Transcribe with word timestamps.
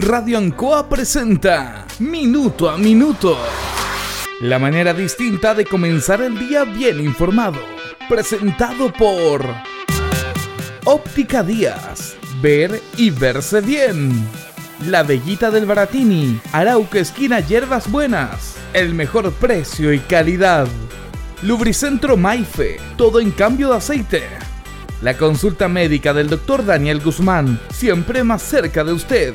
Radio 0.00 0.38
Ancoa 0.38 0.88
presenta 0.88 1.84
Minuto 1.98 2.70
a 2.70 2.78
Minuto. 2.78 3.36
La 4.40 4.58
manera 4.58 4.94
distinta 4.94 5.54
de 5.54 5.66
comenzar 5.66 6.22
el 6.22 6.38
día 6.38 6.64
bien 6.64 7.00
informado. 7.00 7.60
Presentado 8.08 8.90
por 8.94 9.44
Óptica 10.86 11.42
Díaz. 11.42 12.16
Ver 12.40 12.80
y 12.96 13.10
verse 13.10 13.60
bien. 13.60 14.26
La 14.86 15.02
Bellita 15.02 15.50
del 15.50 15.66
Baratini. 15.66 16.40
Arauca 16.52 16.98
Esquina 16.98 17.40
Hierbas 17.40 17.90
Buenas. 17.90 18.56
El 18.72 18.94
mejor 18.94 19.30
precio 19.32 19.92
y 19.92 19.98
calidad. 19.98 20.66
Lubricentro 21.42 22.16
Maife. 22.16 22.78
Todo 22.96 23.20
en 23.20 23.32
cambio 23.32 23.68
de 23.68 23.76
aceite. 23.76 24.22
La 25.02 25.18
consulta 25.18 25.68
médica 25.68 26.14
del 26.14 26.30
Dr. 26.30 26.64
Daniel 26.64 27.00
Guzmán. 27.00 27.60
Siempre 27.70 28.24
más 28.24 28.40
cerca 28.40 28.82
de 28.82 28.94
usted 28.94 29.34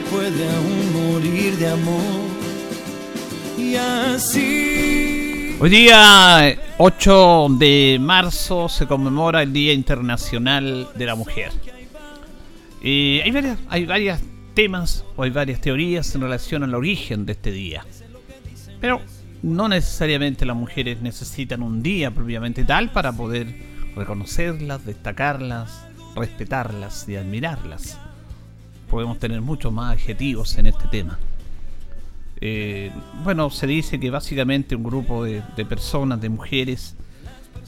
Puede 0.00 0.48
aún 0.50 1.12
morir 1.12 1.56
de 1.56 1.68
amor. 1.68 2.00
Y 3.58 3.76
así. 3.76 5.56
Hoy 5.58 5.70
día 5.70 6.56
8 6.78 7.46
de 7.58 7.98
marzo 8.00 8.68
se 8.68 8.86
conmemora 8.86 9.42
el 9.42 9.52
Día 9.52 9.72
Internacional 9.72 10.88
de 10.94 11.06
la 11.06 11.14
Mujer. 11.14 11.50
Y 12.82 13.20
hay 13.20 13.30
varias, 13.30 13.58
hay 13.68 13.86
varios 13.86 14.20
temas 14.54 15.04
o 15.16 15.22
hay 15.22 15.30
varias 15.30 15.60
teorías 15.60 16.14
en 16.14 16.20
relación 16.20 16.62
al 16.62 16.74
origen 16.74 17.24
de 17.24 17.32
este 17.32 17.50
día. 17.50 17.84
Pero 18.80 19.00
no 19.42 19.68
necesariamente 19.68 20.44
las 20.44 20.56
mujeres 20.56 21.00
necesitan 21.00 21.62
un 21.62 21.82
día 21.82 22.10
propiamente 22.10 22.64
tal 22.64 22.90
para 22.90 23.12
poder 23.12 23.46
reconocerlas, 23.96 24.84
destacarlas, 24.84 25.86
respetarlas 26.14 27.08
y 27.08 27.16
admirarlas 27.16 27.98
podemos 28.90 29.18
tener 29.18 29.40
muchos 29.40 29.72
más 29.72 29.92
adjetivos 29.94 30.56
en 30.58 30.66
este 30.66 30.88
tema. 30.88 31.18
Eh, 32.40 32.92
bueno, 33.24 33.50
se 33.50 33.66
dice 33.66 33.98
que 33.98 34.10
básicamente 34.10 34.76
un 34.76 34.84
grupo 34.84 35.24
de, 35.24 35.42
personas, 35.68 36.20
de 36.20 36.28
mujeres, 36.28 36.94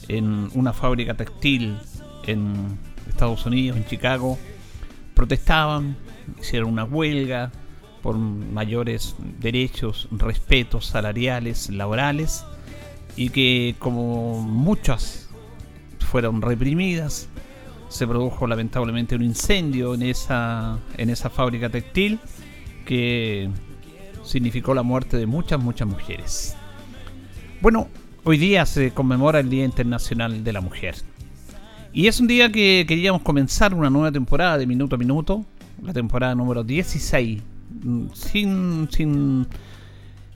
en 0.07 0.49
una 0.53 0.73
fábrica 0.73 1.15
textil 1.15 1.77
en 2.25 2.77
Estados 3.07 3.45
Unidos, 3.45 3.77
en 3.77 3.85
Chicago, 3.85 4.37
protestaban, 5.13 5.97
hicieron 6.39 6.71
una 6.71 6.83
huelga 6.83 7.51
por 8.01 8.17
mayores 8.17 9.15
derechos, 9.39 10.07
respetos 10.11 10.85
salariales, 10.85 11.69
laborales, 11.69 12.45
y 13.15 13.29
que 13.29 13.75
como 13.79 14.41
muchas 14.41 15.29
fueron 15.99 16.41
reprimidas, 16.41 17.27
se 17.89 18.07
produjo 18.07 18.47
lamentablemente 18.47 19.15
un 19.15 19.23
incendio 19.23 19.95
en 19.95 20.03
esa, 20.03 20.79
en 20.97 21.09
esa 21.09 21.29
fábrica 21.29 21.69
textil 21.69 22.19
que 22.85 23.49
significó 24.23 24.73
la 24.73 24.83
muerte 24.83 25.17
de 25.17 25.25
muchas, 25.25 25.59
muchas 25.59 25.87
mujeres. 25.87 26.55
Bueno, 27.61 27.87
hoy 28.23 28.37
día 28.37 28.65
se 28.65 28.91
conmemora 28.91 29.39
el 29.39 29.49
Día 29.49 29.65
Internacional 29.65 30.43
de 30.43 30.53
la 30.53 30.61
Mujer. 30.61 30.95
Y 31.91 32.07
es 32.07 32.19
un 32.19 32.27
día 32.27 32.51
que 32.51 32.85
queríamos 32.87 33.23
comenzar 33.23 33.73
una 33.73 33.89
nueva 33.89 34.11
temporada 34.11 34.57
de 34.57 34.67
Minuto 34.67 34.95
a 34.95 34.99
Minuto, 34.99 35.43
la 35.83 35.91
temporada 35.91 36.35
número 36.35 36.63
16, 36.63 37.41
sin, 38.13 38.87
sin, 38.91 39.47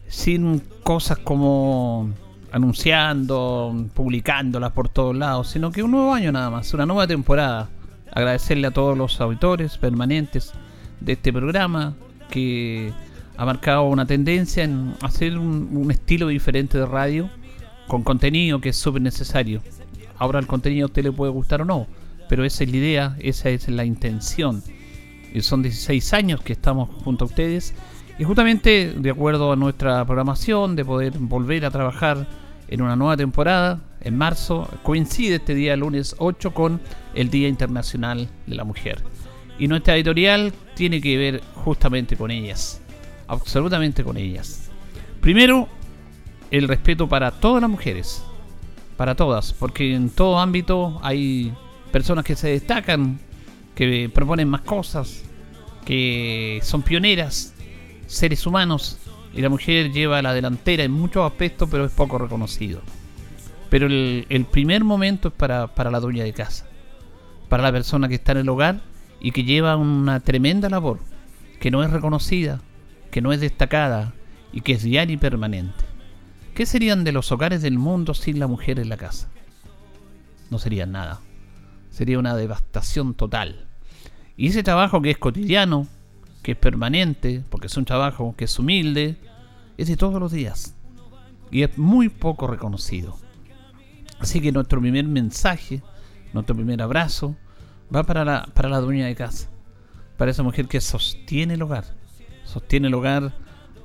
sin 0.07 0.59
cosas 0.83 1.19
como 1.19 2.09
anunciando, 2.53 3.87
publicándolas 3.95 4.71
por 4.71 4.87
todos 4.87 5.15
lados, 5.15 5.49
sino 5.49 5.71
que 5.71 5.81
un 5.81 5.89
nuevo 5.89 6.13
año 6.13 6.31
nada 6.31 6.51
más, 6.51 6.71
una 6.73 6.85
nueva 6.85 7.07
temporada. 7.07 7.67
Agradecerle 8.11 8.67
a 8.67 8.71
todos 8.71 8.95
los 8.95 9.19
auditores 9.19 9.79
permanentes 9.79 10.53
de 10.99 11.13
este 11.13 11.33
programa 11.33 11.95
que 12.29 12.93
ha 13.37 13.45
marcado 13.45 13.85
una 13.85 14.05
tendencia 14.05 14.63
en 14.63 14.93
hacer 15.01 15.35
un, 15.35 15.89
estilo 15.89 16.27
diferente 16.27 16.77
de 16.77 16.85
radio 16.85 17.27
con 17.87 18.03
contenido 18.03 18.61
que 18.61 18.69
es 18.69 18.77
súper 18.77 19.01
necesario. 19.01 19.63
Ahora 20.19 20.37
el 20.37 20.45
contenido 20.45 20.85
a 20.85 20.89
usted 20.89 21.03
le 21.03 21.11
puede 21.11 21.31
gustar 21.31 21.63
o 21.63 21.65
no, 21.65 21.87
pero 22.29 22.45
esa 22.45 22.63
es 22.63 22.69
la 22.69 22.77
idea, 22.77 23.17
esa 23.19 23.49
es 23.49 23.67
la 23.67 23.83
intención. 23.83 24.61
Y 25.33 25.41
son 25.41 25.63
16 25.63 26.13
años 26.13 26.41
que 26.41 26.53
estamos 26.53 26.87
junto 27.03 27.25
a 27.25 27.27
ustedes 27.27 27.73
y 28.19 28.23
justamente 28.25 28.93
de 28.95 29.09
acuerdo 29.09 29.51
a 29.51 29.55
nuestra 29.55 30.05
programación 30.05 30.75
de 30.75 30.85
poder 30.85 31.13
volver 31.17 31.65
a 31.65 31.71
trabajar 31.71 32.42
en 32.73 32.81
una 32.81 32.95
nueva 32.95 33.15
temporada 33.15 33.79
en 34.01 34.17
marzo. 34.17 34.67
Coincide 34.81 35.35
este 35.35 35.53
día, 35.53 35.77
lunes 35.77 36.15
8, 36.17 36.55
con 36.55 36.81
el 37.13 37.29
Día 37.29 37.47
Internacional 37.47 38.27
de 38.47 38.55
la 38.55 38.63
Mujer. 38.63 39.03
Y 39.59 39.67
nuestra 39.67 39.95
editorial 39.95 40.51
tiene 40.73 40.99
que 40.99 41.15
ver 41.15 41.41
justamente 41.53 42.17
con 42.17 42.31
ellas. 42.31 42.81
Absolutamente 43.27 44.03
con 44.03 44.17
ellas. 44.17 44.71
Primero, 45.21 45.69
el 46.49 46.67
respeto 46.67 47.07
para 47.07 47.29
todas 47.29 47.61
las 47.61 47.69
mujeres. 47.69 48.23
Para 48.97 49.13
todas. 49.13 49.53
Porque 49.53 49.93
en 49.93 50.09
todo 50.09 50.39
ámbito 50.39 50.99
hay 51.03 51.53
personas 51.91 52.25
que 52.25 52.35
se 52.35 52.47
destacan, 52.47 53.19
que 53.75 54.09
proponen 54.11 54.49
más 54.49 54.61
cosas, 54.61 55.23
que 55.85 56.59
son 56.63 56.81
pioneras, 56.81 57.53
seres 58.07 58.47
humanos 58.47 58.97
y 59.33 59.41
la 59.41 59.49
mujer 59.49 59.91
lleva 59.91 60.21
la 60.21 60.33
delantera 60.33 60.83
en 60.83 60.91
muchos 60.91 61.29
aspectos, 61.29 61.67
pero 61.69 61.85
es 61.85 61.91
poco 61.91 62.17
reconocido. 62.17 62.81
Pero 63.69 63.87
el, 63.87 64.47
primer 64.51 64.83
momento 64.83 65.29
es 65.29 65.33
para, 65.33 65.67
para 65.67 65.89
la 65.89 65.99
dueña 65.99 66.23
de 66.23 66.33
casa, 66.33 66.67
para 67.49 67.63
la 67.63 67.71
persona 67.71 68.07
que 68.07 68.15
está 68.15 68.33
en 68.33 68.39
el 68.39 68.49
hogar 68.49 68.81
y 69.19 69.31
que 69.31 69.43
lleva 69.43 69.75
una 69.75 70.19
tremenda 70.19 70.69
labor, 70.69 70.99
que 71.59 71.71
no 71.71 71.83
es 71.83 71.89
reconocida, 71.89 72.61
que 73.09 73.21
no 73.21 73.33
es 73.33 73.41
destacada 73.41 74.13
y 74.51 74.61
que 74.61 74.73
es 74.73 74.83
diaria 74.83 75.15
y 75.15 75.17
permanente. 75.17 75.85
¿Qué 76.53 76.67
serían 76.67 77.03
de 77.03 77.11
los 77.11 77.31
hogares 77.31 77.63
del 77.63 77.79
mundo 77.79 78.13
sin 78.13 78.37
la 78.37 78.45
mujer 78.45 78.79
en 78.79 78.89
la 78.89 78.97
casa? 78.97 79.27
No 80.51 80.59
serían 80.59 80.91
nada. 80.91 81.19
Sería 81.89 82.19
una 82.19 82.35
devastación 82.35 83.15
total. 83.15 83.65
Y 84.37 84.49
ese 84.49 84.61
trabajo 84.61 85.01
que 85.01 85.09
es 85.09 85.17
cotidiano, 85.17 85.87
que 86.43 86.51
es 86.51 86.57
permanente, 86.57 87.43
porque 87.49 87.67
es 87.67 87.77
un 87.77 87.85
trabajo 87.85 88.35
que 88.37 88.45
es 88.45 88.59
humilde, 88.59 89.17
es 89.77 89.87
de 89.87 89.97
todos 89.97 90.19
los 90.19 90.31
días. 90.31 90.75
Y 91.49 91.63
es 91.63 91.77
muy 91.77 92.09
poco 92.09 92.47
reconocido. 92.47 93.17
Así 94.19 94.41
que 94.41 94.51
nuestro 94.51 94.81
primer 94.81 95.05
mensaje, 95.05 95.81
nuestro 96.33 96.55
primer 96.55 96.81
abrazo, 96.81 97.35
va 97.93 98.03
para 98.03 98.25
la, 98.25 98.47
para 98.53 98.69
la 98.69 98.81
dueña 98.81 99.05
de 99.07 99.15
casa. 99.15 99.49
Para 100.17 100.31
esa 100.31 100.43
mujer 100.43 100.67
que 100.67 100.81
sostiene 100.81 101.55
el 101.55 101.61
hogar. 101.61 101.85
Sostiene 102.43 102.87
el 102.87 102.93
hogar 102.93 103.33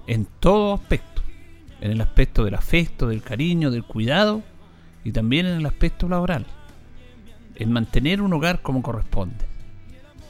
en 0.06 0.26
todo 0.40 0.75
aspecto. 0.75 1.22
En 1.81 1.93
el 1.93 2.00
aspecto 2.00 2.44
del 2.44 2.54
afecto, 2.54 3.06
del 3.06 3.22
cariño, 3.22 3.70
del 3.70 3.84
cuidado 3.84 4.43
y 5.04 5.12
también 5.12 5.46
en 5.46 5.58
el 5.58 5.66
aspecto 5.66 6.08
laboral. 6.08 6.44
En 7.54 7.72
mantener 7.72 8.20
un 8.20 8.32
hogar 8.32 8.62
como 8.62 8.82
corresponde 8.82 9.57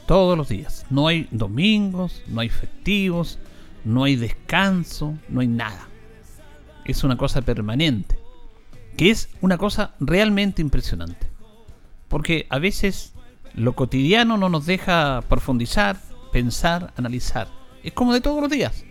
todos 0.09 0.35
los 0.35 0.49
días. 0.49 0.87
No 0.89 1.07
hay 1.07 1.27
domingos, 1.29 2.23
no 2.25 2.41
hay 2.41 2.49
festivos, 2.49 3.37
no 3.85 4.05
hay 4.05 4.15
descanso, 4.15 5.15
no 5.29 5.41
hay 5.41 5.47
nada. 5.47 5.87
Es 6.83 7.03
una 7.03 7.15
cosa 7.15 7.43
permanente. 7.43 8.17
Que 8.97 9.11
es 9.11 9.29
una 9.39 9.59
cosa 9.59 9.93
realmente 9.99 10.63
impresionante. 10.63 11.29
Porque 12.07 12.47
a 12.49 12.57
veces 12.57 13.13
lo 13.53 13.73
cotidiano 13.73 14.35
no 14.35 14.49
nos 14.49 14.65
deja 14.65 15.21
profundizar, 15.29 16.01
pensar, 16.31 16.91
analizar. 16.97 17.47
Es 17.83 17.93
como 17.93 18.11
de 18.11 18.21
todos 18.21 18.41
los 18.41 18.49
días. 18.49 18.83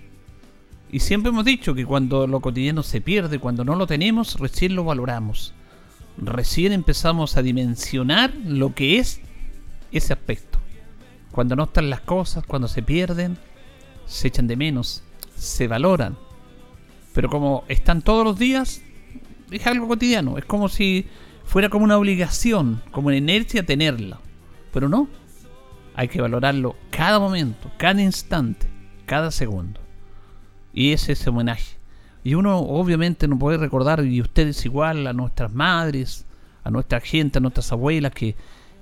Y 0.92 1.00
siempre 1.00 1.30
hemos 1.30 1.44
dicho 1.44 1.74
que 1.74 1.84
cuando 1.84 2.28
lo 2.28 2.38
cotidiano 2.38 2.84
se 2.84 3.00
pierde, 3.00 3.40
cuando 3.40 3.64
no 3.64 3.74
lo 3.74 3.88
tenemos, 3.88 4.38
recién 4.38 4.76
lo 4.76 4.84
valoramos. 4.84 5.52
Recién 6.16 6.72
empezamos 6.72 7.36
a 7.36 7.42
dimensionar 7.42 8.32
lo 8.46 8.72
que 8.72 9.00
es 9.00 9.20
ese 9.90 10.12
aspecto 10.12 10.58
Cuando 11.32 11.56
no 11.56 11.64
están 11.64 11.90
las 11.90 12.00
cosas, 12.00 12.44
cuando 12.46 12.68
se 12.68 12.82
pierden, 12.82 13.38
se 14.06 14.28
echan 14.28 14.46
de 14.46 14.56
menos, 14.56 15.02
se 15.36 15.68
valoran. 15.68 16.16
Pero 17.14 17.28
como 17.28 17.64
están 17.68 18.02
todos 18.02 18.24
los 18.24 18.38
días, 18.38 18.82
es 19.50 19.66
algo 19.66 19.88
cotidiano. 19.88 20.38
Es 20.38 20.44
como 20.44 20.68
si 20.68 21.06
fuera 21.44 21.68
como 21.68 21.84
una 21.84 21.98
obligación, 21.98 22.82
como 22.90 23.08
una 23.08 23.16
inercia 23.16 23.64
tenerla. 23.64 24.18
Pero 24.72 24.88
no. 24.88 25.08
Hay 25.94 26.08
que 26.08 26.20
valorarlo 26.20 26.76
cada 26.90 27.18
momento, 27.18 27.70
cada 27.76 28.00
instante, 28.00 28.68
cada 29.04 29.30
segundo. 29.30 29.80
Y 30.72 30.92
ese 30.92 31.12
es 31.12 31.20
ese 31.20 31.30
homenaje. 31.30 31.76
Y 32.22 32.34
uno 32.34 32.58
obviamente 32.58 33.26
no 33.26 33.38
puede 33.38 33.58
recordar, 33.58 34.04
y 34.04 34.20
ustedes 34.20 34.64
igual, 34.64 35.06
a 35.06 35.12
nuestras 35.12 35.52
madres, 35.52 36.24
a 36.62 36.70
nuestra 36.70 37.00
gente, 37.00 37.38
a 37.38 37.40
nuestras 37.40 37.72
abuelas, 37.72 38.12
que, 38.12 38.36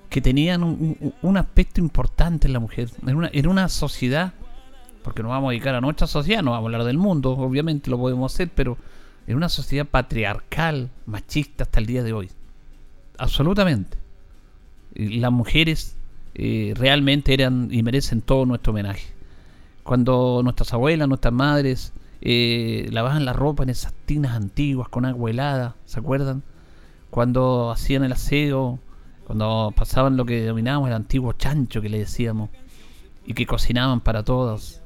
que 0.08 0.20
tenían 0.20 0.62
un, 0.62 1.37
aspecto 1.37 1.81
importante 1.81 2.47
en 2.47 2.53
la 2.53 2.61
mujer. 2.61 2.91
En 3.06 3.17
una, 3.17 3.31
una 3.49 3.69
sociedad, 3.69 4.32
porque 5.03 5.23
nos 5.23 5.31
vamos 5.31 5.49
a 5.49 5.50
dedicar 5.50 5.75
a 5.75 5.81
nuestra 5.81 6.06
sociedad, 6.06 6.43
no 6.43 6.53
vamos 6.53 6.64
a 6.64 6.67
hablar 6.67 6.85
del 6.85 6.99
mundo, 6.99 7.32
obviamente 7.32 7.91
lo 7.91 7.99
podemos 7.99 8.32
hacer, 8.32 8.50
pero 8.55 8.76
en 9.26 9.37
una 9.37 9.49
sociedad 9.49 9.87
patriarcal, 9.87 10.91
machista 11.06 11.64
hasta 11.64 11.81
el 11.81 11.87
día 11.87 12.03
de 12.03 12.12
hoy. 12.12 12.31
Absolutamente. 13.19 13.99
Las 14.94 15.32
mujeres 15.32 15.97
eh, 16.35 16.75
realmente 16.76 17.35
eran 17.35 17.69
y 17.70 17.82
merecen 17.82 18.20
todo 18.20 18.47
nuestro 18.47 18.73
homenaje. 18.73 19.09
Cuando 19.82 20.41
nuestras 20.43 20.73
abuelas, 20.73 21.09
nuestras 21.09 21.32
madres 21.32 21.93
eh, 22.20 22.88
lavaban 22.91 23.25
la 23.25 23.32
ropa 23.32 23.62
en 23.62 23.70
esas 23.70 23.93
tinas 24.05 24.35
antiguas 24.35 24.88
con 24.88 25.05
agua 25.05 25.31
helada, 25.31 25.76
¿se 25.85 26.00
acuerdan? 26.00 26.43
Cuando 27.11 27.70
hacían 27.70 28.05
el 28.05 28.12
aseo, 28.12 28.79
cuando 29.26 29.73
pasaban 29.75 30.17
lo 30.17 30.25
que 30.25 30.43
denominábamos 30.43 30.88
el 30.88 30.94
antiguo 30.94 31.32
chancho 31.32 31.82
que 31.82 31.88
le 31.88 31.99
decíamos, 31.99 32.49
y 33.26 33.34
que 33.34 33.44
cocinaban 33.44 34.00
para 34.00 34.23
todos, 34.23 34.81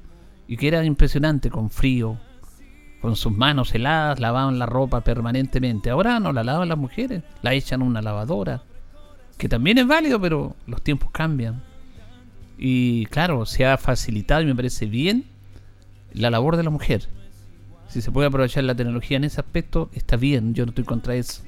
y 0.49 0.57
que 0.57 0.69
era 0.69 0.83
impresionante 0.83 1.51
con 1.51 1.69
frío, 1.69 2.17
con 3.03 3.17
sus 3.17 3.33
manos 3.33 3.75
heladas, 3.75 4.19
lavaban 4.19 4.59
la 4.59 4.65
ropa 4.65 5.03
permanentemente. 5.03 5.91
Ahora 5.91 6.21
no 6.21 6.33
la 6.33 6.43
lavan 6.43 6.71
las 6.71 6.79
mujeres, 6.79 7.23
la 7.43 7.53
echan 7.53 7.83
a 7.83 7.85
una 7.85 8.01
lavadora, 8.01 8.63
que 9.37 9.49
también 9.49 9.77
es 9.77 9.87
válido, 9.87 10.19
pero 10.19 10.57
los 10.67 10.81
tiempos 10.81 11.11
cambian. 11.11 11.63
Y 12.57 13.07
claro, 13.07 13.45
se 13.45 13.67
ha 13.67 13.77
facilitado 13.77 14.41
y 14.41 14.47
me 14.47 14.55
parece 14.55 14.87
bien 14.87 15.27
la 16.15 16.31
labor 16.31 16.57
de 16.57 16.63
la 16.63 16.71
mujer. 16.71 17.09
Si 17.89 18.01
se 18.01 18.11
puede 18.11 18.29
aprovechar 18.29 18.65
la 18.65 18.75
tecnología 18.75 19.19
en 19.19 19.25
ese 19.25 19.41
aspecto, 19.41 19.91
está 19.93 20.17
bien, 20.17 20.55
yo 20.55 20.65
no 20.65 20.71
estoy 20.71 20.85
contra 20.85 21.15
eso. 21.15 21.43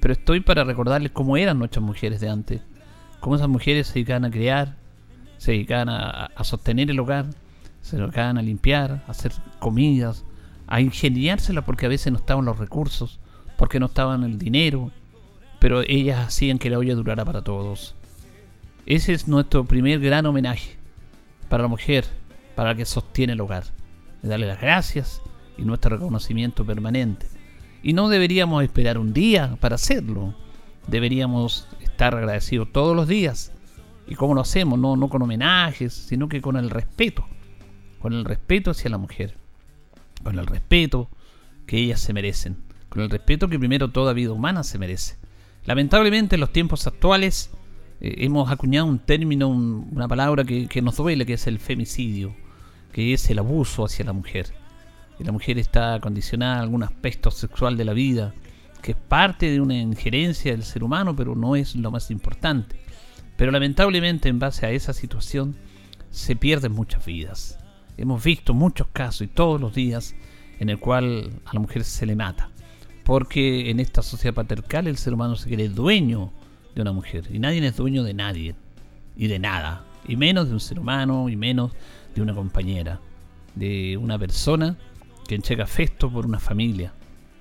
Pero 0.00 0.12
estoy 0.12 0.40
para 0.40 0.64
recordarles 0.64 1.12
cómo 1.12 1.36
eran 1.36 1.58
nuestras 1.58 1.84
mujeres 1.84 2.20
de 2.20 2.28
antes. 2.28 2.62
Cómo 3.20 3.36
esas 3.36 3.48
mujeres 3.48 3.88
se 3.88 3.94
dedicaban 3.94 4.24
a 4.24 4.30
criar, 4.30 4.76
se 5.38 5.52
dedicaban 5.52 5.88
a, 5.88 6.30
sostener 6.44 6.90
el 6.90 7.00
hogar, 7.00 7.26
se 7.82 7.96
dedicaban 7.96 8.38
a 8.38 8.42
limpiar, 8.42 9.02
a 9.06 9.10
hacer 9.10 9.32
comidas, 9.58 10.24
a 10.66 10.80
ingeniársela 10.80 11.62
porque 11.62 11.86
a 11.86 11.88
veces 11.88 12.12
no 12.12 12.18
estaban 12.18 12.44
los 12.44 12.58
recursos, 12.58 13.18
porque 13.56 13.80
no 13.80 13.86
estaban 13.86 14.22
el 14.22 14.38
dinero, 14.38 14.92
pero 15.58 15.82
ellas 15.82 16.26
hacían 16.26 16.58
que 16.58 16.70
la 16.70 16.78
olla 16.78 16.94
durara 16.94 17.24
para 17.24 17.42
todos. 17.42 17.94
Ese 18.86 19.12
es 19.12 19.26
nuestro 19.26 19.64
primer 19.64 20.00
gran 20.00 20.26
homenaje 20.26 20.76
para 21.48 21.64
la 21.64 21.68
mujer, 21.68 22.04
para 22.54 22.70
la 22.70 22.76
que 22.76 22.84
sostiene 22.84 23.32
el 23.32 23.40
hogar. 23.40 23.64
darle 24.22 24.46
las 24.46 24.60
gracias 24.60 25.22
y 25.56 25.62
nuestro 25.62 25.96
reconocimiento 25.96 26.64
permanente. 26.64 27.26
Y 27.82 27.92
no 27.92 28.08
deberíamos 28.08 28.62
esperar 28.62 28.98
un 28.98 29.12
día 29.12 29.56
para 29.60 29.76
hacerlo. 29.76 30.34
Deberíamos 30.86 31.68
estar 31.80 32.14
agradecidos 32.14 32.72
todos 32.72 32.96
los 32.96 33.08
días. 33.08 33.52
¿Y 34.06 34.14
cómo 34.14 34.34
lo 34.34 34.40
hacemos? 34.40 34.78
No, 34.78 34.96
no 34.96 35.08
con 35.08 35.22
homenajes, 35.22 35.92
sino 35.92 36.28
que 36.28 36.40
con 36.40 36.56
el 36.56 36.70
respeto. 36.70 37.26
Con 38.00 38.12
el 38.12 38.24
respeto 38.24 38.70
hacia 38.70 38.90
la 38.90 38.98
mujer 38.98 39.34
con 40.22 40.38
el 40.38 40.46
respeto 40.46 41.08
que 41.66 41.78
ellas 41.78 42.00
se 42.00 42.12
merecen, 42.12 42.56
con 42.88 43.02
el 43.02 43.10
respeto 43.10 43.48
que 43.48 43.58
primero 43.58 43.90
toda 43.90 44.12
vida 44.12 44.32
humana 44.32 44.64
se 44.64 44.78
merece. 44.78 45.16
Lamentablemente 45.64 46.36
en 46.36 46.40
los 46.40 46.52
tiempos 46.52 46.86
actuales 46.86 47.50
eh, 48.00 48.14
hemos 48.18 48.50
acuñado 48.50 48.86
un 48.86 48.98
término, 48.98 49.48
una 49.48 50.08
palabra 50.08 50.44
que, 50.44 50.66
que, 50.66 50.82
nos 50.82 50.96
duele, 50.96 51.26
que 51.26 51.34
es 51.34 51.46
el 51.46 51.58
femicidio, 51.58 52.34
que 52.92 53.12
es 53.12 53.28
el 53.30 53.38
abuso 53.38 53.84
hacia 53.84 54.04
la 54.04 54.12
mujer. 54.12 54.54
La 55.18 55.32
mujer 55.32 55.58
está 55.58 55.98
condicionada 56.00 56.58
a 56.58 56.62
algún 56.62 56.82
aspecto 56.82 57.30
sexual 57.30 57.76
de 57.76 57.84
la 57.84 57.92
vida, 57.92 58.34
que 58.82 58.92
es 58.92 58.96
parte 58.96 59.50
de 59.50 59.60
una 59.60 59.76
injerencia 59.76 60.52
del 60.52 60.62
ser 60.62 60.84
humano, 60.84 61.16
pero 61.16 61.34
no 61.34 61.56
es 61.56 61.74
lo 61.74 61.90
más 61.90 62.10
importante. 62.10 62.80
Pero 63.36 63.50
lamentablemente 63.50 64.28
en 64.28 64.38
base 64.38 64.66
a 64.66 64.70
esa 64.70 64.92
situación 64.92 65.56
se 66.10 66.36
pierden 66.36 66.72
muchas 66.72 67.04
vidas. 67.04 67.58
Hemos 67.96 68.22
visto 68.22 68.54
muchos 68.54 68.86
casos 68.92 69.22
y 69.22 69.26
todos 69.26 69.60
los 69.60 69.74
días 69.74 70.14
en 70.60 70.68
el 70.70 70.78
cual 70.78 71.30
a 71.44 71.54
la 71.54 71.60
mujer 71.60 71.84
se 71.84 72.06
le 72.06 72.14
mata. 72.14 72.50
Porque 73.04 73.70
en 73.70 73.80
esta 73.80 74.02
sociedad 74.02 74.34
patriarcal 74.34 74.86
el 74.86 74.98
ser 74.98 75.14
humano 75.14 75.34
se 75.34 75.48
cree 75.48 75.68
dueño 75.68 76.32
de 76.74 76.82
una 76.82 76.92
mujer. 76.92 77.24
Y 77.32 77.38
nadie 77.38 77.66
es 77.66 77.76
dueño 77.76 78.04
de 78.04 78.14
nadie. 78.14 78.54
Y 79.16 79.26
de 79.26 79.38
nada. 79.38 79.84
Y 80.06 80.16
menos 80.16 80.48
de 80.48 80.54
un 80.54 80.60
ser 80.60 80.78
humano. 80.78 81.28
Y 81.28 81.36
menos 81.36 81.72
de 82.14 82.22
una 82.22 82.34
compañera. 82.34 83.00
De 83.54 83.96
una 83.96 84.18
persona 84.18 84.76
que 85.28 85.36
entrega 85.36 85.62
afecto 85.62 86.10
por 86.10 86.26
una 86.26 86.40
familia. 86.40 86.92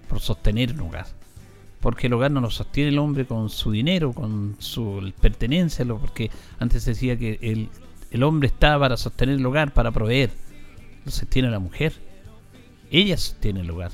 Por 0.07 0.19
sostener 0.19 0.73
un 0.73 0.81
hogar. 0.81 1.07
Porque 1.81 2.05
el 2.05 2.13
hogar 2.13 2.29
no 2.29 2.41
lo 2.41 2.51
sostiene 2.51 2.89
el 2.89 2.99
hombre 2.99 3.25
con 3.25 3.49
su 3.49 3.71
dinero, 3.71 4.13
con 4.13 4.55
su 4.59 5.11
pertenencia. 5.19 5.83
Porque 5.85 6.29
antes 6.59 6.85
decía 6.85 7.17
que 7.17 7.39
el, 7.41 7.69
el 8.11 8.21
hombre 8.21 8.47
está 8.47 8.77
para 8.77 8.95
sostener 8.95 9.35
el 9.35 9.45
hogar, 9.45 9.73
para 9.73 9.91
proveer 9.91 10.29
sostiene 11.11 11.49
la 11.49 11.59
mujer. 11.59 11.93
Ella 12.91 13.17
sostiene 13.17 13.61
el 13.61 13.71
hogar. 13.71 13.91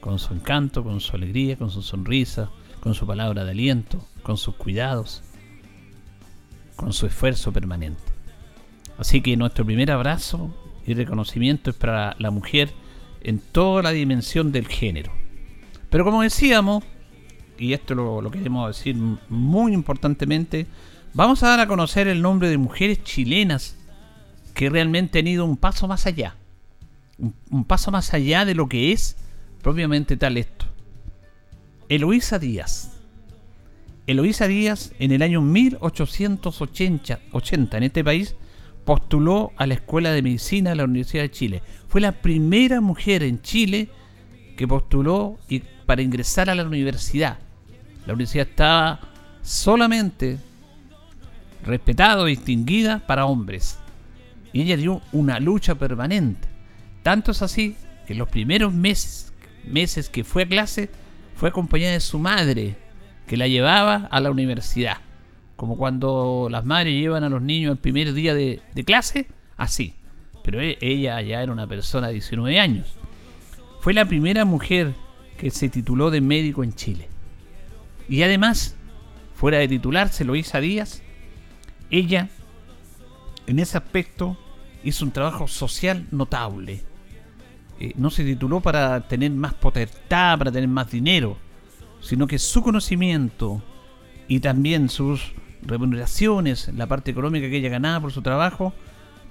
Con 0.00 0.18
su 0.18 0.34
encanto, 0.34 0.82
con 0.82 1.00
su 1.00 1.14
alegría, 1.14 1.56
con 1.56 1.70
su 1.70 1.82
sonrisa, 1.82 2.50
con 2.80 2.94
su 2.94 3.06
palabra 3.06 3.44
de 3.44 3.52
aliento, 3.52 4.04
con 4.22 4.36
sus 4.36 4.54
cuidados, 4.56 5.22
con 6.76 6.92
su 6.92 7.06
esfuerzo 7.06 7.52
permanente. 7.52 8.02
Así 8.98 9.20
que 9.20 9.36
nuestro 9.36 9.64
primer 9.64 9.90
abrazo 9.90 10.54
y 10.86 10.94
reconocimiento 10.94 11.70
es 11.70 11.76
para 11.76 12.16
la 12.18 12.30
mujer 12.30 12.72
en 13.24 13.38
toda 13.38 13.82
la 13.82 13.90
dimensión 13.90 14.52
del 14.52 14.66
género. 14.68 15.12
Pero 15.90 16.04
como 16.04 16.22
decíamos, 16.22 16.84
y 17.58 17.72
esto 17.72 17.94
lo, 17.94 18.30
queremos 18.30 18.76
decir 18.76 18.96
muy 19.28 19.72
importantemente, 19.72 20.66
vamos 21.14 21.42
a 21.42 21.48
dar 21.48 21.60
a 21.60 21.68
conocer 21.68 22.08
el 22.08 22.22
nombre 22.22 22.48
de 22.48 22.58
mujeres 22.58 23.02
chilenas 23.04 23.76
que 24.54 24.70
realmente 24.70 25.18
han 25.18 25.26
ido 25.26 25.44
un 25.44 25.56
paso 25.56 25.88
más 25.88 26.06
allá 26.06 26.36
un, 27.50 27.64
paso 27.64 27.90
más 27.90 28.12
allá 28.14 28.44
de 28.44 28.54
lo 28.54 28.68
que 28.68 28.92
es 28.92 29.16
propiamente 29.62 30.16
tal 30.16 30.36
esto. 30.36 30.66
Eloísa 31.88 32.38
Díaz. 32.38 32.98
Eloísa 34.06 34.48
Díaz 34.48 34.92
en 34.98 35.12
el 35.12 35.22
año 35.22 35.40
1880 35.40 37.20
80, 37.32 37.76
en 37.76 37.82
este 37.82 38.04
país 38.04 38.34
postuló 38.84 39.52
a 39.56 39.66
la 39.66 39.74
Escuela 39.74 40.10
de 40.10 40.22
Medicina 40.22 40.70
de 40.70 40.76
la 40.76 40.84
Universidad 40.84 41.22
de 41.22 41.30
Chile. 41.30 41.62
Fue 41.92 42.00
la 42.00 42.12
primera 42.12 42.80
mujer 42.80 43.22
en 43.22 43.42
Chile 43.42 43.90
que 44.56 44.66
postuló 44.66 45.38
y 45.46 45.58
para 45.84 46.00
ingresar 46.00 46.48
a 46.48 46.54
la 46.54 46.64
universidad. 46.64 47.36
La 48.06 48.14
universidad 48.14 48.48
estaba 48.48 48.98
solamente 49.42 50.38
respetada, 51.62 52.24
distinguida 52.24 53.06
para 53.06 53.26
hombres. 53.26 53.78
Y 54.54 54.62
ella 54.62 54.78
dio 54.78 55.02
una 55.12 55.38
lucha 55.38 55.74
permanente. 55.74 56.48
Tanto 57.02 57.32
es 57.32 57.42
así 57.42 57.76
que 58.06 58.14
los 58.14 58.30
primeros 58.30 58.72
meses, 58.72 59.34
meses 59.66 60.08
que 60.08 60.24
fue 60.24 60.44
a 60.44 60.48
clase 60.48 60.88
fue 61.36 61.50
acompañada 61.50 61.92
de 61.92 62.00
su 62.00 62.18
madre, 62.18 62.74
que 63.26 63.36
la 63.36 63.48
llevaba 63.48 64.08
a 64.10 64.18
la 64.20 64.30
universidad. 64.30 64.96
Como 65.56 65.76
cuando 65.76 66.48
las 66.50 66.64
madres 66.64 66.94
llevan 66.94 67.22
a 67.22 67.28
los 67.28 67.42
niños 67.42 67.72
el 67.72 67.78
primer 67.78 68.14
día 68.14 68.32
de, 68.32 68.62
clase, 68.86 69.26
así. 69.58 69.94
Pero 70.42 70.60
e, 70.60 70.78
ella 70.80 71.20
ya 71.20 71.42
era 71.42 71.52
una 71.52 71.66
persona 71.66 72.08
de 72.08 72.14
19 72.14 72.58
años. 72.58 72.96
Fue 73.80 73.94
la 73.94 74.04
primera 74.04 74.44
mujer 74.44 74.94
que 75.38 75.50
se 75.50 75.68
tituló 75.68 76.10
de 76.10 76.20
médico 76.20 76.62
en 76.62 76.74
Chile. 76.74 77.08
Y 78.08 78.22
además, 78.22 78.76
fuera 79.34 79.58
de 79.58 79.68
titularse 79.68 80.24
Loisa 80.24 80.60
Díaz, 80.60 81.02
ella, 81.90 82.28
en 83.46 83.58
ese 83.58 83.76
aspecto, 83.76 84.36
hizo 84.84 85.04
un 85.04 85.12
trabajo 85.12 85.48
social 85.48 86.06
notable. 86.10 86.82
Eh, 87.80 87.92
no 87.96 88.10
se 88.10 88.24
tituló 88.24 88.60
para 88.60 89.08
tener 89.08 89.30
más 89.30 89.54
potestad, 89.54 90.38
para 90.38 90.52
tener 90.52 90.68
más 90.68 90.90
dinero, 90.90 91.36
sino 92.00 92.26
que 92.26 92.38
su 92.38 92.62
conocimiento 92.62 93.62
y 94.28 94.40
también 94.40 94.88
sus 94.88 95.34
remuneraciones, 95.62 96.70
la 96.74 96.86
parte 96.86 97.10
económica 97.10 97.48
que 97.48 97.56
ella 97.56 97.68
ganaba 97.68 98.00
por 98.00 98.12
su 98.12 98.22
trabajo, 98.22 98.72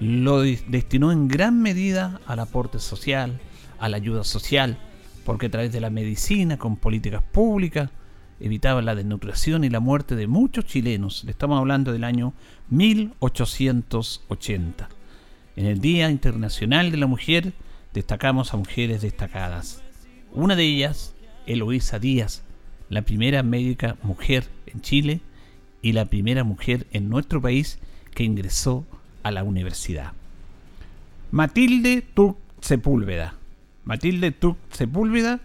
lo 0.02 0.42
destinó 0.42 1.12
en 1.12 1.28
gran 1.28 1.62
medida 1.62 2.20
al 2.26 2.40
aporte 2.40 2.80
social, 2.80 3.40
a 3.80 3.88
la 3.88 3.98
ayuda 3.98 4.24
social, 4.24 4.80
porque 5.24 5.46
a 5.46 5.52
través 5.52 5.72
de 5.72 5.80
la 5.80 5.92
medicina, 5.92 6.58
con 6.58 6.76
políticas 6.76 7.22
públicas, 7.22 7.92
evitaba 8.40 8.82
la 8.82 8.96
desnutrición 8.96 9.64
y 9.64 9.70
la 9.70 9.80
muerte 9.80 10.16
de 10.16 10.26
muchos 10.26 10.66
chilenos. 10.66 11.24
Le 11.24 11.30
estamos 11.30 11.60
hablando 11.60 11.92
del 11.92 12.04
año 12.04 12.34
1880. 12.70 14.90
En 15.56 15.68
el 15.68 15.80
Día 15.80 16.10
Internacional 16.10 16.90
de 16.90 16.98
la 16.98 17.06
Mujer 17.06 17.54
destacamos 17.94 18.56
a 18.56 18.58
mujeres 18.58 19.04
destacadas. 19.04 19.84
Una 20.34 20.56
de 20.56 20.64
ellas, 20.64 21.14
Eloísa 21.46 22.00
Díaz, 22.00 22.42
la 22.90 23.04
primera 23.04 23.44
médica 23.44 23.98
mujer 24.02 24.46
en 24.66 24.82
Chile 24.82 25.22
y 25.84 25.92
la 25.92 26.06
primera 26.06 26.44
mujer 26.44 26.88
en 26.92 27.08
nuestro 27.08 27.40
país 27.40 27.78
que 28.16 28.24
ingresó 28.24 28.88
a 28.90 29.01
la 29.30 29.44
universidad. 29.44 30.14
Matilde 31.30 32.02
Turk 32.02 32.38
Sepúlveda. 32.62 33.36
Matilde 33.86 34.32
Turk 34.32 34.58
Sepúlveda 34.72 35.40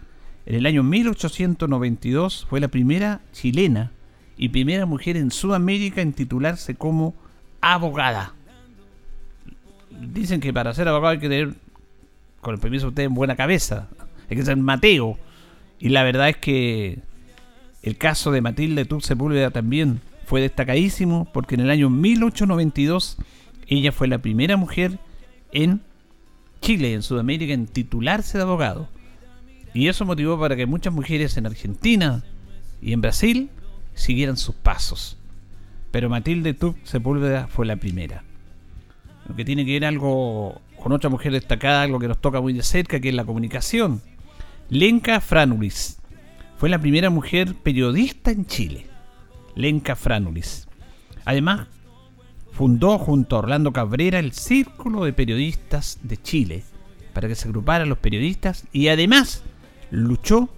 en 0.47 0.55
el 0.55 0.65
año 0.65 0.81
1892 0.81 2.47
fue 2.49 2.59
la 2.59 2.69
primera 2.69 3.19
chilena 3.33 3.91
y 4.37 4.49
primera 4.49 4.85
mujer 4.85 5.17
en 5.17 5.29
Sudamérica 5.29 6.01
en 6.01 6.13
titularse 6.13 6.75
como 6.75 7.13
abogada. 7.59 8.33
Dicen 9.91 10.39
que 10.39 10.53
para 10.53 10.73
ser 10.73 10.87
abogado 10.87 11.13
hay 11.13 11.19
que 11.19 11.27
tener, 11.27 11.55
con 12.39 12.53
el 12.53 12.61
permiso 12.61 12.85
de 12.85 12.89
usted, 12.89 13.03
en 13.03 13.13
buena 13.13 13.35
cabeza. 13.35 13.89
Hay 14.29 14.37
que 14.37 14.45
ser 14.45 14.55
Mateo. 14.57 15.17
Y 15.79 15.89
la 15.89 16.03
verdad 16.03 16.29
es 16.29 16.37
que 16.37 16.99
el 17.83 17.97
caso 17.97 18.31
de 18.31 18.41
Matilde 18.41 18.85
Turk 18.85 19.03
Sepúlveda 19.03 19.51
también 19.51 20.01
fue 20.25 20.41
destacadísimo 20.41 21.27
porque 21.33 21.55
en 21.55 21.61
el 21.61 21.69
año 21.69 21.89
1892 21.89 23.17
ella 23.67 23.91
fue 23.91 24.07
la 24.07 24.19
primera 24.19 24.57
mujer 24.57 24.99
en 25.51 25.81
Chile, 26.61 26.93
en 26.93 27.03
Sudamérica, 27.03 27.53
en 27.53 27.67
titularse 27.67 28.37
de 28.37 28.43
abogado. 28.43 28.87
Y 29.73 29.87
eso 29.87 30.05
motivó 30.05 30.39
para 30.39 30.55
que 30.55 30.65
muchas 30.65 30.93
mujeres 30.93 31.37
en 31.37 31.45
Argentina 31.45 32.23
y 32.81 32.93
en 32.93 33.01
Brasil 33.01 33.49
siguieran 33.93 34.37
sus 34.37 34.55
pasos. 34.55 35.17
Pero 35.91 36.09
Matilde 36.09 36.53
Tuc 36.53 36.77
Sepúlveda 36.83 37.47
fue 37.47 37.65
la 37.65 37.75
primera. 37.75 38.23
Lo 39.27 39.35
que 39.35 39.45
tiene 39.45 39.65
que 39.65 39.73
ver 39.73 39.85
algo 39.85 40.61
con 40.81 40.91
otra 40.91 41.09
mujer 41.09 41.33
destacada, 41.33 41.81
algo 41.81 41.99
que 41.99 42.07
nos 42.07 42.19
toca 42.19 42.39
muy 42.39 42.53
de 42.53 42.63
cerca, 42.63 42.99
que 42.99 43.09
es 43.09 43.15
la 43.15 43.25
comunicación. 43.25 44.01
Lenka 44.69 45.21
Franulis 45.21 45.99
fue 46.57 46.69
la 46.69 46.79
primera 46.79 47.09
mujer 47.09 47.55
periodista 47.55 48.31
en 48.31 48.45
Chile. 48.45 48.87
Lenka 49.55 49.95
Franulis. 49.95 50.67
Además, 51.25 51.67
fundó 52.57 52.97
junto 52.97 53.35
a 53.35 53.39
Orlando 53.39 53.71
Cabrera 53.71 54.17
el 54.17 54.31
Círculo 54.31 55.03
de 55.03 55.13
Periodistas 55.13 55.99
de 56.01 56.17
Chile, 56.17 56.63
para 57.13 57.27
que 57.27 57.35
se 57.35 57.47
agruparan 57.47 57.87
los 57.87 57.99
periodistas 57.99 58.65
y 58.73 58.87
además 58.87 59.43
luchó 59.91 60.49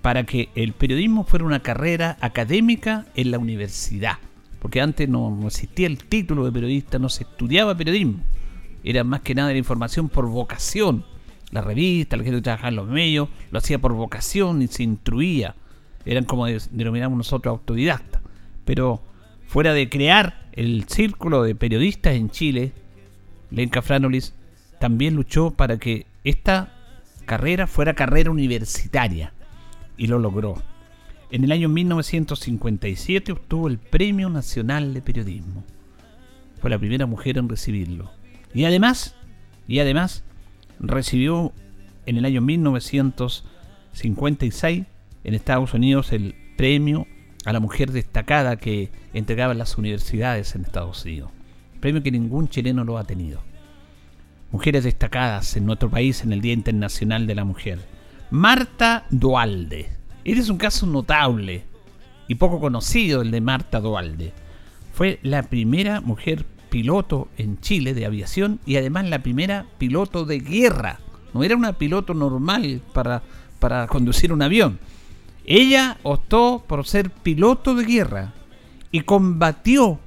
para 0.00 0.24
que 0.24 0.48
el 0.54 0.72
periodismo 0.72 1.24
fuera 1.24 1.44
una 1.44 1.60
carrera 1.60 2.16
académica 2.22 3.04
en 3.14 3.30
la 3.30 3.38
universidad, 3.38 4.16
porque 4.58 4.80
antes 4.80 5.06
no, 5.06 5.38
existía 5.46 5.86
el 5.86 5.98
título 5.98 6.46
de 6.46 6.52
periodista, 6.52 6.98
no 6.98 7.10
se 7.10 7.24
estudiaba 7.24 7.76
periodismo, 7.76 8.20
era 8.82 9.04
más 9.04 9.20
que 9.20 9.34
nada 9.34 9.52
la 9.52 9.58
información 9.58 10.08
por 10.08 10.26
vocación. 10.28 11.04
La 11.50 11.60
revista, 11.60 12.16
la 12.16 12.24
gente 12.24 12.38
que 12.38 12.42
trabajaba 12.42 12.68
en 12.68 12.76
los 12.76 12.88
medios, 12.88 13.28
lo 13.50 13.58
hacía 13.58 13.78
por 13.78 13.92
vocación 13.92 14.62
y 14.62 14.68
se 14.68 14.82
instruía. 14.82 15.56
Eran 16.06 16.24
como 16.24 16.46
denominamos 16.46 17.18
nosotros 17.18 17.52
autodidactas. 17.52 18.22
Pero 18.64 19.02
fuera 19.48 19.72
de 19.72 19.88
crear 19.88 20.46
el 20.52 20.84
círculo 20.84 21.42
de 21.42 21.54
periodistas 21.54 22.14
en 22.14 22.28
Chile, 22.30 22.72
Lenka 23.50 23.80
Franolis 23.80 24.34
también 24.78 25.14
luchó 25.14 25.52
para 25.52 25.78
que 25.78 26.04
esta 26.22 26.74
carrera 27.24 27.66
fuera 27.66 27.94
carrera 27.94 28.30
universitaria 28.30 29.32
y 29.96 30.06
lo 30.06 30.18
logró. 30.18 30.62
En 31.30 31.44
el 31.44 31.52
año 31.52 31.70
1957 31.70 33.32
obtuvo 33.32 33.68
el 33.68 33.78
Premio 33.78 34.28
Nacional 34.28 34.92
de 34.92 35.00
Periodismo. 35.00 35.64
Fue 36.60 36.68
la 36.68 36.78
primera 36.78 37.06
mujer 37.06 37.38
en 37.38 37.48
recibirlo. 37.48 38.10
Y 38.52 38.66
además, 38.66 39.16
y 39.66 39.78
además 39.78 40.24
recibió 40.78 41.54
en 42.04 42.18
el 42.18 42.26
año 42.26 42.42
1956 42.42 44.84
en 45.24 45.34
Estados 45.34 45.72
Unidos 45.72 46.12
el 46.12 46.34
Premio 46.58 47.06
a 47.48 47.52
la 47.54 47.60
mujer 47.60 47.92
destacada 47.92 48.56
que 48.56 48.90
entregaban 49.14 49.56
las 49.56 49.78
universidades 49.78 50.54
en 50.54 50.66
Estados 50.66 51.06
Unidos. 51.06 51.30
Premio 51.80 52.02
que 52.02 52.10
ningún 52.10 52.50
chileno 52.50 52.84
lo 52.84 52.98
ha 52.98 53.04
tenido. 53.04 53.40
Mujeres 54.52 54.84
destacadas 54.84 55.56
en 55.56 55.64
nuestro 55.64 55.88
país 55.88 56.22
en 56.22 56.34
el 56.34 56.42
Día 56.42 56.52
Internacional 56.52 57.26
de 57.26 57.34
la 57.34 57.46
Mujer. 57.46 57.80
Marta 58.30 59.06
Dualde. 59.08 59.88
Este 60.24 60.42
es 60.42 60.50
un 60.50 60.58
caso 60.58 60.86
notable 60.86 61.64
y 62.26 62.34
poco 62.34 62.60
conocido 62.60 63.22
el 63.22 63.30
de 63.30 63.40
Marta 63.40 63.80
Dualde. 63.80 64.34
Fue 64.92 65.18
la 65.22 65.42
primera 65.42 66.02
mujer 66.02 66.44
piloto 66.68 67.28
en 67.38 67.58
Chile 67.60 67.94
de 67.94 68.04
aviación 68.04 68.60
y 68.66 68.76
además 68.76 69.08
la 69.08 69.22
primera 69.22 69.64
piloto 69.78 70.26
de 70.26 70.40
guerra. 70.40 71.00
No 71.32 71.42
era 71.42 71.56
una 71.56 71.78
piloto 71.78 72.12
normal 72.12 72.82
para, 72.92 73.22
para 73.58 73.86
conducir 73.86 74.34
un 74.34 74.42
avión 74.42 74.78
ella 75.50 75.96
optó 76.02 76.62
por 76.66 76.86
ser 76.86 77.08
piloto 77.10 77.74
de 77.74 77.86
guerra 77.86 78.34
y 78.92 79.00
combatió 79.00 79.98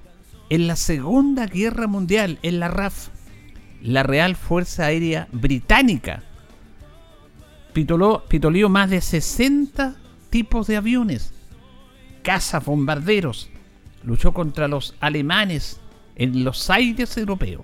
en 0.51 0.67
la 0.67 0.75
Segunda 0.75 1.47
Guerra 1.47 1.87
Mundial, 1.87 2.37
en 2.43 2.59
la 2.59 2.67
RAF, 2.67 3.07
la 3.81 4.03
Real 4.03 4.35
Fuerza 4.35 4.85
Aérea 4.85 5.27
Británica. 5.31 6.21
Pitoló, 7.73 8.23
pitoleó 8.27 8.69
más 8.69 8.91
de 8.91 9.01
60 9.01 9.95
tipos 10.29 10.67
de 10.67 10.77
aviones, 10.77 11.33
cazas, 12.21 12.63
bombarderos. 12.63 13.49
Luchó 14.03 14.33
contra 14.33 14.67
los 14.67 14.93
alemanes 14.99 15.79
en 16.17 16.43
los 16.43 16.69
aires 16.69 17.17
europeos 17.17 17.63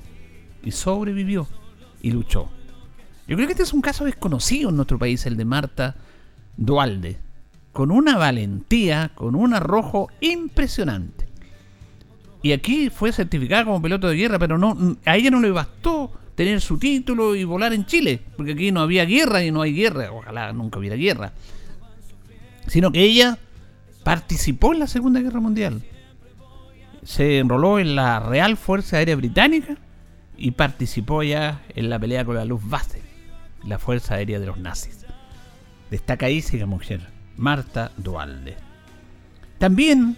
y 0.63 0.71
sobrevivió 0.71 1.47
y 2.01 2.09
luchó. 2.09 2.49
Yo 3.27 3.35
creo 3.35 3.45
que 3.45 3.53
este 3.53 3.63
es 3.63 3.73
un 3.73 3.81
caso 3.81 4.03
desconocido 4.03 4.71
en 4.71 4.77
nuestro 4.77 4.97
país, 4.97 5.27
el 5.27 5.37
de 5.37 5.45
Marta 5.45 5.95
Dualde 6.57 7.26
con 7.77 7.91
una 7.91 8.17
valentía, 8.17 9.11
con 9.13 9.35
un 9.35 9.53
arrojo 9.53 10.09
impresionante. 10.19 11.27
Y 12.41 12.51
aquí 12.51 12.89
fue 12.89 13.11
certificada 13.11 13.65
como 13.65 13.79
piloto 13.79 14.07
de 14.07 14.15
guerra, 14.15 14.39
pero 14.39 14.57
no, 14.57 14.97
a 15.05 15.15
ella 15.15 15.29
no 15.29 15.39
le 15.39 15.51
bastó 15.51 16.11
tener 16.33 16.59
su 16.59 16.79
título 16.79 17.35
y 17.35 17.43
volar 17.43 17.73
en 17.73 17.85
Chile, 17.85 18.19
porque 18.35 18.53
aquí 18.53 18.71
no 18.71 18.79
había 18.81 19.05
guerra 19.05 19.43
y 19.43 19.51
no 19.51 19.61
hay 19.61 19.75
guerra, 19.75 20.11
ojalá 20.11 20.51
nunca 20.53 20.79
hubiera 20.79 20.95
guerra. 20.95 21.33
Sino 22.65 22.91
que 22.91 23.03
ella 23.03 23.37
participó 24.03 24.73
en 24.73 24.79
la 24.79 24.87
Segunda 24.87 25.19
Guerra 25.19 25.39
Mundial. 25.39 25.83
Se 27.03 27.37
enroló 27.37 27.77
en 27.77 27.95
la 27.95 28.19
Real 28.19 28.57
Fuerza 28.57 28.97
Aérea 28.97 29.15
Británica 29.15 29.77
y 30.35 30.49
participó 30.49 31.21
ya 31.21 31.61
en 31.75 31.91
la 31.91 31.99
pelea 31.99 32.25
con 32.25 32.37
la 32.37 32.45
Luftwaffe, 32.45 33.03
la 33.67 33.77
Fuerza 33.77 34.15
Aérea 34.15 34.39
de 34.39 34.47
los 34.47 34.57
nazis. 34.57 35.05
Destacadísima 35.91 36.65
mujer. 36.65 37.16
Marta 37.37 37.91
Dualde. 37.97 38.57
También, 39.57 40.17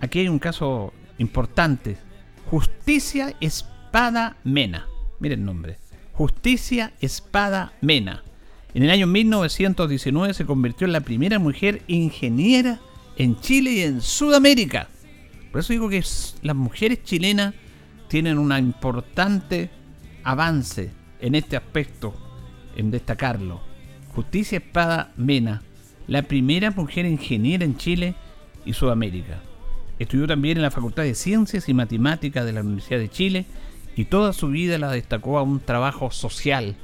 aquí 0.00 0.20
hay 0.20 0.28
un 0.28 0.38
caso 0.38 0.92
importante, 1.18 1.96
Justicia 2.50 3.34
Espada 3.40 4.36
Mena. 4.44 4.86
Miren 5.20 5.40
el 5.40 5.44
nombre. 5.44 5.78
Justicia 6.12 6.92
Espada 7.00 7.72
Mena. 7.80 8.22
En 8.74 8.82
el 8.82 8.90
año 8.90 9.06
1919 9.06 10.34
se 10.34 10.46
convirtió 10.46 10.86
en 10.86 10.92
la 10.92 11.00
primera 11.00 11.38
mujer 11.38 11.82
ingeniera 11.88 12.80
en 13.16 13.40
Chile 13.40 13.70
y 13.72 13.80
en 13.82 14.00
Sudamérica. 14.00 14.88
Por 15.50 15.60
eso 15.60 15.72
digo 15.72 15.88
que 15.88 16.04
las 16.42 16.56
mujeres 16.56 17.02
chilenas 17.02 17.54
tienen 18.08 18.38
un 18.38 18.56
importante 18.56 19.70
avance 20.22 20.90
en 21.20 21.34
este 21.34 21.56
aspecto, 21.56 22.14
en 22.76 22.90
destacarlo. 22.90 23.60
Justicia 24.14 24.58
Espada 24.58 25.12
Mena 25.16 25.62
la 26.08 26.22
primera 26.22 26.70
mujer 26.70 27.04
ingeniera 27.04 27.64
en 27.64 27.76
Chile 27.76 28.14
y 28.64 28.72
Sudamérica. 28.72 29.40
Estudió 29.98 30.26
también 30.26 30.56
en 30.56 30.62
la 30.62 30.70
Facultad 30.70 31.02
de 31.02 31.14
Ciencias 31.14 31.68
y 31.68 31.74
Matemáticas 31.74 32.44
de 32.46 32.52
la 32.52 32.62
Universidad 32.62 32.98
de 32.98 33.10
Chile 33.10 33.44
y 33.94 34.06
toda 34.06 34.32
su 34.32 34.48
vida 34.48 34.78
la 34.78 34.90
destacó 34.90 35.38
a 35.38 35.42
un 35.42 35.60
trabajo 35.60 36.10
social, 36.10 36.76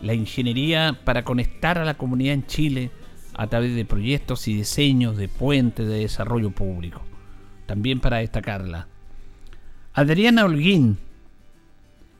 la 0.00 0.14
ingeniería 0.14 0.98
para 1.04 1.24
conectar 1.24 1.78
a 1.78 1.84
la 1.84 1.94
comunidad 1.94 2.34
en 2.34 2.46
Chile 2.46 2.90
a 3.34 3.48
través 3.48 3.74
de 3.74 3.84
proyectos 3.84 4.48
y 4.48 4.54
diseños 4.54 5.16
de 5.16 5.28
puentes 5.28 5.86
de 5.86 6.00
desarrollo 6.00 6.50
público. 6.50 7.02
También 7.66 8.00
para 8.00 8.18
destacarla. 8.18 8.88
Adriana 9.92 10.44
Holguín, 10.44 10.96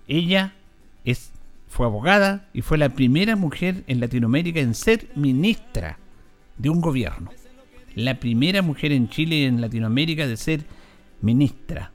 ella 0.09 0.53
es, 1.05 1.33
fue 1.69 1.87
abogada 1.87 2.49
y 2.53 2.61
fue 2.61 2.77
la 2.77 2.91
primera 2.91 3.35
mujer 3.35 3.83
en 3.87 4.01
Latinoamérica 4.01 4.61
en 4.61 4.75
ser 4.75 5.09
ministra 5.15 5.99
de 6.59 6.71
un 6.71 6.81
gobierno. 6.81 7.31
La 7.95 8.21
primera 8.21 8.63
mujer 8.63 8.93
en 8.93 9.09
Chile 9.09 9.37
y 9.37 9.45
en 9.45 9.61
Latinoamérica 9.61 10.27
de 10.27 10.37
ser 10.37 10.65
ministra. 11.23 11.93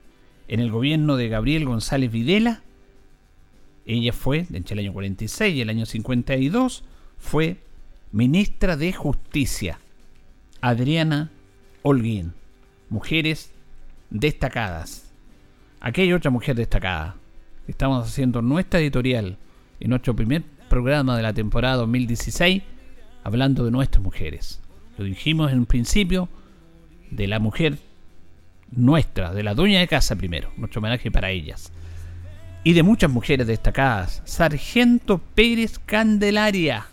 En 0.47 0.59
el 0.59 0.71
gobierno 0.71 1.15
de 1.15 1.29
Gabriel 1.29 1.65
González 1.65 2.11
Videla, 2.11 2.61
ella 3.85 4.13
fue, 4.13 4.45
entre 4.53 4.73
el 4.73 4.79
año 4.79 4.93
46 4.93 5.55
y 5.55 5.61
el 5.61 5.69
año 5.69 5.85
52, 5.85 6.83
fue 7.17 7.57
ministra 8.11 8.77
de 8.77 8.93
Justicia. 8.93 9.79
Adriana 10.61 11.31
Holguín. 11.81 12.33
Mujeres 12.89 13.51
destacadas. 14.09 15.11
Aquí 15.79 16.01
hay 16.01 16.13
otra 16.13 16.31
mujer 16.31 16.55
destacada. 16.55 17.15
Estamos 17.67 18.07
haciendo 18.07 18.41
nuestra 18.41 18.79
editorial 18.79 19.37
en 19.79 19.89
nuestro 19.89 20.15
primer 20.15 20.43
programa 20.69 21.17
de 21.17 21.23
la 21.23 21.33
temporada 21.33 21.77
2016 21.77 22.63
hablando 23.23 23.65
de 23.65 23.71
nuestras 23.71 24.03
mujeres. 24.03 24.61
Lo 24.97 25.05
dijimos 25.05 25.51
en 25.51 25.59
un 25.59 25.65
principio 25.65 26.29
de 27.09 27.27
la 27.27 27.39
mujer 27.39 27.77
nuestra, 28.71 29.33
de 29.33 29.43
la 29.43 29.53
dueña 29.53 29.79
de 29.79 29.87
casa 29.87 30.15
primero, 30.15 30.51
nuestro 30.57 30.79
homenaje 30.79 31.11
para 31.11 31.31
ellas. 31.31 31.71
Y 32.63 32.73
de 32.73 32.83
muchas 32.83 33.11
mujeres 33.11 33.47
destacadas. 33.47 34.21
Sargento 34.25 35.19
Pérez 35.19 35.79
Candelaria. 35.79 36.87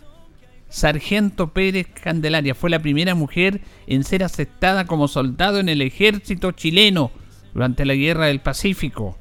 Sargento 0.69 1.53
Pérez 1.53 1.87
Candelaria 1.87 2.55
fue 2.55 2.69
la 2.69 2.79
primera 2.79 3.15
mujer 3.15 3.61
en 3.87 4.03
ser 4.03 4.23
aceptada 4.23 4.85
como 4.85 5.07
soldado 5.07 5.59
en 5.59 5.69
el 5.69 5.81
ejército 5.81 6.51
chileno 6.51 7.11
durante 7.53 7.85
la 7.85 7.93
Guerra 7.93 8.27
del 8.27 8.39
Pacífico. 8.39 9.17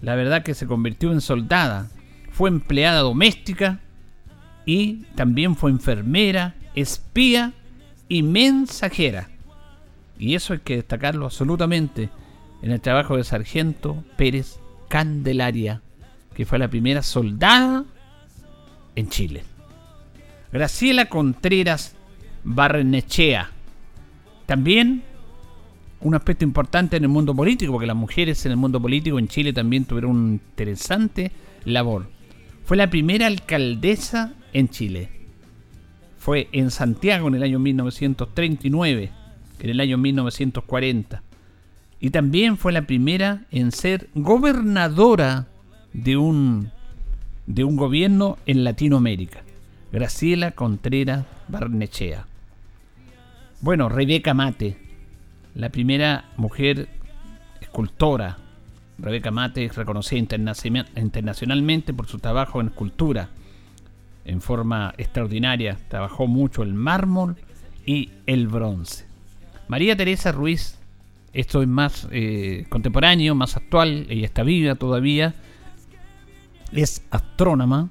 La 0.00 0.14
verdad 0.14 0.42
que 0.42 0.54
se 0.54 0.66
convirtió 0.66 1.12
en 1.12 1.20
soldada. 1.20 1.90
Fue 2.30 2.48
empleada 2.48 3.00
doméstica 3.00 3.80
y 4.66 5.04
también 5.14 5.56
fue 5.56 5.70
enfermera, 5.70 6.54
espía 6.74 7.52
y 8.08 8.22
mensajera. 8.22 9.28
Y 10.18 10.34
eso 10.34 10.52
hay 10.52 10.60
que 10.60 10.76
destacarlo 10.76 11.26
absolutamente 11.26 12.10
en 12.62 12.70
el 12.70 12.80
trabajo 12.80 13.16
de 13.16 13.24
Sargento 13.24 14.04
Pérez 14.16 14.58
Candelaria, 14.88 15.80
que 16.34 16.46
fue 16.46 16.58
la 16.58 16.68
primera 16.68 17.02
soldada 17.02 17.84
en 18.94 19.08
Chile. 19.08 19.42
Graciela 20.52 21.06
Contreras 21.06 21.96
Barnechea, 22.44 23.50
también 24.46 25.02
un 26.00 26.14
aspecto 26.14 26.44
importante 26.44 26.96
en 26.96 27.04
el 27.04 27.08
mundo 27.08 27.34
político, 27.34 27.72
porque 27.72 27.86
las 27.86 27.96
mujeres 27.96 28.44
en 28.44 28.52
el 28.52 28.58
mundo 28.58 28.80
político 28.80 29.18
en 29.18 29.28
Chile 29.28 29.52
también 29.52 29.84
tuvieron 29.84 30.10
una 30.10 30.32
interesante 30.32 31.32
labor. 31.64 32.08
Fue 32.64 32.76
la 32.76 32.90
primera 32.90 33.26
alcaldesa 33.26 34.34
en 34.52 34.68
Chile. 34.68 35.08
Fue 36.18 36.48
en 36.52 36.70
Santiago 36.70 37.28
en 37.28 37.34
el 37.34 37.42
año 37.42 37.58
1939, 37.58 39.10
en 39.60 39.70
el 39.70 39.80
año 39.80 39.98
1940. 39.98 41.22
Y 42.00 42.10
también 42.10 42.56
fue 42.56 42.72
la 42.72 42.82
primera 42.82 43.42
en 43.50 43.72
ser 43.72 44.08
gobernadora 44.14 45.48
de 45.92 46.16
un, 46.16 46.70
de 47.46 47.64
un 47.64 47.76
gobierno 47.76 48.38
en 48.46 48.64
Latinoamérica. 48.64 49.42
Graciela 49.92 50.52
Contreras 50.52 51.26
Barnechea. 51.48 52.26
Bueno, 53.60 53.88
Rebeca 53.88 54.34
Mate, 54.34 54.76
la 55.54 55.68
primera 55.68 56.30
mujer 56.36 56.88
escultora. 57.60 58.38
Rebeca 58.98 59.30
Mate 59.30 59.64
es 59.64 59.76
reconocida 59.76 60.18
internacionalmente 60.18 61.92
por 61.92 62.06
su 62.06 62.18
trabajo 62.18 62.60
en 62.60 62.68
escultura 62.68 63.28
en 64.24 64.40
forma 64.40 64.94
extraordinaria. 64.98 65.78
Trabajó 65.88 66.26
mucho 66.26 66.62
el 66.62 66.74
mármol 66.74 67.36
y 67.86 68.10
el 68.26 68.48
bronce. 68.48 69.06
María 69.68 69.96
Teresa 69.96 70.32
Ruiz, 70.32 70.78
esto 71.32 71.62
es 71.62 71.68
más 71.68 72.08
eh, 72.10 72.66
contemporáneo, 72.68 73.34
más 73.34 73.56
actual, 73.56 74.06
ella 74.08 74.26
está 74.26 74.42
viva 74.42 74.74
todavía, 74.74 75.34
es 76.72 77.02
astrónoma, 77.10 77.88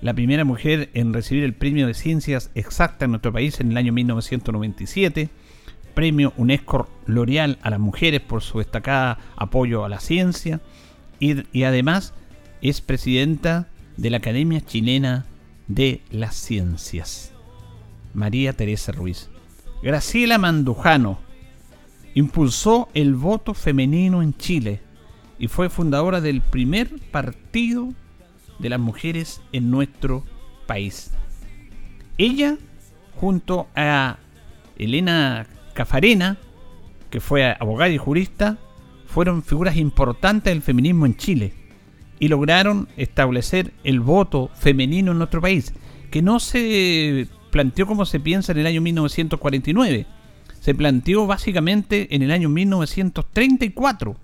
la 0.00 0.14
primera 0.14 0.44
mujer 0.44 0.90
en 0.94 1.12
recibir 1.12 1.44
el 1.44 1.52
premio 1.52 1.86
de 1.86 1.94
ciencias 1.94 2.50
exactas 2.54 3.04
en 3.04 3.10
nuestro 3.10 3.32
país 3.32 3.60
en 3.60 3.70
el 3.70 3.76
año 3.76 3.92
1997, 3.92 5.28
premio 5.94 6.32
UNESCO 6.36 6.88
L'Oreal 7.06 7.58
a 7.62 7.70
las 7.70 7.80
mujeres 7.80 8.20
por 8.20 8.42
su 8.42 8.58
destacada 8.58 9.18
apoyo 9.36 9.84
a 9.84 9.88
la 9.88 10.00
ciencia 10.00 10.60
y, 11.18 11.42
y 11.56 11.64
además 11.64 12.14
es 12.62 12.80
presidenta 12.80 13.68
de 13.96 14.10
la 14.10 14.18
Academia 14.18 14.62
Chilena 14.62 15.26
de 15.70 16.02
las 16.10 16.34
Ciencias. 16.34 17.32
María 18.12 18.52
Teresa 18.52 18.90
Ruiz. 18.90 19.30
Graciela 19.82 20.36
Mandujano 20.36 21.18
impulsó 22.14 22.88
el 22.92 23.14
voto 23.14 23.54
femenino 23.54 24.20
en 24.20 24.36
Chile 24.36 24.80
y 25.38 25.46
fue 25.46 25.70
fundadora 25.70 26.20
del 26.20 26.40
primer 26.40 26.90
partido 27.12 27.88
de 28.58 28.68
las 28.68 28.80
mujeres 28.80 29.40
en 29.52 29.70
nuestro 29.70 30.24
país. 30.66 31.12
Ella, 32.18 32.58
junto 33.14 33.68
a 33.76 34.18
Elena 34.76 35.46
Cafarena, 35.72 36.36
que 37.10 37.20
fue 37.20 37.56
abogada 37.58 37.90
y 37.90 37.98
jurista, 37.98 38.58
fueron 39.06 39.42
figuras 39.44 39.76
importantes 39.76 40.52
del 40.52 40.62
feminismo 40.62 41.06
en 41.06 41.16
Chile 41.16 41.59
y 42.20 42.28
lograron 42.28 42.86
establecer 42.96 43.72
el 43.82 43.98
voto 43.98 44.50
femenino 44.54 45.10
en 45.10 45.18
nuestro 45.18 45.40
país, 45.40 45.72
que 46.10 46.22
no 46.22 46.38
se 46.38 47.26
planteó 47.50 47.86
como 47.86 48.04
se 48.04 48.20
piensa 48.20 48.52
en 48.52 48.58
el 48.58 48.66
año 48.66 48.82
1949, 48.82 50.06
se 50.60 50.74
planteó 50.74 51.26
básicamente 51.26 52.14
en 52.14 52.22
el 52.22 52.30
año 52.30 52.50
1934, 52.50 54.16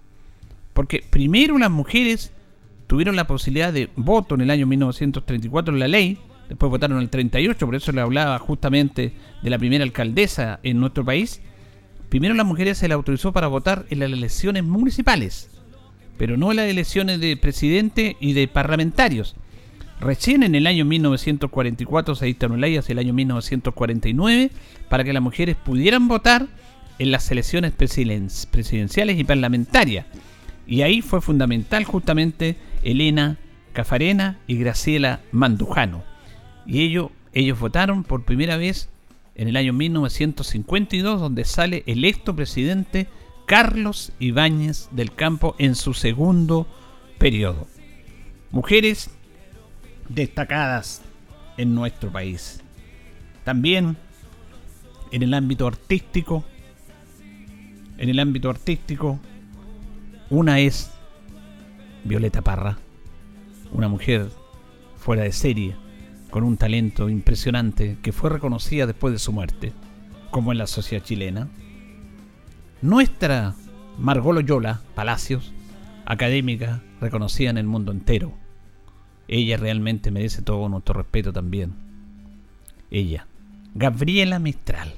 porque 0.74 1.02
primero 1.08 1.58
las 1.58 1.70
mujeres 1.70 2.32
tuvieron 2.86 3.16
la 3.16 3.26
posibilidad 3.26 3.72
de 3.72 3.88
voto 3.96 4.34
en 4.34 4.42
el 4.42 4.50
año 4.50 4.66
1934 4.66 5.72
en 5.72 5.80
la 5.80 5.88
ley, 5.88 6.18
después 6.50 6.70
votaron 6.70 6.98
en 6.98 7.04
el 7.04 7.10
38, 7.10 7.64
por 7.64 7.74
eso 7.74 7.92
le 7.92 8.02
hablaba 8.02 8.38
justamente 8.38 9.14
de 9.42 9.50
la 9.50 9.58
primera 9.58 9.82
alcaldesa 9.82 10.60
en 10.62 10.78
nuestro 10.78 11.02
país. 11.02 11.40
Primero 12.10 12.34
las 12.34 12.46
mujeres 12.46 12.76
se 12.76 12.88
le 12.88 12.94
autorizó 12.94 13.32
para 13.32 13.48
votar 13.48 13.86
en 13.88 14.00
las 14.00 14.12
elecciones 14.12 14.62
municipales 14.62 15.55
pero 16.16 16.36
no 16.36 16.52
las 16.52 16.66
elecciones 16.68 17.20
de 17.20 17.36
presidente 17.36 18.16
y 18.20 18.32
de 18.32 18.48
parlamentarios. 18.48 19.36
Recién 20.00 20.42
en 20.42 20.54
el 20.54 20.66
año 20.66 20.84
1944 20.84 22.14
se 22.14 22.26
dictaron 22.26 22.60
leyes 22.60 22.80
hacia 22.80 22.92
el 22.92 22.98
año 22.98 23.14
1949 23.14 24.50
para 24.88 25.04
que 25.04 25.12
las 25.12 25.22
mujeres 25.22 25.56
pudieran 25.56 26.06
votar 26.06 26.46
en 26.98 27.10
las 27.10 27.30
elecciones 27.30 27.72
presidenciales 27.72 29.18
y 29.18 29.24
parlamentarias. 29.24 30.06
Y 30.66 30.82
ahí 30.82 31.00
fue 31.00 31.20
fundamental 31.20 31.84
justamente 31.84 32.56
Elena 32.82 33.38
Cafarena 33.72 34.38
y 34.46 34.56
Graciela 34.56 35.20
Mandujano. 35.32 36.02
Y 36.66 36.82
ellos, 36.82 37.10
ellos 37.32 37.58
votaron 37.58 38.04
por 38.04 38.24
primera 38.24 38.56
vez 38.56 38.88
en 39.34 39.48
el 39.48 39.56
año 39.56 39.72
1952, 39.72 41.20
donde 41.20 41.44
sale 41.44 41.84
electo 41.86 42.34
presidente 42.34 43.06
Carlos 43.46 44.12
Ibáñez 44.18 44.88
del 44.90 45.14
Campo 45.14 45.54
en 45.58 45.76
su 45.76 45.94
segundo 45.94 46.66
periodo. 47.16 47.68
Mujeres 48.50 49.08
destacadas 50.08 51.02
en 51.56 51.72
nuestro 51.72 52.10
país. 52.10 52.60
También 53.44 53.96
en 55.12 55.22
el 55.22 55.32
ámbito 55.32 55.68
artístico, 55.68 56.44
en 57.98 58.08
el 58.08 58.18
ámbito 58.18 58.50
artístico, 58.50 59.20
una 60.28 60.58
es 60.58 60.90
Violeta 62.02 62.42
Parra, 62.42 62.78
una 63.70 63.86
mujer 63.86 64.28
fuera 64.96 65.22
de 65.22 65.30
serie, 65.30 65.76
con 66.30 66.42
un 66.42 66.56
talento 66.56 67.08
impresionante 67.08 67.96
que 68.02 68.10
fue 68.10 68.28
reconocida 68.28 68.88
después 68.88 69.12
de 69.12 69.20
su 69.20 69.32
muerte, 69.32 69.72
como 70.32 70.50
en 70.50 70.58
la 70.58 70.66
sociedad 70.66 71.04
chilena 71.04 71.48
nuestra 72.82 73.54
Margot 73.98 74.34
Loyola 74.34 74.82
Palacios, 74.94 75.52
académica, 76.04 76.82
reconocida 77.00 77.50
en 77.50 77.58
el 77.58 77.66
mundo 77.66 77.92
entero. 77.92 78.34
Ella 79.28 79.56
realmente 79.56 80.10
merece 80.10 80.42
todo 80.42 80.68
nuestro 80.68 80.94
respeto 80.94 81.32
también. 81.32 81.74
Ella, 82.90 83.26
Gabriela 83.74 84.38
Mistral. 84.38 84.92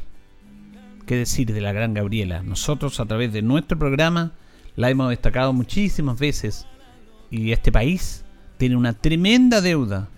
¿Qué 1.07 1.17
decir 1.17 1.53
de 1.53 1.61
la 1.61 1.73
gran 1.73 1.95
Gabriela? 1.95 2.43
Nosotros 2.43 3.01
a 3.01 3.07
través 3.07 3.33
de 3.33 3.41
nuestro 3.41 3.79
programa 3.79 4.33
la 4.77 4.91
hemos 4.91 5.09
destacado 5.09 5.53
muchísimas 5.53 6.19
veces 6.19 6.67
y 7.31 7.53
este 7.53 7.73
país 7.73 8.25
tiene 8.59 8.77
una 8.77 8.93
tremenda 8.93 9.61
deuda 9.61 10.09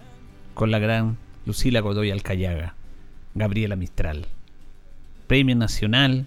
con 0.55 0.71
la 0.71 0.79
gran 0.79 1.17
Lucila 1.47 1.81
Godoy 1.81 2.11
Alcayaga, 2.11 2.75
Gabriela 3.35 3.77
Mistral. 3.77 4.27
Premio 5.29 5.55
Nacional 5.55 6.27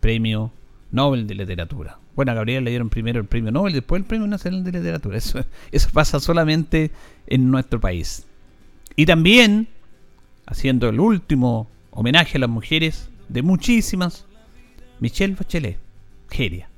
premio 0.00 0.52
Nobel 0.90 1.26
de 1.26 1.34
Literatura. 1.34 1.98
Bueno, 2.14 2.32
a 2.32 2.34
Gabriel 2.34 2.64
le 2.64 2.70
dieron 2.70 2.88
primero 2.88 3.20
el 3.20 3.26
premio 3.26 3.52
Nobel, 3.52 3.72
después 3.72 4.00
el 4.00 4.06
premio 4.06 4.26
Nacional 4.26 4.64
de 4.64 4.72
Literatura. 4.72 5.18
Eso, 5.72 5.90
pasa 5.92 6.20
solamente 6.20 6.90
en 7.26 7.50
nuestro 7.50 7.80
país. 7.80 8.26
Y 8.96 9.06
también, 9.06 9.68
haciendo 10.46 10.88
el 10.88 10.98
último 10.98 11.68
homenaje 11.90 12.38
a 12.38 12.40
las 12.40 12.50
mujeres 12.50 13.08
de 13.28 13.42
muchísimas, 13.42 14.24
Michelle 15.00 15.34
Bachelet, 15.34 15.78
Geria. 16.30 16.68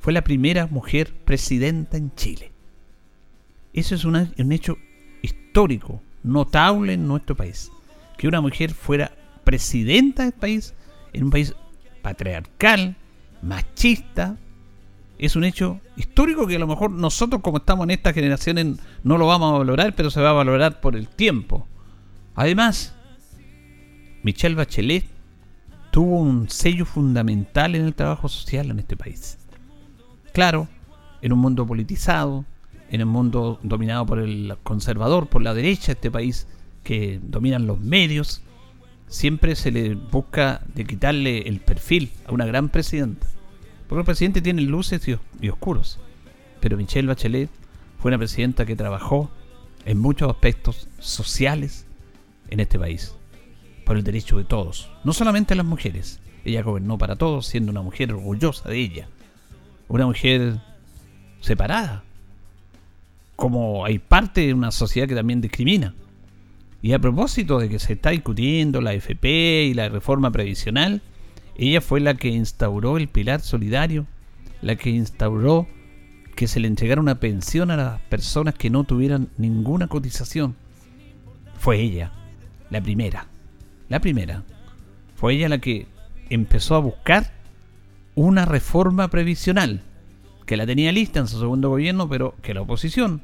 Fue 0.00 0.12
la 0.12 0.24
primera 0.24 0.66
mujer 0.66 1.12
presidenta 1.24 1.98
en 1.98 2.14
Chile. 2.14 2.50
Eso 3.74 3.94
es 3.94 4.04
un 4.04 4.52
hecho 4.52 4.78
histórico, 5.20 6.00
notable 6.22 6.94
en 6.94 7.06
nuestro 7.06 7.36
país. 7.36 7.70
Que 8.16 8.26
una 8.26 8.40
mujer 8.40 8.72
fuera 8.72 9.12
presidenta 9.44 10.24
del 10.24 10.32
país 10.32 10.74
en 11.12 11.24
un 11.24 11.30
país 11.30 11.54
patriarcal, 12.02 12.96
machista. 13.42 14.36
Es 15.18 15.36
un 15.36 15.44
hecho 15.44 15.80
histórico 15.96 16.46
que 16.46 16.56
a 16.56 16.58
lo 16.58 16.66
mejor 16.66 16.90
nosotros 16.90 17.42
como 17.42 17.58
estamos 17.58 17.84
en 17.84 17.90
esta 17.90 18.12
generación 18.12 18.80
no 19.04 19.18
lo 19.18 19.26
vamos 19.26 19.54
a 19.54 19.58
valorar, 19.58 19.94
pero 19.94 20.10
se 20.10 20.20
va 20.20 20.30
a 20.30 20.34
valorar 20.34 20.80
por 20.80 20.96
el 20.96 21.08
tiempo. 21.08 21.66
Además, 22.34 22.94
Michelle 24.22 24.54
Bachelet 24.54 25.04
tuvo 25.90 26.20
un 26.20 26.48
sello 26.48 26.86
fundamental 26.86 27.74
en 27.74 27.84
el 27.84 27.94
trabajo 27.94 28.28
social 28.28 28.70
en 28.70 28.78
este 28.78 28.96
país. 28.96 29.38
Claro, 30.32 30.68
en 31.22 31.32
un 31.32 31.38
mundo 31.38 31.66
politizado, 31.66 32.44
en 32.90 33.02
un 33.02 33.08
mundo 33.08 33.58
dominado 33.62 34.06
por 34.06 34.18
el 34.20 34.56
conservador, 34.62 35.28
por 35.28 35.42
la 35.42 35.54
derecha 35.54 35.88
de 35.88 35.92
este 35.92 36.10
país, 36.10 36.46
que 36.82 37.20
dominan 37.22 37.66
los 37.66 37.78
medios, 37.80 38.42
siempre 39.10 39.56
se 39.56 39.70
le 39.70 39.94
busca 39.94 40.62
de 40.74 40.86
quitarle 40.86 41.48
el 41.48 41.60
perfil 41.60 42.10
a 42.26 42.32
una 42.32 42.46
gran 42.46 42.70
presidenta. 42.70 43.26
Porque 43.86 44.00
el 44.00 44.06
presidente 44.06 44.40
tiene 44.40 44.62
luces 44.62 45.06
y, 45.40 45.48
oscuros. 45.48 45.98
Pero 46.60 46.76
Michelle 46.76 47.08
Bachelet 47.08 47.50
fue 47.98 48.10
una 48.10 48.18
presidenta 48.18 48.64
que 48.64 48.76
trabajó 48.76 49.30
en 49.84 49.98
muchos 49.98 50.30
aspectos 50.30 50.88
sociales 51.00 51.86
en 52.48 52.60
este 52.60 52.78
país. 52.78 53.14
Por 53.84 53.96
el 53.96 54.04
derecho 54.04 54.38
de 54.38 54.44
todos. 54.44 54.90
No 55.04 55.12
solamente 55.12 55.56
las 55.56 55.66
mujeres. 55.66 56.20
Ella 56.44 56.62
gobernó 56.62 56.96
para 56.96 57.16
todos 57.16 57.46
siendo 57.46 57.72
una 57.72 57.82
mujer 57.82 58.12
orgullosa 58.12 58.68
de 58.68 58.78
ella. 58.78 59.08
Una 59.88 60.06
mujer 60.06 60.60
separada. 61.40 62.04
Como 63.34 63.84
hay 63.84 63.98
parte 63.98 64.42
de 64.46 64.54
una 64.54 64.70
sociedad 64.70 65.08
que 65.08 65.16
también 65.16 65.40
discrimina. 65.40 65.94
Y 66.82 66.92
a 66.92 66.98
propósito 66.98 67.58
de 67.58 67.68
que 67.68 67.78
se 67.78 67.92
está 67.92 68.10
discutiendo 68.10 68.80
la 68.80 68.94
FP 68.94 69.64
y 69.64 69.74
la 69.74 69.88
reforma 69.88 70.30
previsional, 70.30 71.02
ella 71.56 71.80
fue 71.80 72.00
la 72.00 72.14
que 72.14 72.28
instauró 72.28 72.96
el 72.96 73.08
pilar 73.08 73.40
solidario, 73.40 74.06
la 74.62 74.76
que 74.76 74.90
instauró 74.90 75.66
que 76.34 76.48
se 76.48 76.58
le 76.58 76.68
entregara 76.68 77.02
una 77.02 77.20
pensión 77.20 77.70
a 77.70 77.76
las 77.76 78.00
personas 78.02 78.54
que 78.54 78.70
no 78.70 78.84
tuvieran 78.84 79.28
ninguna 79.36 79.88
cotización. 79.88 80.56
Fue 81.58 81.78
ella, 81.78 82.12
la 82.70 82.80
primera, 82.80 83.26
la 83.90 84.00
primera. 84.00 84.42
Fue 85.16 85.34
ella 85.34 85.50
la 85.50 85.58
que 85.58 85.86
empezó 86.30 86.76
a 86.76 86.80
buscar 86.80 87.30
una 88.14 88.46
reforma 88.46 89.08
previsional, 89.08 89.82
que 90.46 90.56
la 90.56 90.64
tenía 90.64 90.92
lista 90.92 91.20
en 91.20 91.28
su 91.28 91.38
segundo 91.38 91.68
gobierno, 91.68 92.08
pero 92.08 92.34
que 92.40 92.54
la 92.54 92.62
oposición 92.62 93.20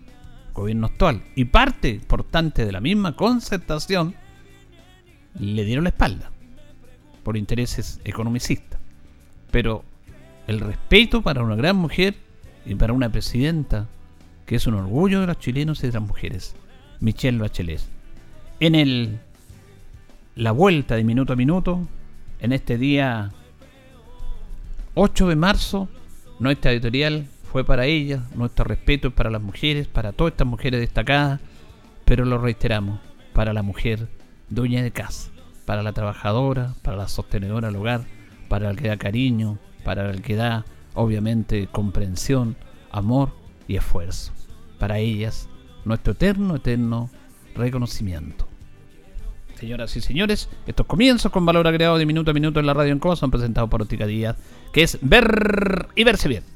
gobierno 0.56 0.86
actual 0.86 1.22
y 1.34 1.44
parte 1.44 1.90
importante 1.90 2.64
de 2.64 2.72
la 2.72 2.80
misma 2.80 3.14
concertación 3.14 4.14
le 5.38 5.64
dieron 5.64 5.84
la 5.84 5.90
espalda 5.90 6.30
por 7.22 7.36
intereses 7.36 8.00
economicistas. 8.04 8.80
Pero 9.50 9.84
el 10.46 10.60
respeto 10.60 11.22
para 11.22 11.42
una 11.42 11.56
gran 11.56 11.76
mujer 11.76 12.14
y 12.64 12.74
para 12.74 12.92
una 12.92 13.10
presidenta 13.10 13.86
que 14.46 14.56
es 14.56 14.66
un 14.66 14.74
orgullo 14.74 15.20
de 15.20 15.26
los 15.26 15.38
chilenos 15.38 15.82
y 15.82 15.88
de 15.88 15.92
las 15.92 16.02
mujeres, 16.02 16.56
Michelle 17.00 17.38
Bachelet. 17.38 17.80
En 18.60 18.74
el 18.74 19.18
la 20.36 20.52
vuelta 20.52 20.96
de 20.96 21.04
minuto 21.04 21.32
a 21.32 21.36
minuto, 21.36 21.88
en 22.40 22.52
este 22.52 22.78
día 22.78 23.32
8 24.94 25.28
de 25.28 25.36
marzo, 25.36 25.88
nuestra 26.38 26.72
editorial 26.72 27.26
fue 27.50 27.64
para 27.64 27.86
ellas, 27.86 28.20
nuestro 28.34 28.64
respeto 28.64 29.08
es 29.08 29.14
para 29.14 29.30
las 29.30 29.42
mujeres, 29.42 29.86
para 29.86 30.12
todas 30.12 30.32
estas 30.32 30.46
mujeres 30.46 30.80
destacadas, 30.80 31.40
pero 32.04 32.24
lo 32.24 32.38
reiteramos, 32.38 33.00
para 33.32 33.52
la 33.52 33.62
mujer 33.62 34.08
dueña 34.48 34.82
de 34.82 34.90
casa, 34.90 35.30
para 35.64 35.82
la 35.82 35.92
trabajadora, 35.92 36.74
para 36.82 36.96
la 36.96 37.08
sostenedora 37.08 37.68
del 37.68 37.76
hogar, 37.76 38.02
para 38.48 38.70
el 38.70 38.76
que 38.76 38.88
da 38.88 38.96
cariño, 38.96 39.58
para 39.84 40.10
el 40.10 40.22
que 40.22 40.36
da, 40.36 40.64
obviamente, 40.94 41.68
comprensión, 41.70 42.56
amor 42.90 43.30
y 43.68 43.76
esfuerzo. 43.76 44.32
Para 44.78 44.98
ellas, 44.98 45.48
nuestro 45.84 46.12
eterno, 46.12 46.56
eterno 46.56 47.10
reconocimiento. 47.54 48.46
Señoras 49.54 49.96
y 49.96 50.02
señores, 50.02 50.50
estos 50.66 50.86
comienzos 50.86 51.32
con 51.32 51.46
valor 51.46 51.66
agregado 51.66 51.96
de 51.96 52.04
minuto 52.04 52.30
a 52.30 52.34
minuto 52.34 52.60
en 52.60 52.66
la 52.66 52.74
radio 52.74 52.92
en 52.92 52.98
COA 52.98 53.16
son 53.16 53.30
presentados 53.30 53.70
por 53.70 53.80
Óptica 53.80 54.06
Díaz, 54.06 54.36
que 54.72 54.82
es 54.82 54.98
ver 55.00 55.88
y 55.94 56.04
verse 56.04 56.28
bien. 56.28 56.55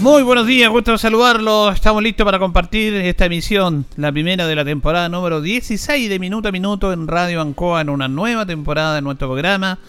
Muy 0.00 0.22
buenos 0.22 0.46
días, 0.46 0.70
gusto 0.70 0.96
saludarlos. 0.96 1.74
Estamos 1.74 2.04
listos 2.04 2.24
para 2.24 2.38
compartir 2.38 2.94
esta 2.94 3.24
emisión, 3.26 3.84
la 3.96 4.12
primera 4.12 4.46
de 4.46 4.54
la 4.54 4.64
temporada 4.64 5.08
número 5.08 5.40
16 5.40 6.08
de 6.08 6.20
Minuto 6.20 6.48
a 6.48 6.52
Minuto 6.52 6.92
en 6.92 7.08
Radio 7.08 7.40
Ancoa, 7.40 7.80
en 7.80 7.88
una 7.88 8.06
nueva 8.06 8.46
temporada 8.46 8.94
de 8.94 9.02
nuestro 9.02 9.26
programa. 9.26 9.80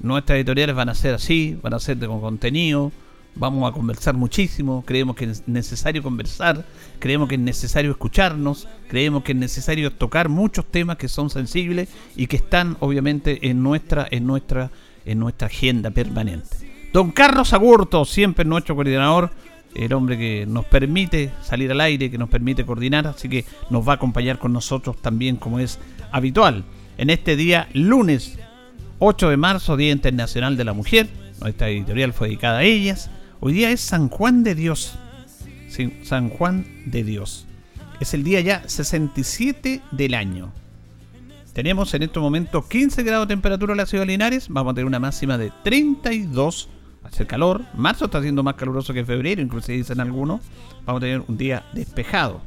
Nuestras 0.00 0.36
editoriales 0.36 0.74
van 0.74 0.88
a 0.88 0.94
ser 0.94 1.14
así, 1.14 1.58
van 1.62 1.74
a 1.74 1.80
ser 1.80 1.98
con 1.98 2.18
contenido. 2.22 2.92
Vamos 3.34 3.70
a 3.70 3.74
conversar 3.74 4.14
muchísimo. 4.14 4.84
Creemos 4.86 5.16
que 5.16 5.26
es 5.26 5.46
necesario 5.46 6.02
conversar, 6.02 6.64
creemos 6.98 7.28
que 7.28 7.34
es 7.34 7.40
necesario 7.40 7.90
escucharnos, 7.90 8.66
creemos 8.88 9.22
que 9.22 9.32
es 9.32 9.38
necesario 9.38 9.92
tocar 9.92 10.30
muchos 10.30 10.64
temas 10.64 10.96
que 10.96 11.08
son 11.08 11.28
sensibles 11.28 11.90
y 12.16 12.26
que 12.26 12.36
están 12.36 12.78
obviamente 12.80 13.50
en 13.50 13.62
nuestra, 13.62 14.08
en 14.10 14.26
nuestra, 14.26 14.70
en 15.04 15.18
nuestra 15.18 15.48
agenda 15.48 15.90
permanente. 15.90 16.68
Don 16.90 17.10
Carlos 17.10 17.52
Agurto, 17.52 18.06
siempre 18.06 18.46
nuestro 18.46 18.74
coordinador 18.74 19.30
el 19.74 19.92
hombre 19.92 20.18
que 20.18 20.46
nos 20.46 20.64
permite 20.64 21.30
salir 21.42 21.70
al 21.70 21.80
aire, 21.80 22.10
que 22.10 22.18
nos 22.18 22.28
permite 22.28 22.64
coordinar, 22.64 23.06
así 23.06 23.28
que 23.28 23.44
nos 23.70 23.86
va 23.86 23.92
a 23.92 23.96
acompañar 23.96 24.38
con 24.38 24.52
nosotros 24.52 24.96
también 25.00 25.36
como 25.36 25.60
es 25.60 25.78
habitual. 26.10 26.64
En 26.96 27.10
este 27.10 27.36
día, 27.36 27.68
lunes 27.72 28.38
8 28.98 29.30
de 29.30 29.36
marzo, 29.36 29.76
Día 29.76 29.92
Internacional 29.92 30.56
de 30.56 30.64
la 30.64 30.72
Mujer, 30.72 31.08
nuestra 31.40 31.68
editorial 31.68 32.12
fue 32.12 32.28
dedicada 32.28 32.58
a 32.58 32.64
ellas. 32.64 33.10
Hoy 33.40 33.52
día 33.52 33.70
es 33.70 33.80
San 33.80 34.08
Juan 34.08 34.42
de 34.42 34.54
Dios. 34.54 34.98
San 36.02 36.28
Juan 36.30 36.66
de 36.86 37.04
Dios. 37.04 37.46
Es 38.00 38.14
el 38.14 38.24
día 38.24 38.40
ya 38.40 38.62
67 38.66 39.80
del 39.92 40.14
año. 40.14 40.52
Tenemos 41.52 41.92
en 41.94 42.02
este 42.04 42.20
momento 42.20 42.66
15 42.66 43.02
grados 43.02 43.28
de 43.28 43.34
temperatura 43.34 43.72
en 43.72 43.78
la 43.78 43.86
ciudad 43.86 44.02
de 44.02 44.12
Linares. 44.12 44.48
Vamos 44.48 44.72
a 44.72 44.74
tener 44.74 44.86
una 44.86 45.00
máxima 45.00 45.38
de 45.38 45.52
32 45.62 46.68
hacer 47.08 47.26
calor. 47.26 47.64
Marzo 47.74 48.06
está 48.06 48.22
siendo 48.22 48.42
más 48.42 48.54
caluroso 48.54 48.94
que 48.94 49.04
febrero, 49.04 49.42
inclusive 49.42 49.78
dicen 49.78 50.00
algunos. 50.00 50.40
Vamos 50.84 51.00
a 51.00 51.04
tener 51.04 51.22
un 51.26 51.36
día 51.36 51.64
despejado. 51.72 52.40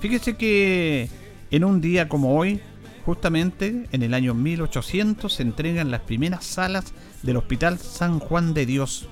Fíjese 0.00 0.36
que 0.36 1.08
en 1.50 1.64
un 1.64 1.80
día 1.80 2.08
como 2.08 2.36
hoy, 2.36 2.60
justamente 3.04 3.86
en 3.92 4.02
el 4.02 4.14
año 4.14 4.34
1800, 4.34 5.32
se 5.32 5.42
entregan 5.42 5.90
las 5.90 6.00
primeras 6.00 6.44
salas 6.44 6.92
del 7.22 7.36
Hospital 7.36 7.78
San 7.78 8.18
Juan 8.18 8.54
de 8.54 8.66
Dios, 8.66 9.08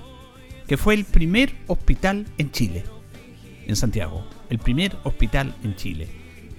que 0.67 0.77
fue 0.77 0.95
el 0.95 1.05
primer 1.05 1.53
hospital 1.67 2.25
en 2.37 2.51
Chile, 2.51 2.83
en 3.67 3.75
Santiago. 3.75 4.25
El 4.49 4.59
primer 4.59 4.97
hospital 5.03 5.55
en 5.63 5.75
Chile. 5.75 6.07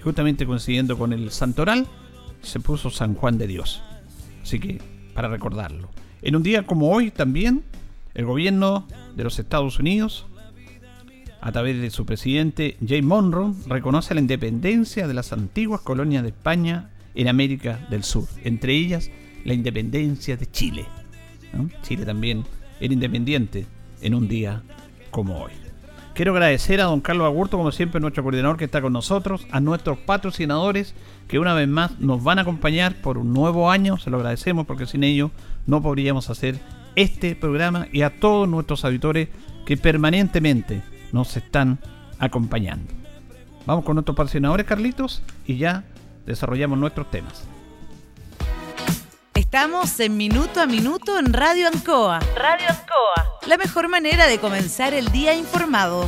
justamente 0.03 0.45
coincidiendo 0.45 0.97
con 0.97 1.13
el 1.13 1.31
Santoral, 1.31 1.87
se 2.41 2.59
puso 2.59 2.89
San 2.89 3.15
Juan 3.15 3.37
de 3.37 3.47
Dios. 3.47 3.81
Así 4.41 4.59
que, 4.59 4.81
para 5.13 5.29
recordarlo. 5.29 5.89
En 6.21 6.35
un 6.35 6.43
día 6.43 6.63
como 6.63 6.91
hoy 6.91 7.09
también 7.09 7.63
el 8.13 8.25
gobierno 8.25 8.87
de 9.15 9.23
los 9.23 9.39
Estados 9.39 9.79
Unidos, 9.79 10.25
a 11.41 11.51
través 11.51 11.81
de 11.81 11.89
su 11.89 12.05
presidente 12.05 12.77
James 12.79 13.03
Monroe, 13.03 13.53
reconoce 13.67 14.13
la 14.13 14.21
independencia 14.21 15.07
de 15.07 15.13
las 15.13 15.33
antiguas 15.33 15.81
colonias 15.81 16.23
de 16.23 16.29
España 16.29 16.89
en 17.15 17.27
América 17.27 17.85
del 17.89 18.03
Sur, 18.03 18.27
entre 18.43 18.73
ellas 18.75 19.09
la 19.43 19.53
independencia 19.53 20.37
de 20.37 20.49
Chile. 20.49 20.85
Chile 21.81 22.05
también 22.05 22.43
era 22.79 22.93
independiente 22.93 23.65
en 24.01 24.15
un 24.15 24.27
día 24.27 24.63
como 25.11 25.41
hoy. 25.41 25.51
Quiero 26.13 26.31
agradecer 26.31 26.79
a 26.79 26.85
don 26.85 27.01
Carlos 27.01 27.25
Agurto, 27.25 27.57
como 27.57 27.71
siempre, 27.71 27.99
nuestro 27.99 28.21
coordinador 28.21 28.55
que 28.55 28.65
está 28.65 28.81
con 28.81 28.93
nosotros, 28.93 29.47
a 29.51 29.59
nuestros 29.59 29.97
patrocinadores 29.97 30.93
que 31.27 31.39
una 31.39 31.55
vez 31.55 31.67
más 31.67 31.99
nos 31.99 32.23
van 32.23 32.37
a 32.37 32.43
acompañar 32.43 32.95
por 33.01 33.17
un 33.17 33.33
nuevo 33.33 33.71
año. 33.71 33.97
Se 33.97 34.11
lo 34.11 34.17
agradecemos 34.17 34.67
porque 34.67 34.85
sin 34.85 35.03
ellos 35.03 35.31
no 35.65 35.81
podríamos 35.81 36.29
hacer 36.29 36.59
este 36.95 37.35
programa 37.35 37.87
y 37.91 38.01
a 38.01 38.19
todos 38.19 38.47
nuestros 38.47 38.85
auditores 38.85 39.29
que 39.65 39.77
permanentemente 39.77 40.81
nos 41.11 41.35
están 41.37 41.79
acompañando. 42.19 42.93
Vamos 43.65 43.85
con 43.85 43.95
nuestros 43.95 44.15
patrocinadores, 44.15 44.65
Carlitos, 44.65 45.23
y 45.45 45.57
ya 45.57 45.85
desarrollamos 46.25 46.77
nuestros 46.77 47.09
temas. 47.09 47.45
Estamos 49.33 49.99
en 49.99 50.17
Minuto 50.17 50.59
a 50.59 50.65
Minuto 50.65 51.17
en 51.19 51.31
Radio 51.31 51.67
Ancoa. 51.67 52.19
Radio 52.35 52.67
Ancoa 52.69 53.33
la 53.47 53.57
mejor 53.57 53.89
manera 53.89 54.27
de 54.27 54.39
comenzar 54.39 54.93
el 54.93 55.11
día 55.11 55.33
informado. 55.33 56.07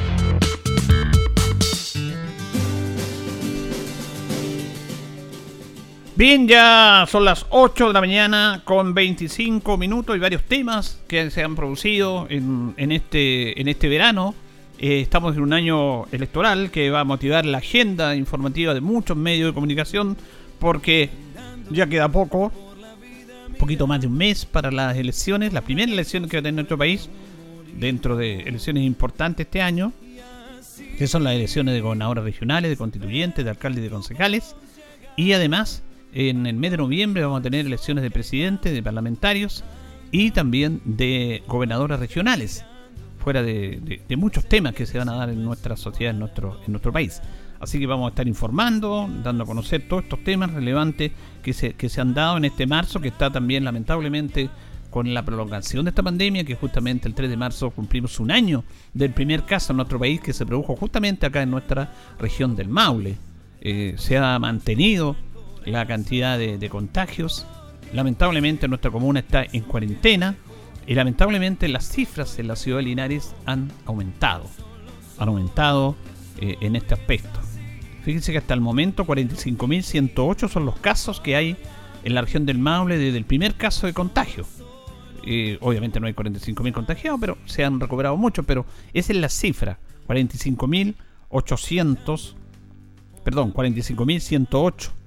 Bien, 6.21 6.47
ya 6.47 7.07
son 7.09 7.25
las 7.25 7.47
8 7.49 7.87
de 7.87 7.93
la 7.93 7.99
mañana 7.99 8.61
con 8.63 8.93
25 8.93 9.75
minutos 9.75 10.15
y 10.15 10.19
varios 10.19 10.43
temas 10.43 11.01
que 11.07 11.31
se 11.31 11.41
han 11.41 11.55
producido 11.55 12.27
en, 12.29 12.75
este, 12.91 13.59
en 13.59 13.67
este 13.67 13.89
verano. 13.89 14.35
Eh, 14.77 15.01
estamos 15.01 15.35
en 15.35 15.41
un 15.41 15.51
año 15.51 16.05
electoral 16.11 16.69
que 16.69 16.91
va 16.91 16.99
a 16.99 17.03
motivar 17.05 17.47
la 17.47 17.57
agenda 17.57 18.15
informativa 18.15 18.75
de 18.75 18.81
muchos 18.81 19.17
medios 19.17 19.49
de 19.49 19.53
comunicación 19.55 20.15
porque 20.59 21.09
ya 21.71 21.87
queda 21.87 22.07
poco, 22.07 22.51
un 23.47 23.55
poquito 23.55 23.87
más 23.87 23.99
de 23.99 24.05
un 24.05 24.15
mes 24.15 24.45
para 24.45 24.69
las 24.69 24.95
elecciones, 24.97 25.53
las 25.53 25.63
primeras 25.63 25.91
elecciones 25.91 26.29
que 26.29 26.37
va 26.37 26.41
a 26.41 26.43
tener 26.43 26.53
nuestro 26.53 26.77
país 26.77 27.09
dentro 27.79 28.15
de 28.15 28.41
elecciones 28.41 28.83
importantes 28.83 29.47
este 29.47 29.63
año, 29.63 29.91
que 30.99 31.07
son 31.07 31.23
las 31.23 31.33
elecciones 31.33 31.73
de 31.73 31.81
gobernadores 31.81 32.23
regionales, 32.23 32.69
de 32.69 32.77
constituyentes, 32.77 33.43
de 33.43 33.49
alcaldes 33.49 33.79
y 33.79 33.85
de 33.85 33.89
concejales, 33.89 34.55
y 35.15 35.33
además 35.33 35.81
en 36.13 36.45
el 36.45 36.55
mes 36.55 36.71
de 36.71 36.77
noviembre 36.77 37.23
vamos 37.23 37.39
a 37.39 37.43
tener 37.43 37.65
elecciones 37.65 38.03
de 38.03 38.11
presidente, 38.11 38.71
de 38.71 38.83
parlamentarios 38.83 39.63
y 40.11 40.31
también 40.31 40.81
de 40.83 41.43
gobernadoras 41.47 41.99
regionales, 41.99 42.65
fuera 43.19 43.41
de, 43.41 44.01
muchos 44.17 44.45
temas 44.45 44.73
que 44.73 44.85
se 44.85 44.97
van 44.97 45.09
a 45.09 45.15
dar 45.15 45.29
en 45.29 45.43
nuestra 45.43 45.77
sociedad, 45.77 46.13
en 46.13 46.19
nuestro, 46.19 46.59
en 46.65 46.73
nuestro 46.73 46.91
país. 46.91 47.21
Así 47.59 47.79
que 47.79 47.85
vamos 47.85 48.07
a 48.07 48.09
estar 48.09 48.27
informando, 48.27 49.07
dando 49.23 49.43
a 49.43 49.47
conocer 49.47 49.87
todos 49.87 50.03
estos 50.03 50.23
temas 50.23 50.51
relevantes 50.51 51.11
que 51.43 51.53
se, 51.53 51.73
que 51.73 51.89
se 51.89 52.01
han 52.01 52.13
dado 52.13 52.37
en 52.37 52.45
este 52.45 52.65
marzo, 52.65 52.99
que 52.99 53.09
está 53.09 53.31
también 53.31 53.63
lamentablemente 53.63 54.49
con 54.89 55.13
la 55.13 55.23
prolongación 55.23 55.85
de 55.85 55.89
esta 55.89 56.03
pandemia, 56.03 56.43
que 56.43 56.55
justamente 56.55 57.07
el 57.07 57.13
3 57.13 57.29
de 57.29 57.37
marzo 57.37 57.69
cumplimos 57.69 58.19
un 58.19 58.31
año 58.31 58.63
del 58.93 59.11
primer 59.11 59.45
caso 59.45 59.71
en 59.71 59.77
nuestro 59.77 59.99
país 59.99 60.19
que 60.19 60.33
se 60.33 60.45
produjo 60.45 60.75
justamente 60.75 61.25
acá 61.25 61.43
en 61.43 61.51
nuestra 61.51 61.93
región 62.19 62.55
del 62.55 62.67
Maule. 62.67 63.17
Eh, 63.61 63.93
se 63.97 64.17
ha 64.17 64.37
mantenido 64.39 65.15
la 65.65 65.85
cantidad 65.85 66.37
de, 66.37 66.69
contagios. 66.69 67.45
Lamentablemente 67.93 68.67
nuestra 68.67 68.91
comuna 68.91 69.19
está 69.19 69.45
en 69.51 69.63
cuarentena 69.63 70.35
y 70.87 70.95
lamentablemente 70.95 71.67
las 71.67 71.87
cifras 71.87 72.39
en 72.39 72.47
la 72.47 72.55
ciudad 72.55 72.79
de 72.79 72.83
Linares 72.83 73.35
han 73.45 73.71
aumentado. 73.85 74.45
Han 75.17 75.29
aumentado 75.29 75.95
eh, 76.39 76.55
en 76.61 76.75
este 76.75 76.93
aspecto. 76.93 77.39
Fíjense 78.03 78.31
que 78.31 78.39
hasta 78.39 78.53
el 78.53 78.61
momento 78.61 79.05
45.108 79.05 80.49
son 80.49 80.65
los 80.65 80.79
casos 80.79 81.21
que 81.21 81.35
hay 81.35 81.55
en 82.03 82.15
la 82.15 82.21
región 82.21 82.47
del 82.47 82.57
Maule 82.57 82.97
desde 82.97 83.17
el 83.17 83.25
primer 83.25 83.55
caso 83.55 83.85
de 83.85 83.93
contagio. 83.93 84.45
Eh, 85.23 85.59
obviamente 85.61 85.99
no 85.99 86.07
hay 86.07 86.13
45.000 86.13 86.73
contagiados, 86.73 87.19
pero 87.19 87.37
se 87.45 87.63
han 87.63 87.79
recuperado 87.79 88.17
mucho, 88.17 88.41
pero 88.41 88.65
esa 88.93 89.13
es 89.13 89.19
la 89.19 89.29
cifra. 89.29 89.77
45.800, 90.07 92.33
perdón, 93.23 93.53
45.108 93.53 95.00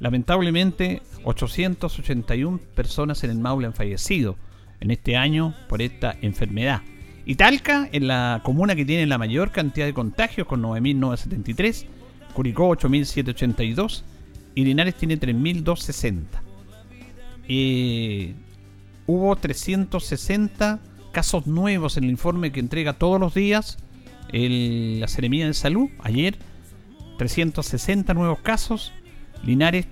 Lamentablemente, 0.00 1.02
881 1.24 2.58
personas 2.74 3.22
en 3.22 3.30
el 3.30 3.38
Maule 3.38 3.66
han 3.66 3.74
fallecido 3.74 4.36
en 4.80 4.90
este 4.90 5.16
año 5.16 5.54
por 5.68 5.82
esta 5.82 6.16
enfermedad. 6.22 6.82
Y 7.26 7.34
Talca 7.34 7.88
es 7.92 8.02
la 8.02 8.40
comuna 8.42 8.74
que 8.74 8.86
tiene 8.86 9.06
la 9.06 9.18
mayor 9.18 9.52
cantidad 9.52 9.86
de 9.86 9.94
contagios 9.94 10.46
con 10.46 10.62
9.973, 10.62 11.86
Curicó 12.32 12.68
8.782 12.70 14.02
y 14.54 14.64
Linares 14.64 14.94
tiene 14.94 15.18
3.260. 15.18 16.22
Eh, 17.48 18.34
hubo 19.06 19.36
360 19.36 20.80
casos 21.12 21.46
nuevos 21.46 21.96
en 21.96 22.04
el 22.04 22.10
informe 22.10 22.52
que 22.52 22.60
entrega 22.60 22.94
todos 22.94 23.20
los 23.20 23.34
días 23.34 23.78
la 24.32 25.08
Seremía 25.08 25.46
de 25.46 25.54
Salud. 25.54 25.90
Ayer 26.02 26.38
360 27.18 28.14
nuevos 28.14 28.38
casos 28.38 28.92
Linares 29.44 29.86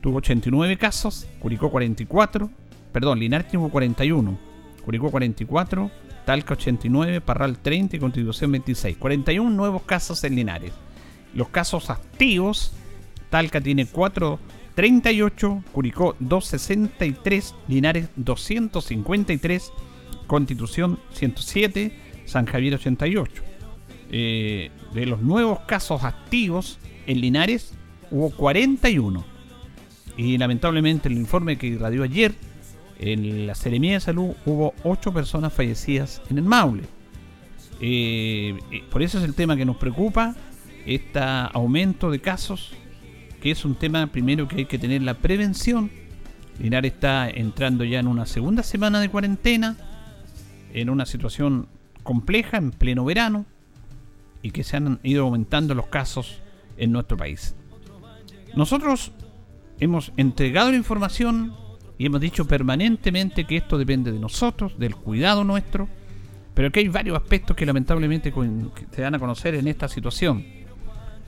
tuvo 0.00 0.18
89 0.18 0.76
casos, 0.76 1.26
Curicó 1.38 1.70
44, 1.70 2.50
perdón, 2.92 3.18
Linares 3.18 3.50
tuvo 3.50 3.68
41, 3.68 4.38
Curicó 4.84 5.10
44, 5.10 5.90
Talca 6.24 6.54
89, 6.54 7.20
Parral 7.20 7.58
30 7.58 7.96
y 7.96 7.98
Constitución 7.98 8.52
26. 8.52 8.96
41 8.96 9.50
nuevos 9.50 9.82
casos 9.82 10.24
en 10.24 10.36
Linares. 10.36 10.72
Los 11.34 11.48
casos 11.48 11.90
activos, 11.90 12.72
Talca 13.30 13.60
tiene 13.60 13.86
438, 13.86 15.64
Curicó 15.72 16.16
263, 16.20 17.54
Linares 17.68 18.08
253, 18.16 19.72
Constitución 20.26 20.98
107, 21.12 21.98
San 22.24 22.46
Javier 22.46 22.74
88. 22.74 23.42
Eh, 24.10 24.70
de 24.94 25.06
los 25.06 25.20
nuevos 25.20 25.60
casos 25.60 26.04
activos 26.04 26.78
en 27.06 27.20
Linares, 27.20 27.74
hubo 28.14 28.30
41. 28.30 29.24
Y 30.16 30.38
lamentablemente 30.38 31.08
el 31.08 31.16
informe 31.16 31.58
que 31.58 31.66
irradió 31.66 32.04
ayer 32.04 32.34
en 33.00 33.48
la 33.48 33.56
Seremía 33.56 33.94
de 33.94 34.00
Salud 34.00 34.34
hubo 34.46 34.72
8 34.84 35.12
personas 35.12 35.52
fallecidas 35.52 36.22
en 36.30 36.38
el 36.38 36.44
Maule. 36.44 36.84
Eh, 37.80 38.56
eh, 38.70 38.84
por 38.90 39.02
eso 39.02 39.18
es 39.18 39.24
el 39.24 39.34
tema 39.34 39.56
que 39.56 39.64
nos 39.64 39.76
preocupa, 39.76 40.36
este 40.86 41.18
aumento 41.18 42.10
de 42.10 42.20
casos, 42.20 42.72
que 43.42 43.50
es 43.50 43.64
un 43.64 43.74
tema 43.74 44.06
primero 44.06 44.46
que 44.46 44.56
hay 44.56 44.64
que 44.66 44.78
tener 44.78 45.02
la 45.02 45.14
prevención. 45.14 45.90
Linares 46.60 46.92
está 46.92 47.28
entrando 47.28 47.82
ya 47.82 47.98
en 47.98 48.06
una 48.06 48.26
segunda 48.26 48.62
semana 48.62 49.00
de 49.00 49.08
cuarentena, 49.08 49.76
en 50.72 50.88
una 50.88 51.04
situación 51.04 51.66
compleja, 52.04 52.58
en 52.58 52.70
pleno 52.70 53.04
verano, 53.04 53.44
y 54.40 54.52
que 54.52 54.62
se 54.62 54.76
han 54.76 55.00
ido 55.02 55.24
aumentando 55.24 55.74
los 55.74 55.88
casos 55.88 56.40
en 56.76 56.92
nuestro 56.92 57.16
país. 57.16 57.56
Nosotros 58.56 59.10
hemos 59.80 60.12
entregado 60.16 60.70
la 60.70 60.76
información 60.76 61.54
y 61.98 62.06
hemos 62.06 62.20
dicho 62.20 62.46
permanentemente 62.46 63.44
que 63.44 63.56
esto 63.56 63.78
depende 63.78 64.12
de 64.12 64.20
nosotros, 64.20 64.78
del 64.78 64.94
cuidado 64.94 65.42
nuestro, 65.42 65.88
pero 66.54 66.70
que 66.70 66.80
hay 66.80 66.88
varios 66.88 67.16
aspectos 67.16 67.56
que 67.56 67.66
lamentablemente 67.66 68.32
se 68.92 69.02
dan 69.02 69.16
a 69.16 69.18
conocer 69.18 69.56
en 69.56 69.66
esta 69.66 69.88
situación. 69.88 70.44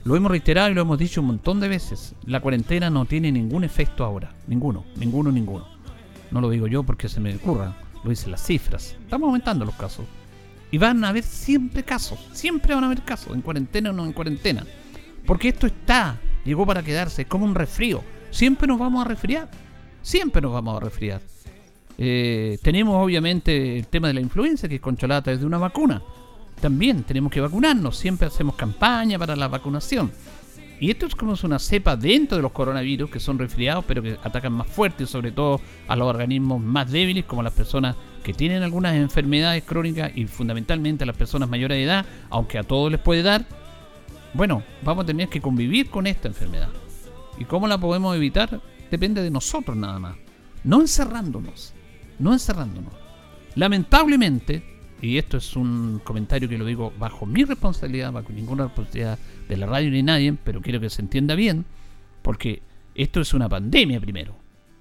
Lo 0.05 0.15
hemos 0.15 0.31
reiterado 0.31 0.69
y 0.69 0.73
lo 0.73 0.81
hemos 0.81 0.97
dicho 0.97 1.19
un 1.19 1.27
montón 1.27 1.59
de 1.59 1.67
veces. 1.67 2.15
La 2.25 2.39
cuarentena 2.39 2.89
no 2.89 3.03
tiene 3.03 3.29
ningún 3.29 3.65
efecto 3.65 4.05
ahora. 4.05 4.33
Ninguno, 4.47 4.85
ninguno, 4.95 5.29
ninguno. 5.29 5.67
No 6.31 6.39
lo 6.39 6.49
digo 6.49 6.67
yo 6.67 6.83
porque 6.83 7.09
se 7.09 7.19
me 7.19 7.35
ocurra, 7.35 7.75
lo 8.05 8.09
dicen 8.09 8.31
las 8.31 8.45
cifras. 8.45 8.95
Estamos 9.01 9.27
aumentando 9.27 9.65
los 9.65 9.75
casos. 9.75 10.05
Y 10.71 10.77
van 10.77 11.03
a 11.03 11.09
haber 11.09 11.23
siempre 11.23 11.83
casos, 11.83 12.19
siempre 12.31 12.73
van 12.73 12.85
a 12.85 12.87
haber 12.87 13.03
casos, 13.03 13.33
en 13.33 13.41
cuarentena 13.41 13.89
o 13.89 13.93
no 13.93 14.05
en 14.05 14.13
cuarentena. 14.13 14.65
Porque 15.25 15.49
esto 15.49 15.67
está 15.67 16.17
llegó 16.47 16.65
para 16.65 16.81
quedarse, 16.81 17.25
como 17.25 17.45
un 17.45 17.53
resfrío. 17.53 18.01
Siempre 18.31 18.67
nos 18.67 18.79
vamos 18.79 19.05
a 19.05 19.09
resfriar. 19.09 19.49
Siempre 20.01 20.41
nos 20.41 20.53
vamos 20.53 20.77
a 20.77 20.79
resfriar. 20.79 21.21
Eh, 21.97 22.57
tenemos 22.63 22.95
obviamente 22.95 23.77
el 23.77 23.87
tema 23.87 24.07
de 24.07 24.13
la 24.13 24.21
influenza, 24.21 24.67
que 24.67 24.75
es 24.75 24.81
controlada 24.81 25.31
desde 25.31 25.45
una 25.45 25.57
vacuna. 25.57 26.01
También 26.61 27.03
tenemos 27.03 27.31
que 27.31 27.41
vacunarnos, 27.41 27.97
siempre 27.97 28.27
hacemos 28.27 28.55
campaña 28.55 29.19
para 29.19 29.35
la 29.35 29.47
vacunación. 29.47 30.11
Y 30.79 30.91
esto 30.91 31.07
es 31.07 31.15
como 31.15 31.33
una 31.43 31.59
cepa 31.59 31.95
dentro 31.95 32.37
de 32.37 32.43
los 32.43 32.51
coronavirus 32.51 33.09
que 33.09 33.19
son 33.19 33.39
resfriados, 33.39 33.83
pero 33.85 34.01
que 34.01 34.17
atacan 34.23 34.53
más 34.53 34.67
fuerte, 34.67 35.05
sobre 35.07 35.31
todo 35.31 35.59
a 35.87 35.95
los 35.95 36.07
organismos 36.07 36.61
más 36.61 36.91
débiles, 36.91 37.25
como 37.25 37.43
las 37.43 37.53
personas 37.53 37.95
que 38.23 38.33
tienen 38.33 38.61
algunas 38.63 38.95
enfermedades 38.95 39.63
crónicas 39.63 40.11
y 40.15 40.25
fundamentalmente 40.25 41.03
a 41.03 41.07
las 41.07 41.17
personas 41.17 41.49
mayores 41.49 41.77
de 41.77 41.83
edad, 41.83 42.05
aunque 42.29 42.59
a 42.59 42.63
todos 42.63 42.91
les 42.91 43.01
puede 43.01 43.23
dar. 43.23 43.45
Bueno, 44.33 44.63
vamos 44.83 45.03
a 45.03 45.07
tener 45.07 45.29
que 45.29 45.41
convivir 45.41 45.89
con 45.89 46.07
esta 46.07 46.27
enfermedad. 46.27 46.69
¿Y 47.39 47.45
cómo 47.45 47.67
la 47.67 47.77
podemos 47.77 48.15
evitar? 48.15 48.61
Depende 48.91 49.21
de 49.21 49.31
nosotros 49.31 49.75
nada 49.75 49.99
más. 49.99 50.15
No 50.63 50.81
encerrándonos. 50.81 51.73
No 52.19 52.33
encerrándonos. 52.33 52.93
Lamentablemente, 53.55 54.63
y 55.01 55.17
esto 55.17 55.37
es 55.37 55.55
un 55.55 56.01
comentario 56.03 56.49
que 56.49 56.57
lo 56.57 56.65
digo 56.65 56.93
bajo 56.99 57.25
mi 57.25 57.43
responsabilidad, 57.43 58.11
bajo 58.11 58.31
ninguna 58.31 58.65
responsabilidad 58.65 59.19
de 59.47 59.57
la 59.57 59.65
radio 59.65 59.91
ni 59.91 60.03
nadie, 60.03 60.35
pero 60.43 60.61
quiero 60.61 60.79
que 60.79 60.89
se 60.89 61.01
entienda 61.01 61.35
bien, 61.35 61.65
porque 62.21 62.61
esto 62.95 63.21
es 63.21 63.33
una 63.33 63.47
pandemia 63.47 63.99
primero. 63.99 64.35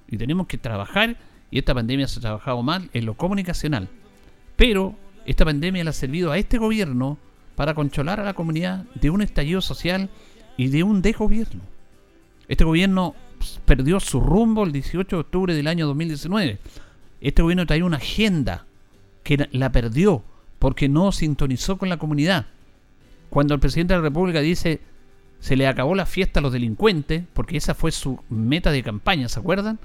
Y 0.09 0.17
tenemos 0.17 0.47
que 0.47 0.59
trabajar, 0.59 1.17
y 1.51 1.59
esta 1.59 1.75
pandemia 1.75 2.09
se 2.09 2.19
ha 2.19 2.23
trabajado 2.23 2.63
mal 2.63 2.91
en 2.93 3.07
lo 3.07 3.15
comunicacional. 3.15 3.89
Pero 4.57 4.97
esta 5.27 5.45
pandemia 5.45 5.85
le 5.85 5.91
ha 5.91 5.95
servido 5.95 6.33
a 6.33 6.39
este 6.39 6.59
gobierno 6.59 7.19
para 7.57 7.75
controlar 7.75 8.21
a 8.21 8.25
la 8.25 8.35
comunidad 8.35 8.85
de 8.95 9.11
un 9.11 9.23
estallido 9.23 9.61
social 9.61 10.09
y 10.57 10.69
de 10.69 10.85
un 10.85 11.03
desgobierno. 11.03 11.63
Este 12.49 12.65
gobierno 12.65 13.15
perdió 13.65 13.99
su 13.99 14.21
rumbo 14.21 14.65
el 14.65 14.73
18 14.73 15.17
de 15.17 15.21
octubre 15.21 15.55
del 15.55 15.67
año 15.67 15.87
2019. 15.87 16.59
Este 17.21 17.43
gobierno 17.43 17.67
traía 17.67 17.85
una 17.85 17.97
agenda 17.97 18.67
que 19.25 19.49
la 19.51 19.73
perdió 19.73 20.23
porque 20.61 20.89
no 20.89 21.11
sintonizó 21.11 21.77
con 21.79 21.89
la 21.89 21.97
comunidad. 21.97 22.47
Cuando 23.31 23.55
el 23.55 23.61
presidente 23.61 23.95
de 23.95 23.99
la 23.99 24.05
República 24.09 24.41
dice 24.41 24.81
se 25.41 25.57
le 25.57 25.67
acabó 25.67 25.95
la 25.95 26.07
fiesta 26.07 26.41
a 26.41 26.43
los 26.43 26.53
delincuentes, 26.53 27.25
porque 27.33 27.57
esa 27.57 27.75
fue 27.75 27.93
su 27.93 28.19
meta 28.29 28.71
de 28.71 28.83
campaña, 28.83 29.29
¿se 29.29 29.39
acuerdan? 29.39 29.79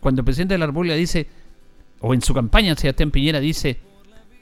Cuando 0.00 0.20
el 0.20 0.24
presidente 0.24 0.54
de 0.54 0.58
la 0.58 0.66
República 0.66 0.94
dice, 0.94 1.28
o 2.00 2.14
en 2.14 2.22
su 2.22 2.34
campaña 2.34 2.74
Sebastián 2.76 3.10
Piñera 3.10 3.40
dice, 3.40 3.78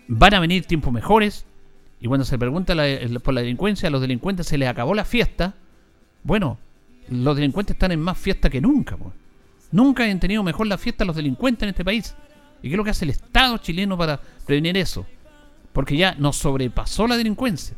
van 0.08 0.34
a 0.34 0.40
venir 0.40 0.64
tiempos 0.64 0.92
mejores, 0.92 1.44
y 2.05 2.07
cuando 2.07 2.27
se 2.27 2.37
pregunta 2.37 2.75
por 3.23 3.33
la 3.33 3.40
delincuencia, 3.40 3.88
a 3.88 3.90
los 3.90 4.03
delincuentes 4.03 4.47
se 4.47 4.59
les 4.59 4.69
acabó 4.69 4.93
la 4.93 5.07
fiesta, 5.07 5.55
bueno, 6.23 6.59
los 7.09 7.35
delincuentes 7.35 7.77
están 7.77 7.93
en 7.93 8.01
más 8.01 8.19
fiesta 8.19 8.51
que 8.51 8.61
nunca. 8.61 8.95
Pues. 8.95 9.14
Nunca 9.73 10.05
han 10.05 10.21
tenido 10.21 10.43
mejor 10.43 10.67
la 10.67 10.77
fiesta 10.77 11.07
los 11.07 11.17
delincuentes 11.17 11.62
en 11.62 11.71
este 11.71 11.83
país. 11.83 12.14
¿Y 12.62 12.69
qué 12.69 12.75
es 12.75 12.77
lo 12.77 12.85
que 12.85 12.90
hace 12.90 13.07
el 13.07 13.11
Estado 13.12 13.57
chileno 13.57 13.97
para 13.97 14.21
prevenir 14.45 14.77
eso? 14.77 15.07
Porque 15.73 15.97
ya 15.97 16.14
nos 16.17 16.37
sobrepasó 16.37 17.07
la 17.07 17.17
delincuencia. 17.17 17.75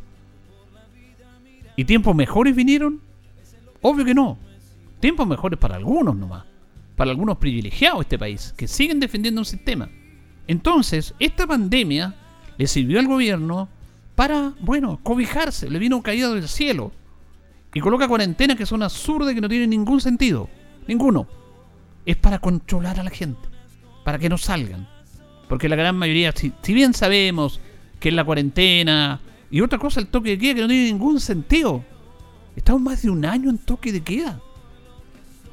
¿Y 1.77 1.85
tiempos 1.85 2.17
mejores 2.17 2.57
vinieron? 2.57 3.01
Obvio 3.81 4.05
que 4.05 4.15
no. 4.15 4.39
Tiempos 4.99 5.29
mejores 5.29 5.57
para 5.57 5.77
algunos 5.77 6.17
nomás. 6.17 6.43
Para 6.97 7.13
algunos 7.13 7.37
privilegiados 7.37 8.01
de 8.01 8.03
este 8.03 8.19
país, 8.19 8.53
que 8.57 8.67
siguen 8.67 8.99
defendiendo 8.99 9.41
un 9.41 9.45
sistema. 9.45 9.89
Entonces, 10.49 11.15
esta 11.21 11.47
pandemia 11.47 12.17
le 12.59 12.67
sirvió 12.67 12.99
al 12.99 13.07
gobierno 13.07 13.69
para, 14.17 14.55
bueno, 14.61 14.99
cobijarse. 15.03 15.71
Le 15.71 15.79
vino 15.79 16.03
caído 16.03 16.35
del 16.35 16.49
cielo 16.49 16.91
y 17.73 17.81
coloca 17.81 18.09
cuarentenas 18.09 18.57
que 18.57 18.67
son 18.67 18.83
absurdas 18.83 19.31
y 19.31 19.35
que 19.37 19.41
no 19.43 19.49
tienen 19.49 19.71
ningún 19.71 20.01
sentido. 20.01 20.49
Ninguno. 20.89 21.29
Es 22.07 22.17
para 22.17 22.39
controlar 22.39 22.99
a 22.99 23.05
la 23.05 23.11
gente. 23.11 23.49
Para 24.03 24.19
que 24.19 24.29
no 24.29 24.39
salgan. 24.39 24.89
Porque 25.49 25.69
la 25.69 25.77
gran 25.77 25.97
mayoría, 25.97 26.33
si, 26.33 26.53
bien 26.73 26.95
sabemos 26.95 27.61
que 28.01 28.09
es 28.09 28.15
la 28.15 28.25
cuarentena 28.25 29.21
y 29.51 29.61
otra 29.61 29.79
cosa 29.79 30.01
el 30.01 30.09
toque 30.09 30.31
de 30.31 30.39
queda 30.39 30.55
que 30.55 30.61
no 30.63 30.69
tiene 30.69 30.87
ningún 30.87 31.21
sentido. 31.21 31.85
Estamos 32.57 32.81
más 32.81 33.03
de 33.03 33.11
un 33.11 33.25
año 33.25 33.51
en 33.51 33.59
toque 33.59 33.93
de 33.93 34.03
queda. 34.03 34.41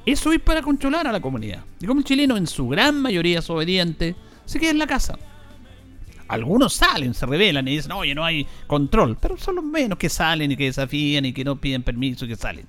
Eso 0.05 0.31
es 0.31 0.39
para 0.39 0.61
controlar 0.61 1.05
a 1.05 1.11
la 1.11 1.19
comunidad. 1.19 1.65
Y 1.81 1.85
como 1.85 1.99
el 1.99 2.05
chileno 2.05 2.37
en 2.37 2.47
su 2.47 2.67
gran 2.69 3.01
mayoría 3.01 3.39
es 3.39 3.49
obediente, 3.49 4.15
se 4.45 4.59
queda 4.59 4.71
en 4.71 4.79
la 4.79 4.87
casa. 4.87 5.19
Algunos 6.33 6.73
salen, 6.73 7.13
se 7.13 7.27
rebelan 7.27 7.67
y 7.67 7.75
dicen, 7.75 7.91
oye, 7.91 8.15
no 8.15 8.25
hay 8.25 8.47
control. 8.65 9.17
Pero 9.21 9.37
son 9.37 9.55
los 9.55 9.63
menos 9.63 9.99
que 9.99 10.09
salen 10.09 10.51
y 10.51 10.57
que 10.57 10.65
desafían 10.65 11.25
y 11.25 11.33
que 11.33 11.43
no 11.43 11.57
piden 11.57 11.83
permiso 11.83 12.25
y 12.25 12.29
que 12.29 12.35
salen. 12.35 12.65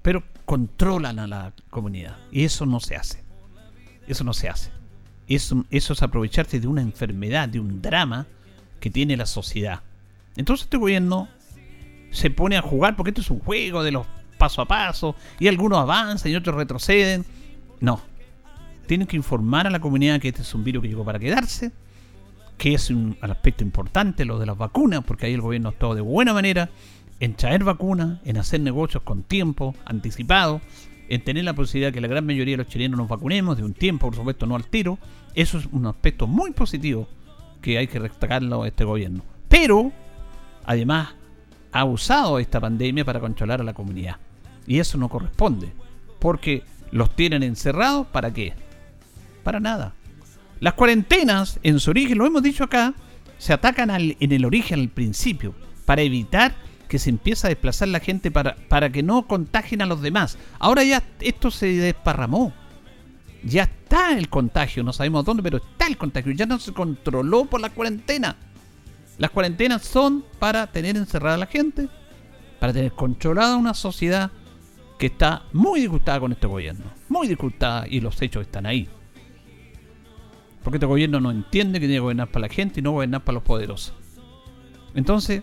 Pero 0.00 0.22
controlan 0.44 1.18
a 1.18 1.26
la 1.26 1.52
comunidad. 1.70 2.16
Y 2.30 2.44
eso 2.44 2.66
no 2.66 2.78
se 2.78 2.94
hace. 2.94 3.24
Eso 4.06 4.22
no 4.22 4.32
se 4.32 4.48
hace. 4.48 4.70
Eso, 5.26 5.64
eso 5.70 5.92
es 5.92 6.02
aprovecharse 6.02 6.60
de 6.60 6.68
una 6.68 6.82
enfermedad, 6.82 7.48
de 7.48 7.58
un 7.58 7.82
drama 7.82 8.28
que 8.78 8.90
tiene 8.90 9.16
la 9.16 9.26
sociedad. 9.26 9.80
Entonces 10.36 10.66
este 10.66 10.76
gobierno 10.76 11.28
se 12.12 12.30
pone 12.30 12.56
a 12.56 12.62
jugar, 12.62 12.94
porque 12.94 13.10
esto 13.10 13.22
es 13.22 13.30
un 13.30 13.40
juego 13.40 13.82
de 13.82 13.90
los 13.90 14.06
paso 14.38 14.62
a 14.62 14.68
paso, 14.68 15.16
y 15.40 15.48
algunos 15.48 15.80
avanzan 15.80 16.30
y 16.30 16.36
otros 16.36 16.54
retroceden. 16.54 17.24
No. 17.80 18.00
Tienen 18.86 19.08
que 19.08 19.16
informar 19.16 19.66
a 19.66 19.70
la 19.70 19.80
comunidad 19.80 20.20
que 20.20 20.28
este 20.28 20.42
es 20.42 20.54
un 20.54 20.62
virus 20.62 20.82
que 20.82 20.88
llegó 20.88 21.04
para 21.04 21.18
quedarse, 21.18 21.72
que 22.58 22.74
es 22.74 22.90
un 22.90 23.16
aspecto 23.20 23.64
importante 23.64 24.24
lo 24.24 24.38
de 24.38 24.46
las 24.46 24.56
vacunas, 24.56 25.04
porque 25.04 25.26
ahí 25.26 25.34
el 25.34 25.40
gobierno 25.40 25.68
ha 25.68 25.72
estado 25.72 25.94
de 25.94 26.00
buena 26.00 26.32
manera 26.32 26.70
en 27.20 27.34
traer 27.34 27.64
vacunas, 27.64 28.20
en 28.24 28.36
hacer 28.36 28.60
negocios 28.60 29.02
con 29.02 29.22
tiempo 29.22 29.74
anticipado, 29.84 30.60
en 31.08 31.22
tener 31.22 31.44
la 31.44 31.54
posibilidad 31.54 31.88
de 31.88 31.94
que 31.94 32.00
la 32.00 32.08
gran 32.08 32.26
mayoría 32.26 32.54
de 32.54 32.64
los 32.64 32.68
chilenos 32.68 32.98
nos 32.98 33.08
vacunemos 33.08 33.56
de 33.56 33.64
un 33.64 33.74
tiempo, 33.74 34.06
por 34.06 34.16
supuesto, 34.16 34.46
no 34.46 34.56
al 34.56 34.66
tiro. 34.66 34.98
Eso 35.34 35.58
es 35.58 35.66
un 35.66 35.86
aspecto 35.86 36.26
muy 36.26 36.52
positivo 36.52 37.08
que 37.60 37.78
hay 37.78 37.86
que 37.86 38.00
destacarlo 38.00 38.64
este 38.64 38.84
gobierno. 38.84 39.22
Pero, 39.48 39.92
además, 40.64 41.14
ha 41.72 41.84
usado 41.84 42.38
esta 42.38 42.60
pandemia 42.60 43.04
para 43.04 43.20
controlar 43.20 43.60
a 43.60 43.64
la 43.64 43.74
comunidad. 43.74 44.16
Y 44.66 44.78
eso 44.78 44.96
no 44.96 45.08
corresponde, 45.08 45.72
porque 46.18 46.62
los 46.90 47.14
tienen 47.14 47.42
encerrados, 47.42 48.06
¿para 48.06 48.32
qué? 48.32 48.54
Para 49.42 49.60
nada. 49.60 49.94
Las 50.64 50.72
cuarentenas, 50.72 51.60
en 51.62 51.78
su 51.78 51.90
origen, 51.90 52.16
lo 52.16 52.24
hemos 52.24 52.42
dicho 52.42 52.64
acá, 52.64 52.94
se 53.36 53.52
atacan 53.52 53.90
en 53.90 54.32
el 54.32 54.46
origen, 54.46 54.80
al 54.80 54.88
principio, 54.88 55.54
para 55.84 56.00
evitar 56.00 56.54
que 56.88 56.98
se 56.98 57.10
empiece 57.10 57.46
a 57.46 57.50
desplazar 57.50 57.88
la 57.88 58.00
gente 58.00 58.30
para, 58.30 58.56
para 58.70 58.88
que 58.88 59.02
no 59.02 59.26
contagien 59.26 59.82
a 59.82 59.86
los 59.86 60.00
demás. 60.00 60.38
Ahora 60.58 60.82
ya 60.82 61.02
esto 61.20 61.50
se 61.50 61.66
desparramó. 61.66 62.54
Ya 63.42 63.64
está 63.64 64.16
el 64.16 64.30
contagio, 64.30 64.82
no 64.82 64.94
sabemos 64.94 65.26
dónde, 65.26 65.42
pero 65.42 65.58
está 65.58 65.86
el 65.86 65.98
contagio. 65.98 66.32
Ya 66.32 66.46
no 66.46 66.58
se 66.58 66.72
controló 66.72 67.44
por 67.44 67.60
la 67.60 67.68
cuarentena. 67.68 68.36
Las 69.18 69.32
cuarentenas 69.32 69.82
son 69.82 70.24
para 70.38 70.66
tener 70.68 70.96
encerrada 70.96 71.34
a 71.34 71.40
la 71.40 71.46
gente, 71.46 71.90
para 72.58 72.72
tener 72.72 72.92
controlada 72.92 73.58
una 73.58 73.74
sociedad 73.74 74.30
que 74.98 75.08
está 75.08 75.42
muy 75.52 75.80
disgustada 75.80 76.20
con 76.20 76.32
este 76.32 76.46
gobierno. 76.46 76.86
Muy 77.10 77.28
disgustada 77.28 77.86
y 77.86 78.00
los 78.00 78.22
hechos 78.22 78.46
están 78.46 78.64
ahí. 78.64 78.88
Porque 80.64 80.78
este 80.78 80.86
gobierno 80.86 81.20
no 81.20 81.30
entiende 81.30 81.78
que 81.78 81.86
tiene 81.86 81.96
que 81.96 82.00
gobernar 82.00 82.28
para 82.28 82.48
la 82.48 82.52
gente 82.52 82.80
y 82.80 82.82
no 82.82 82.90
gobernar 82.92 83.22
para 83.22 83.34
los 83.34 83.44
poderosos. 83.44 83.94
Entonces, 84.94 85.42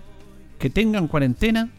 que 0.59 0.69
tengan 0.69 1.07
cuarentena 1.07 1.69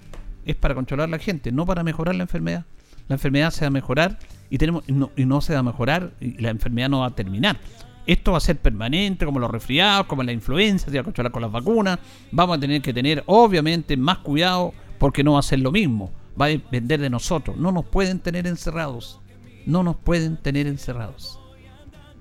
es 0.47 0.57
para 0.57 0.75
controlar 0.75 1.09
a 1.09 1.11
la 1.11 1.19
gente, 1.19 1.53
no 1.53 1.67
para 1.67 1.83
mejorar 1.83 2.15
la 2.15 2.23
enfermedad. 2.23 2.65
La 3.09 3.17
enfermedad 3.17 3.51
se 3.51 3.63
va 3.63 3.67
a 3.67 3.71
mejorar 3.71 4.19
y, 4.49 4.59
tenemos, 4.59 4.89
no, 4.89 5.11
y 5.17 5.25
no 5.25 5.41
se 5.41 5.53
va 5.53 5.59
a 5.59 5.63
mejorar 5.63 6.13
y 6.21 6.41
la 6.41 6.51
enfermedad 6.51 6.89
no 6.89 7.01
va 7.01 7.07
a 7.07 7.11
terminar. 7.11 7.59
Esto 8.07 8.33
va 8.33 8.39
a 8.39 8.41
ser 8.41 8.59
permanente, 8.59 9.25
como 9.25 9.39
los 9.39 9.51
resfriados, 9.51 10.07
como 10.07 10.23
la 10.23 10.33
influenza, 10.33 10.91
se 10.91 10.97
va 10.97 11.03
a 11.03 11.05
controlar 11.05 11.31
con 11.31 11.43
las 11.43 11.53
vacunas. 11.53 11.99
Vamos 12.33 12.57
a 12.57 12.61
tener 12.61 12.83
que 12.83 12.93
tener, 12.93 13.23
obviamente, 13.27 13.97
más 13.97 14.19
cuidado 14.19 14.73
porque 14.99 15.23
no 15.23 15.35
va 15.35 15.41
a 15.41 15.43
ser 15.43 15.61
lo 15.61 15.71
mismo. 15.71 16.11
Va 16.41 16.47
a 16.47 16.49
depender 16.49 17.01
de 17.01 17.11
nosotros. 17.11 17.57
No 17.57 17.71
nos 17.71 17.85
pueden 17.85 18.19
tener 18.19 18.47
encerrados. 18.47 19.21
No 19.67 19.83
nos 19.83 19.97
pueden 19.97 20.37
tener 20.37 20.67
encerrados. 20.67 21.39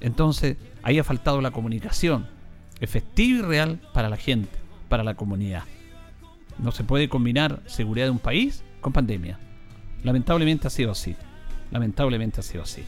Entonces, 0.01 0.57
ahí 0.83 0.99
ha 0.99 1.03
faltado 1.03 1.41
la 1.41 1.51
comunicación 1.51 2.27
efectiva 2.79 3.39
y 3.39 3.41
real 3.41 3.79
para 3.93 4.09
la 4.09 4.17
gente, 4.17 4.57
para 4.89 5.03
la 5.03 5.15
comunidad. 5.15 5.63
No 6.57 6.71
se 6.71 6.83
puede 6.83 7.09
combinar 7.09 7.61
seguridad 7.65 8.05
de 8.05 8.11
un 8.11 8.19
país 8.19 8.63
con 8.81 8.91
pandemia. 8.93 9.39
Lamentablemente 10.03 10.67
ha 10.67 10.71
sido 10.71 10.91
así. 10.91 11.15
Lamentablemente 11.71 12.39
ha 12.39 12.43
sido 12.43 12.63
así. 12.63 12.83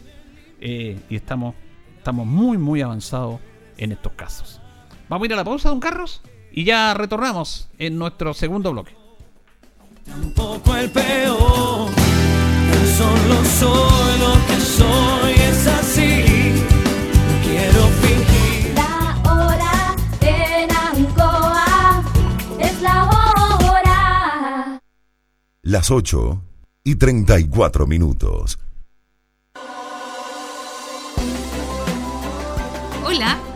Eh, 0.59 0.99
y 1.09 1.15
estamos, 1.15 1.55
estamos 1.97 2.25
muy, 2.27 2.57
muy 2.57 2.81
avanzados 2.81 3.39
en 3.77 3.91
estos 3.91 4.13
casos. 4.13 4.61
Vamos 5.09 5.25
a 5.25 5.27
ir 5.27 5.33
a 5.33 5.37
la 5.37 5.43
pausa, 5.43 5.69
don 5.69 5.79
Carlos, 5.79 6.21
y 6.51 6.63
ya 6.63 6.93
retornamos 6.93 7.69
en 7.77 7.97
nuestro 7.97 8.33
segundo 8.33 8.71
bloque. 8.71 8.95
Tampoco 10.05 10.75
el 10.75 10.89
peor, 10.89 11.89
solo 12.97 13.45
soy 13.45 14.19
lo 14.19 14.33
que 14.47 14.59
soy, 14.59 15.33
las 25.63 25.91
8 25.91 26.43
y 26.83 26.95
34 26.95 27.87
minutos. 27.87 28.59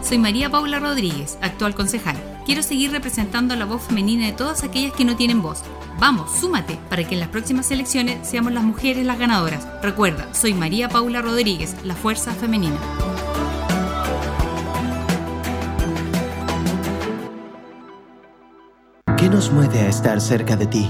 soy 0.08 0.20
María 0.20 0.50
Paula 0.50 0.80
Rodríguez, 0.80 1.38
actual 1.42 1.76
concejal. 1.76 2.16
Quiero 2.46 2.64
seguir 2.64 2.92
representando 2.92 3.58
la 3.58 3.66
voz 3.66 3.82
femenina 3.82 4.26
de 4.26 4.32
todas 4.32 4.64
aquellas 4.64 4.94
que 4.94 5.04
no 5.04 5.18
tienen 5.18 5.42
voz. 5.42 5.64
Vamos, 6.00 6.32
súmate 6.40 6.80
para 6.90 7.06
que 7.06 7.16
en 7.16 7.20
las 7.20 7.28
próximas 7.28 7.70
elecciones 7.72 8.26
seamos 8.26 8.54
las 8.54 8.64
mujeres 8.64 9.06
las 9.06 9.20
ganadoras. 9.20 9.68
Recuerda, 9.84 10.34
soy 10.34 10.54
María 10.54 10.88
Paula 10.88 11.22
Rodríguez, 11.22 11.76
la 11.84 11.94
fuerza 11.94 12.32
femenina. 12.34 12.78
¿Qué 19.18 19.28
nos 19.28 19.52
mueve 19.52 19.80
a 19.80 19.90
estar 19.90 20.22
cerca 20.22 20.56
de 20.56 20.68
ti? 20.68 20.90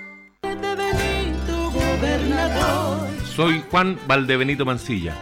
Soy 3.35 3.63
Juan 3.71 3.97
Valdebenito 4.07 4.65
Mancilla, 4.65 5.15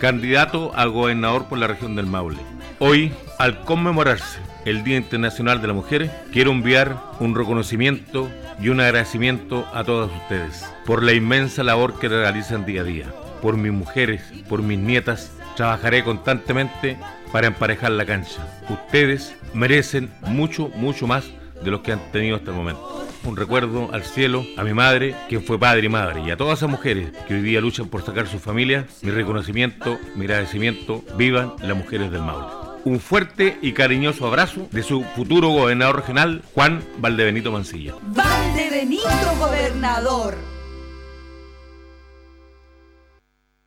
candidato 0.00 0.72
a 0.74 0.86
gobernador 0.86 1.46
por 1.46 1.58
la 1.58 1.66
región 1.66 1.94
del 1.94 2.06
Maule. 2.06 2.38
Hoy, 2.78 3.12
al 3.38 3.60
conmemorarse 3.64 4.40
el 4.64 4.82
Día 4.82 4.96
Internacional 4.96 5.60
de 5.60 5.68
la 5.68 5.72
Mujer, 5.72 6.10
quiero 6.32 6.50
enviar 6.50 6.96
un 7.20 7.34
reconocimiento 7.34 8.28
y 8.60 8.68
un 8.68 8.80
agradecimiento 8.80 9.66
a 9.72 9.84
todas 9.84 10.10
ustedes 10.10 10.64
por 10.84 11.02
la 11.02 11.12
inmensa 11.12 11.62
labor 11.62 11.98
que 11.98 12.08
realizan 12.08 12.64
día 12.64 12.80
a 12.80 12.84
día. 12.84 13.06
Por 13.40 13.56
mis 13.56 13.72
mujeres, 13.72 14.22
por 14.48 14.62
mis 14.62 14.78
nietas, 14.78 15.32
trabajaré 15.56 16.04
constantemente 16.04 16.98
para 17.30 17.46
emparejar 17.48 17.92
la 17.92 18.06
cancha. 18.06 18.46
Ustedes 18.68 19.34
merecen 19.54 20.10
mucho, 20.22 20.68
mucho 20.74 21.06
más 21.06 21.24
de 21.62 21.70
lo 21.70 21.82
que 21.82 21.92
han 21.92 22.12
tenido 22.12 22.36
hasta 22.36 22.50
el 22.50 22.56
momento. 22.56 23.06
Un 23.24 23.36
recuerdo 23.36 23.90
al 23.92 24.04
cielo, 24.04 24.44
a 24.56 24.64
mi 24.64 24.74
madre, 24.74 25.14
quien 25.28 25.44
fue 25.44 25.58
padre 25.58 25.86
y 25.86 25.88
madre, 25.88 26.22
y 26.26 26.30
a 26.30 26.36
todas 26.36 26.58
esas 26.58 26.70
mujeres 26.70 27.12
que 27.28 27.34
hoy 27.34 27.42
día 27.42 27.60
luchan 27.60 27.88
por 27.88 28.04
sacar 28.04 28.26
su 28.26 28.38
familia, 28.38 28.86
mi 29.02 29.10
reconocimiento, 29.10 29.98
mi 30.16 30.24
agradecimiento, 30.24 31.04
vivan 31.16 31.52
las 31.60 31.76
mujeres 31.76 32.10
del 32.10 32.22
Maule. 32.22 32.46
Un 32.84 32.98
fuerte 32.98 33.58
y 33.62 33.72
cariñoso 33.72 34.26
abrazo 34.26 34.66
de 34.72 34.82
su 34.82 35.04
futuro 35.14 35.50
gobernador 35.50 35.96
regional, 35.96 36.42
Juan 36.52 36.82
Valdebenito 36.98 37.52
Mancilla. 37.52 37.94
Valdebenito 38.02 39.08
Gobernador. 39.38 40.51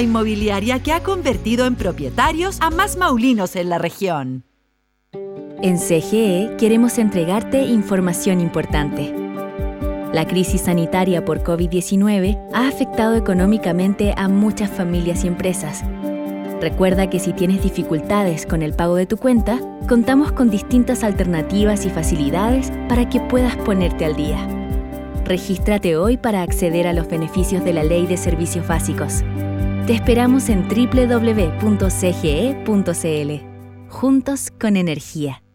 Inmobiliaria 0.00 0.82
que 0.82 0.92
ha 0.92 1.02
convertido 1.02 1.66
en 1.66 1.74
propietarios 1.74 2.58
a 2.60 2.70
más 2.70 2.96
maulinos 2.96 3.56
en 3.56 3.68
la 3.68 3.78
región. 3.78 4.44
En 5.62 5.78
CGE 5.78 6.56
queremos 6.58 6.98
entregarte 6.98 7.62
información 7.62 8.40
importante. 8.40 9.14
La 10.12 10.26
crisis 10.26 10.62
sanitaria 10.62 11.24
por 11.24 11.42
COVID-19 11.42 12.50
ha 12.54 12.68
afectado 12.68 13.16
económicamente 13.16 14.14
a 14.16 14.28
muchas 14.28 14.70
familias 14.70 15.24
y 15.24 15.28
empresas. 15.28 15.82
Recuerda 16.60 17.10
que 17.10 17.18
si 17.18 17.32
tienes 17.32 17.62
dificultades 17.62 18.46
con 18.46 18.62
el 18.62 18.72
pago 18.72 18.94
de 18.96 19.06
tu 19.06 19.18
cuenta, 19.18 19.60
contamos 19.88 20.32
con 20.32 20.48
distintas 20.48 21.04
alternativas 21.04 21.84
y 21.84 21.90
facilidades 21.90 22.72
para 22.88 23.08
que 23.08 23.20
puedas 23.20 23.56
ponerte 23.56 24.04
al 24.04 24.16
día. 24.16 24.46
Regístrate 25.24 25.96
hoy 25.96 26.16
para 26.16 26.42
acceder 26.42 26.86
a 26.86 26.92
los 26.92 27.08
beneficios 27.08 27.64
de 27.64 27.72
la 27.72 27.82
Ley 27.82 28.06
de 28.06 28.16
Servicios 28.16 28.66
Básicos. 28.66 29.22
Te 29.86 29.94
esperamos 29.94 30.48
en 30.48 30.66
www.cge.cl. 30.66 31.60
Juntos 33.88 34.50
con 34.58 34.76
energía. 34.76 35.45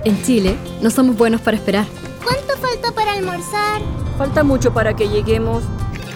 En 0.05 0.21
Chile, 0.23 0.55
no 0.81 0.89
somos 0.89 1.17
buenos 1.17 1.41
para 1.41 1.57
esperar. 1.57 1.85
¿Cuánto 2.23 2.55
falta 2.57 2.93
para 2.93 3.11
almorzar? 3.13 3.81
Falta 4.17 4.43
mucho 4.43 4.73
para 4.73 4.95
que 4.95 5.09
lleguemos. 5.09 5.63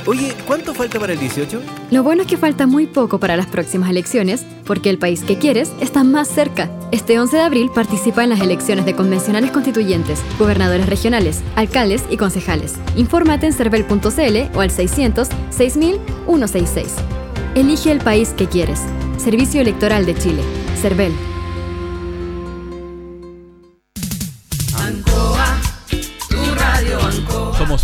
Oye, 0.06 0.34
¿cuánto 0.46 0.74
falta 0.74 1.00
para 1.00 1.14
el 1.14 1.20
18? 1.20 1.62
Lo 1.92 2.04
bueno 2.04 2.24
es 2.24 2.28
que 2.28 2.36
falta 2.36 2.68
muy 2.68 2.88
poco 2.88 3.20
para 3.20 3.38
las 3.38 3.46
próximas 3.48 3.90
elecciones, 3.90 4.46
porque 4.66 4.90
el 4.90 4.98
país 4.98 5.24
que 5.24 5.38
quieres 5.38 5.72
está 5.80 6.04
más 6.04 6.28
cerca. 6.28 6.70
Este 6.92 7.18
11 7.18 7.38
de 7.38 7.42
abril 7.44 7.72
participa 7.74 8.24
en 8.24 8.32
las 8.32 8.42
elecciones 8.42 8.86
de 8.86 8.96
convencionales 8.96 9.52
constituyentes, 9.52 10.22
gobernadores 10.38 10.88
regionales, 10.88 11.42
alcaldes 11.56 12.04
y 12.10 12.18
concejales. 12.18 12.76
Infórmate 12.98 13.48
en 13.48 13.54
cervel.cl 13.54 14.58
o 14.58 14.62
al 14.62 14.72
600 14.72 15.30
6000 15.52 16.00
166. 16.26 16.96
Elige 17.56 17.92
el 17.92 18.00
país 18.00 18.30
que 18.30 18.48
quieres. 18.48 18.82
Servicio 19.18 19.62
Electoral 19.62 20.06
de 20.06 20.16
Chile, 20.16 20.42
CERVEL. 20.82 21.33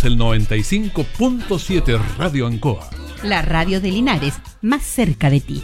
Somos 0.00 0.04
el 0.04 0.18
95.7 0.18 2.00
Radio 2.18 2.46
Ancoa. 2.46 2.88
La 3.22 3.42
radio 3.42 3.80
de 3.80 3.90
Linares, 3.90 4.34
más 4.62 4.82
cerca 4.82 5.28
de 5.30 5.40
ti. 5.40 5.62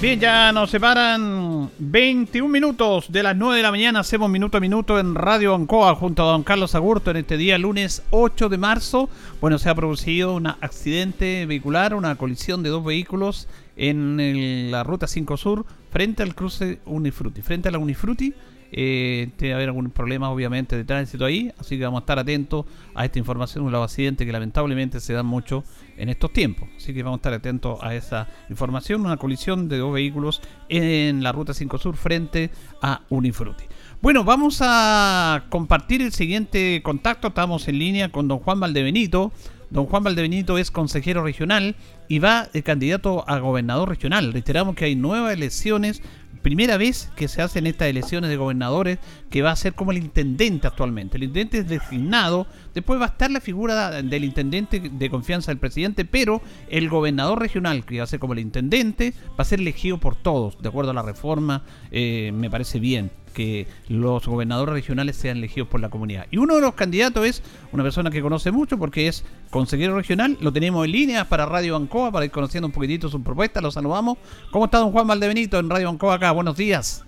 Bien, 0.00 0.20
ya 0.20 0.52
nos 0.52 0.70
separan 0.70 1.70
21 1.78 2.48
minutos 2.52 3.10
de 3.10 3.22
las 3.22 3.34
9 3.34 3.56
de 3.56 3.62
la 3.62 3.70
mañana. 3.70 4.00
Hacemos 4.00 4.28
minuto 4.28 4.58
a 4.58 4.60
minuto 4.60 5.00
en 5.00 5.14
Radio 5.14 5.54
Ancoa 5.54 5.94
junto 5.94 6.22
a 6.22 6.32
don 6.32 6.42
Carlos 6.42 6.74
Agurto 6.74 7.10
en 7.10 7.16
este 7.16 7.38
día, 7.38 7.56
lunes 7.56 8.02
8 8.10 8.50
de 8.50 8.58
marzo. 8.58 9.08
Bueno, 9.40 9.58
se 9.58 9.70
ha 9.70 9.74
producido 9.74 10.34
un 10.34 10.48
accidente 10.48 11.46
vehicular, 11.46 11.94
una 11.94 12.14
colisión 12.16 12.62
de 12.62 12.68
dos 12.68 12.84
vehículos 12.84 13.48
en 13.76 14.20
el- 14.20 14.70
la 14.70 14.84
ruta 14.84 15.06
5 15.06 15.36
Sur 15.38 15.64
frente 15.90 16.22
al 16.22 16.34
cruce 16.34 16.78
Unifruti. 16.84 17.40
Frente 17.40 17.70
a 17.70 17.72
la 17.72 17.78
Unifruti 17.78 18.34
eh, 18.72 19.30
tiene 19.36 19.50
que 19.50 19.54
haber 19.54 19.68
algún 19.68 19.90
problema 19.90 20.30
obviamente 20.30 20.76
de 20.76 20.84
tránsito 20.84 21.24
ahí, 21.24 21.52
así 21.58 21.78
que 21.78 21.84
vamos 21.84 21.98
a 21.98 22.02
estar 22.02 22.18
atentos 22.18 22.66
a 22.94 23.04
esta 23.04 23.18
información 23.18 23.64
de 23.64 23.70
los 23.70 23.82
accidentes 23.82 24.26
que 24.26 24.32
lamentablemente 24.32 25.00
se 25.00 25.12
dan 25.12 25.26
mucho 25.26 25.64
en 25.96 26.08
estos 26.08 26.32
tiempos. 26.32 26.68
Así 26.76 26.92
que 26.94 27.02
vamos 27.02 27.18
a 27.18 27.20
estar 27.20 27.32
atentos 27.32 27.78
a 27.82 27.94
esa 27.94 28.28
información, 28.50 29.00
una 29.02 29.16
colisión 29.16 29.68
de 29.68 29.78
dos 29.78 29.92
vehículos 29.92 30.42
en 30.68 31.22
la 31.22 31.32
ruta 31.32 31.54
5 31.54 31.78
Sur 31.78 31.96
frente 31.96 32.50
a 32.82 33.02
Unifruti. 33.08 33.64
Bueno, 34.02 34.24
vamos 34.24 34.58
a 34.60 35.44
compartir 35.48 36.02
el 36.02 36.12
siguiente 36.12 36.82
contacto. 36.82 37.28
Estamos 37.28 37.66
en 37.66 37.78
línea 37.78 38.10
con 38.10 38.28
don 38.28 38.38
Juan 38.38 38.60
Valdebenito. 38.60 39.32
Don 39.70 39.86
Juan 39.86 40.04
Valdebenito 40.04 40.58
es 40.58 40.70
consejero 40.70 41.24
regional 41.24 41.74
y 42.08 42.18
va 42.20 42.48
candidato 42.62 43.28
a 43.28 43.38
gobernador 43.38 43.88
regional. 43.88 44.32
Reiteramos 44.32 44.76
que 44.76 44.84
hay 44.84 44.94
nuevas 44.94 45.32
elecciones. 45.32 46.02
Primera 46.46 46.76
vez 46.76 47.10
que 47.16 47.26
se 47.26 47.42
hacen 47.42 47.66
estas 47.66 47.88
elecciones 47.88 48.30
de 48.30 48.36
gobernadores 48.36 49.00
que 49.30 49.42
va 49.42 49.50
a 49.50 49.56
ser 49.56 49.72
como 49.72 49.90
el 49.90 49.98
intendente 49.98 50.68
actualmente. 50.68 51.16
El 51.16 51.24
intendente 51.24 51.58
es 51.58 51.68
designado, 51.68 52.46
después 52.72 53.00
va 53.00 53.06
a 53.06 53.08
estar 53.08 53.32
la 53.32 53.40
figura 53.40 54.00
del 54.00 54.24
intendente 54.24 54.78
de 54.78 55.10
confianza 55.10 55.50
del 55.50 55.58
presidente, 55.58 56.04
pero 56.04 56.40
el 56.68 56.88
gobernador 56.88 57.40
regional, 57.40 57.84
que 57.84 57.98
va 57.98 58.04
a 58.04 58.06
ser 58.06 58.20
como 58.20 58.34
el 58.34 58.38
intendente, 58.38 59.12
va 59.30 59.42
a 59.42 59.44
ser 59.44 59.58
elegido 59.58 59.98
por 59.98 60.14
todos, 60.14 60.56
de 60.62 60.68
acuerdo 60.68 60.92
a 60.92 60.94
la 60.94 61.02
reforma. 61.02 61.64
eh, 61.90 62.30
me 62.32 62.48
parece 62.48 62.78
bien 62.78 63.10
que 63.36 63.66
los 63.88 64.26
gobernadores 64.26 64.72
regionales 64.72 65.14
sean 65.16 65.36
elegidos 65.36 65.68
por 65.68 65.78
la 65.78 65.90
comunidad. 65.90 66.26
Y 66.30 66.38
uno 66.38 66.54
de 66.54 66.62
los 66.62 66.72
candidatos 66.72 67.26
es 67.26 67.42
una 67.70 67.82
persona 67.82 68.10
que 68.10 68.22
conoce 68.22 68.50
mucho 68.50 68.78
porque 68.78 69.08
es 69.08 69.26
consejero 69.50 69.94
regional. 69.94 70.38
Lo 70.40 70.54
tenemos 70.54 70.86
en 70.86 70.92
línea 70.92 71.26
para 71.26 71.44
Radio 71.44 71.76
Ancoa 71.76 72.10
para 72.10 72.24
ir 72.24 72.30
conociendo 72.30 72.66
un 72.66 72.72
poquitito 72.72 73.10
su 73.10 73.22
propuesta. 73.22 73.60
Lo 73.60 73.70
saludamos. 73.70 74.16
¿Cómo 74.50 74.64
está 74.64 74.78
don 74.78 74.90
Juan 74.90 75.06
Valdebenito 75.06 75.58
en 75.58 75.68
Radio 75.68 75.90
Ancoa 75.90 76.14
acá? 76.14 76.32
Buenos 76.32 76.56
días. 76.56 77.04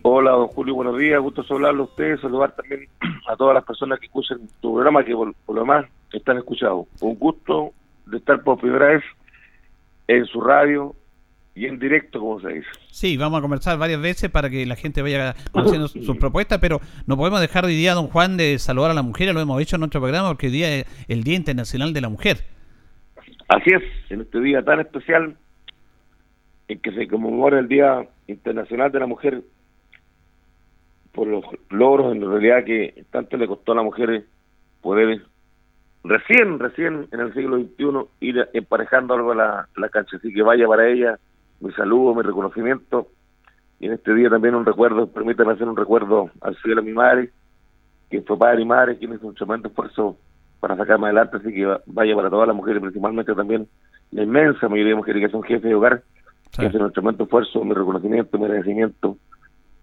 Hola, 0.00 0.30
don 0.30 0.48
Julio, 0.48 0.76
buenos 0.76 0.96
días. 0.96 1.20
Gusto 1.20 1.44
saludarlo 1.44 1.82
a 1.82 1.86
ustedes, 1.86 2.22
saludar 2.22 2.56
también 2.56 2.88
a 3.28 3.36
todas 3.36 3.54
las 3.54 3.64
personas 3.64 4.00
que 4.00 4.06
escuchan 4.06 4.40
tu 4.62 4.72
programa, 4.72 5.04
que 5.04 5.14
por, 5.14 5.34
por 5.44 5.56
lo 5.56 5.60
demás 5.60 5.84
están 6.10 6.38
escuchados. 6.38 6.86
Un 7.00 7.18
gusto 7.18 7.72
de 8.06 8.16
estar 8.16 8.42
por 8.42 8.58
primera 8.58 8.86
vez 8.86 9.04
en 10.08 10.24
su 10.24 10.40
radio 10.40 10.94
y 11.54 11.66
en 11.66 11.78
directo, 11.78 12.18
como 12.18 12.40
se 12.40 12.48
dice. 12.48 12.68
Sí, 12.90 13.16
vamos 13.16 13.38
a 13.38 13.42
conversar 13.42 13.78
varias 13.78 14.00
veces 14.00 14.30
para 14.30 14.50
que 14.50 14.66
la 14.66 14.76
gente 14.76 15.02
vaya 15.02 15.34
conociendo 15.52 15.88
sus 15.88 16.04
su 16.04 16.18
propuestas, 16.18 16.58
pero 16.58 16.80
no 17.06 17.16
podemos 17.16 17.40
dejar 17.40 17.64
hoy 17.64 17.76
día, 17.76 17.94
don 17.94 18.08
Juan, 18.08 18.36
de 18.36 18.58
saludar 18.58 18.90
a 18.90 18.94
la 18.94 19.02
mujer. 19.02 19.32
Lo 19.32 19.40
hemos 19.40 19.60
hecho 19.62 19.76
en 19.76 19.80
nuestro 19.80 20.00
programa 20.00 20.28
porque 20.28 20.46
hoy 20.46 20.52
día 20.52 20.74
es 20.74 21.06
el 21.08 21.22
Día 21.22 21.36
Internacional 21.36 21.92
de 21.92 22.00
la 22.00 22.08
Mujer. 22.08 22.38
Así 23.48 23.70
es, 23.70 23.82
en 24.10 24.22
este 24.22 24.40
día 24.40 24.62
tan 24.62 24.80
especial 24.80 25.36
en 26.66 26.78
que 26.78 26.92
se 26.92 27.06
conmemora 27.06 27.58
el 27.58 27.68
Día 27.68 28.08
Internacional 28.26 28.90
de 28.90 29.00
la 29.00 29.06
Mujer 29.06 29.42
por 31.12 31.28
los 31.28 31.44
logros 31.70 32.16
en 32.16 32.28
realidad 32.28 32.64
que 32.64 33.04
tanto 33.10 33.36
le 33.36 33.46
costó 33.46 33.72
a 33.72 33.76
las 33.76 33.84
mujeres 33.84 34.24
poder 34.80 35.22
recién, 36.02 36.58
recién 36.58 37.06
en 37.12 37.20
el 37.20 37.32
siglo 37.32 37.58
XXI 37.58 38.26
ir 38.26 38.48
emparejando 38.52 39.14
algo 39.14 39.32
a 39.32 39.36
la, 39.36 39.68
la 39.76 39.88
cancha. 39.90 40.16
Así 40.16 40.32
que 40.32 40.42
vaya 40.42 40.66
para 40.66 40.88
ella 40.88 41.18
mi 41.60 41.72
saludo, 41.72 42.14
mi 42.14 42.22
reconocimiento 42.22 43.08
y 43.80 43.86
en 43.86 43.94
este 43.94 44.14
día 44.14 44.30
también 44.30 44.54
un 44.54 44.64
recuerdo, 44.64 45.06
permítanme 45.08 45.52
hacer 45.52 45.68
un 45.68 45.76
recuerdo 45.76 46.30
al 46.40 46.56
cielo 46.56 46.80
de 46.80 46.86
mi 46.88 46.92
madre, 46.94 47.30
que 48.10 48.22
fue 48.22 48.38
padre 48.38 48.62
y 48.62 48.64
madre, 48.64 48.96
quien 48.98 49.14
hizo 49.14 49.26
un 49.26 49.34
tremendo 49.34 49.68
esfuerzo 49.68 50.16
para 50.60 50.76
sacarme 50.76 51.06
adelante, 51.06 51.36
así 51.38 51.52
que 51.52 51.66
va- 51.66 51.80
vaya 51.86 52.14
para 52.14 52.30
todas 52.30 52.46
las 52.48 52.56
mujeres, 52.56 52.80
principalmente 52.80 53.34
también 53.34 53.66
la 54.12 54.22
inmensa 54.22 54.68
mayoría 54.68 54.92
de 54.92 54.96
mujeres 54.96 55.26
que 55.26 55.30
son 55.32 55.42
jefes 55.42 55.64
de 55.64 55.74
hogar, 55.74 56.02
que 56.50 56.66
hacen 56.68 56.82
un 56.82 56.92
tremendo 56.92 57.24
esfuerzo, 57.24 57.64
mi 57.64 57.74
reconocimiento, 57.74 58.38
mi 58.38 58.44
agradecimiento 58.44 59.18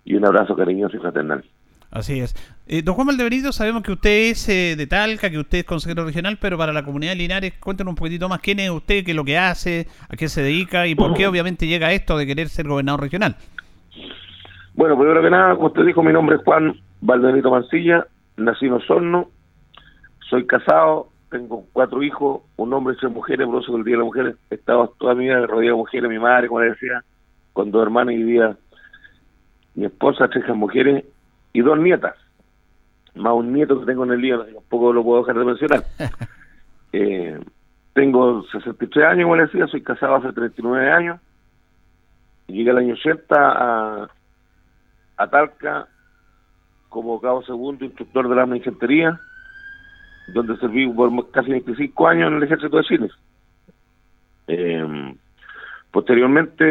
y 0.05 0.15
un 0.15 0.25
abrazo 0.25 0.55
cariñoso 0.55 0.95
y 0.95 0.99
fraternal. 0.99 1.43
Así 1.91 2.21
es. 2.21 2.33
Eh, 2.67 2.81
don 2.83 2.95
Juan 2.95 3.07
Valdebenito, 3.07 3.51
sabemos 3.51 3.83
que 3.83 3.91
usted 3.91 4.31
es 4.31 4.47
eh, 4.47 4.75
de 4.77 4.87
Talca, 4.87 5.29
que 5.29 5.37
usted 5.37 5.59
es 5.59 5.63
consejero 5.65 6.05
regional, 6.05 6.37
pero 6.39 6.57
para 6.57 6.71
la 6.71 6.83
comunidad 6.83 7.11
de 7.11 7.17
Linares, 7.17 7.53
cuéntenos 7.59 7.91
un 7.91 7.95
poquitito 7.95 8.29
más. 8.29 8.39
Quién 8.39 8.61
es 8.61 8.69
usted, 8.69 9.03
qué 9.03 9.11
es 9.11 9.17
lo 9.17 9.25
que 9.25 9.37
hace, 9.37 9.87
a 10.07 10.15
qué 10.15 10.29
se 10.29 10.41
dedica 10.41 10.87
y 10.87 10.95
por 10.95 11.13
qué 11.13 11.27
obviamente 11.27 11.67
llega 11.67 11.87
a 11.87 11.91
esto 11.91 12.17
de 12.17 12.25
querer 12.25 12.47
ser 12.47 12.69
gobernador 12.69 13.01
regional. 13.01 13.35
Bueno, 14.73 14.97
primero 14.97 15.21
que 15.21 15.29
nada, 15.29 15.55
como 15.55 15.67
usted 15.67 15.85
dijo, 15.85 16.01
mi 16.01 16.13
nombre 16.13 16.37
es 16.37 16.43
Juan 16.43 16.73
Valdenito 17.01 17.51
Mancilla, 17.51 18.07
nací 18.37 18.67
en 18.67 18.73
Osorno, 18.73 19.29
soy 20.29 20.47
casado, 20.47 21.09
tengo 21.29 21.65
cuatro 21.73 22.01
hijos, 22.01 22.41
un 22.55 22.73
hombre 22.73 22.93
y 22.93 22.97
tres 22.97 23.11
mujeres, 23.11 23.47
por 23.47 23.61
eso 23.61 23.75
el 23.75 23.83
Día 23.83 23.95
de 23.95 23.99
la 23.99 24.05
Mujer 24.05 24.35
he 24.49 24.55
estado 24.55 24.95
toda 24.97 25.13
mi 25.13 25.25
vida 25.25 25.45
rodeado 25.45 25.75
de 25.75 25.81
mujeres, 25.81 26.09
mi 26.09 26.19
madre, 26.19 26.47
como 26.47 26.61
le 26.61 26.69
decía, 26.69 27.03
con 27.51 27.69
dos 27.69 27.83
hermanas 27.83 28.15
y 28.15 28.17
vivía 28.19 28.55
mi 29.75 29.85
esposa, 29.85 30.29
tres 30.29 30.47
mujeres 30.55 31.03
y 31.53 31.61
dos 31.61 31.79
nietas, 31.79 32.15
más 33.15 33.33
un 33.33 33.53
nieto 33.53 33.79
que 33.79 33.85
tengo 33.85 34.03
en 34.05 34.11
el 34.11 34.21
lío, 34.21 34.45
tampoco 34.45 34.93
lo 34.93 35.03
puedo 35.03 35.21
dejar 35.21 35.37
de 35.37 35.45
mencionar. 35.45 35.83
Eh, 36.93 37.39
tengo 37.93 38.43
63 38.51 39.05
años, 39.05 39.23
como 39.23 39.37
le 39.37 39.43
decía, 39.43 39.65
soy 39.67 39.81
casado 39.81 40.15
hace 40.15 40.33
39 40.33 40.91
años, 40.91 41.21
llegué 42.47 42.69
al 42.69 42.79
año 42.79 42.95
80 42.95 43.33
a, 43.33 44.09
a 45.15 45.27
Talca 45.29 45.87
como 46.89 47.21
cabo 47.21 47.41
segundo 47.43 47.85
instructor 47.85 48.27
de 48.27 48.35
la 48.35 48.41
arma 48.41 48.55
de 48.55 48.57
infantería, 48.57 49.17
donde 50.33 50.57
serví 50.57 50.85
por 50.89 51.31
casi 51.31 51.49
25 51.49 52.07
años 52.07 52.27
en 52.27 52.37
el 52.37 52.43
ejército 52.43 52.75
de 52.75 52.83
Chile. 52.83 53.09
Eh, 54.47 55.15
posteriormente 55.89 56.63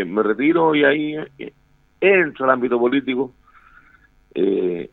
eh, 0.00 0.04
me 0.04 0.24
retiro 0.24 0.74
y 0.74 0.84
ahí 0.84 1.16
eh, 1.38 1.52
entro 2.00 2.46
al 2.46 2.50
ámbito 2.50 2.78
político. 2.78 3.32
Eh, 4.34 4.90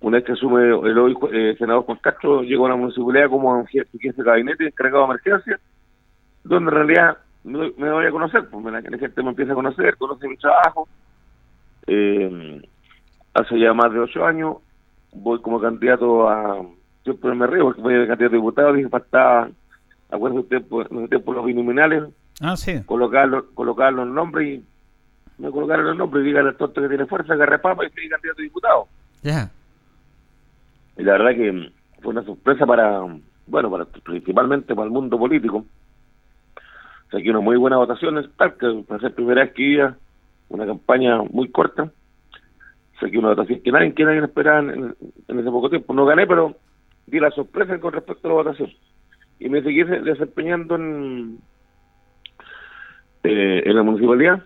una 0.00 0.18
vez 0.18 0.24
que 0.26 0.32
asume 0.32 0.62
el 0.64 0.98
hoy 0.98 1.16
eh, 1.32 1.54
senador 1.58 1.84
Juan 1.84 1.98
Castro, 2.02 2.42
llego 2.42 2.66
a 2.66 2.70
la 2.70 2.76
municipalidad 2.76 3.30
como 3.30 3.64
jefe, 3.66 3.98
jefe 3.98 4.22
de 4.22 4.28
gabinete 4.28 4.66
encargado 4.66 4.98
de 5.06 5.10
emergencia, 5.12 5.60
donde 6.44 6.70
en 6.70 6.76
realidad 6.76 7.18
me, 7.42 7.72
me 7.78 7.90
voy 7.90 8.06
a 8.06 8.10
conocer, 8.10 8.48
pues 8.50 8.64
la, 8.66 8.80
la 8.80 8.98
gente 8.98 9.22
me 9.22 9.30
empieza 9.30 9.52
a 9.52 9.56
conocer, 9.56 9.96
conoce 9.96 10.28
mi 10.28 10.36
trabajo. 10.36 10.86
Eh, 11.86 12.62
hace 13.34 13.58
ya 13.58 13.72
más 13.74 13.92
de 13.92 13.98
ocho 14.00 14.24
años 14.24 14.56
voy 15.12 15.40
como 15.40 15.60
candidato 15.60 16.28
a 16.28 16.64
siempre 17.02 17.34
me 17.34 17.46
río 17.46 17.64
porque 17.64 17.82
voy 17.82 17.94
de 17.94 18.06
candidato 18.06 18.34
a 18.34 18.38
diputado 18.38 18.72
dije 18.72 18.88
faltaba 18.88 19.48
acuerdo 20.10 20.40
usted 20.40 20.62
por, 20.66 20.92
usted 20.92 21.22
por 21.22 21.36
los 21.36 21.44
binominales 21.44 22.04
Ah, 22.40 22.56
sí. 22.56 22.82
colocarlo 22.86 23.46
colocar 23.54 23.92
los 23.92 24.08
nombres 24.08 24.48
y 24.60 24.64
me 25.38 25.50
colocaron 25.50 25.86
los 25.86 25.96
nombres 25.96 26.22
y 26.24 26.28
dígale 26.28 26.50
al 26.50 26.56
tonto 26.56 26.80
que 26.80 26.88
tiene 26.88 27.06
fuerza 27.06 27.32
agarre 27.34 27.58
papa 27.58 27.84
y 27.84 27.90
soy 27.90 28.08
candidato 28.08 28.40
a 28.40 28.42
diputado 28.42 28.88
Ya. 29.22 29.50
y 30.96 31.02
la 31.02 31.12
verdad 31.12 31.30
que 31.34 31.72
fue 32.00 32.12
una 32.12 32.22
sorpresa 32.24 32.66
para 32.66 33.00
bueno 33.46 33.70
para 33.70 33.84
principalmente 33.86 34.74
para 34.74 34.86
el 34.86 34.92
mundo 34.92 35.18
político 35.18 35.64
saqué 37.10 37.30
unas 37.30 37.42
muy 37.42 37.56
buenas 37.56 37.78
votaciones 37.78 38.26
tal 38.36 38.54
que 38.56 38.84
para 38.86 39.00
ser 39.00 39.14
primera 39.14 39.42
vez 39.44 39.52
que 39.54 39.62
iba 39.62 39.96
una 40.48 40.66
campaña 40.66 41.18
muy 41.30 41.48
corta 41.50 41.90
saqué 43.00 43.18
una 43.18 43.28
votación 43.30 43.60
que 43.60 43.72
nadie, 43.72 43.92
que 43.92 44.04
nadie 44.04 44.20
esperaba 44.24 44.60
en, 44.60 44.94
en 45.28 45.38
ese 45.40 45.50
poco 45.50 45.68
tiempo. 45.68 45.92
No 45.94 46.06
gané, 46.06 46.28
pero 46.28 46.54
di 47.06 47.18
la 47.18 47.30
sorpresa 47.32 47.78
con 47.80 47.92
respecto 47.92 48.28
a 48.28 48.30
la 48.30 48.34
votación. 48.36 48.70
Y 49.40 49.48
me 49.48 49.62
seguí 49.62 49.82
de- 49.82 50.00
desempeñando 50.00 50.76
en, 50.76 51.38
eh, 53.24 53.62
en 53.66 53.76
la 53.76 53.82
municipalidad. 53.82 54.42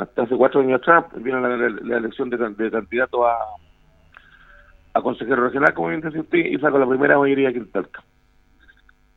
Hasta 0.00 0.22
hace 0.22 0.34
cuatro 0.34 0.60
años 0.62 0.80
atrás 0.80 1.04
vino 1.16 1.40
la, 1.40 1.98
elección 1.98 2.30
de, 2.30 2.38
can- 2.38 2.56
de 2.56 2.70
candidato 2.70 3.26
a, 3.26 3.36
consejero 5.02 5.44
regional, 5.44 5.74
como 5.74 5.88
bien 5.88 6.00
decía 6.00 6.22
usted, 6.22 6.38
y 6.38 6.58
saco 6.58 6.78
la 6.78 6.88
primera 6.88 7.18
mayoría 7.18 7.50
aquí 7.50 7.58
en 7.58 7.70
Talca. 7.70 8.02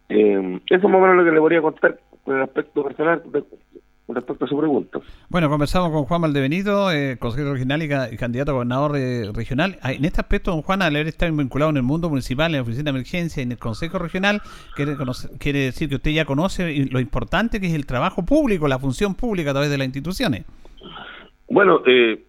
Eh, 0.09 0.59
eso 0.69 0.75
es 0.75 0.83
más 0.83 0.95
o 0.95 0.99
menos 0.99 1.15
lo 1.15 1.23
que 1.23 1.31
le 1.31 1.39
voy 1.39 1.55
a 1.55 1.61
contar 1.61 1.99
con 2.25 2.35
el 2.35 2.43
aspecto 2.43 2.83
personal. 2.83 3.23
respecto 4.09 4.45
a 4.45 4.47
su 4.47 4.57
pregunta. 4.57 4.99
Bueno, 5.29 5.49
conversamos 5.49 5.89
con 5.91 6.03
Juan 6.03 6.21
Valdebenito, 6.21 6.91
eh, 6.91 7.17
consejero 7.17 7.53
regional 7.53 7.81
y, 7.81 8.17
candidato 8.17 8.51
a 8.51 8.55
gobernador 8.55 8.97
eh, 8.97 9.31
regional. 9.33 9.77
Ah, 9.81 9.93
en 9.93 10.03
este 10.03 10.19
aspecto, 10.19 10.51
don 10.51 10.61
Juan, 10.63 10.81
al 10.81 10.93
haber 10.93 11.07
estado 11.07 11.33
vinculado 11.33 11.71
en 11.71 11.77
el 11.77 11.83
mundo 11.83 12.09
municipal, 12.09 12.47
en 12.51 12.57
la 12.57 12.61
oficina 12.61 12.83
de 12.83 12.89
emergencia 12.97 13.41
y 13.41 13.45
en 13.45 13.53
el 13.53 13.57
consejo 13.57 13.99
regional, 13.99 14.41
quiere, 14.75 14.97
quiere 15.39 15.59
decir 15.59 15.87
que 15.87 15.95
usted 15.95 16.11
ya 16.11 16.25
conoce 16.25 16.87
lo 16.91 16.99
importante 16.99 17.61
que 17.61 17.67
es 17.67 17.73
el 17.73 17.85
trabajo 17.85 18.23
público, 18.23 18.67
la 18.67 18.79
función 18.79 19.15
pública 19.15 19.51
a 19.51 19.53
través 19.53 19.69
de 19.69 19.77
las 19.77 19.85
instituciones. 19.85 20.43
Bueno, 21.49 21.81
eh, 21.85 22.23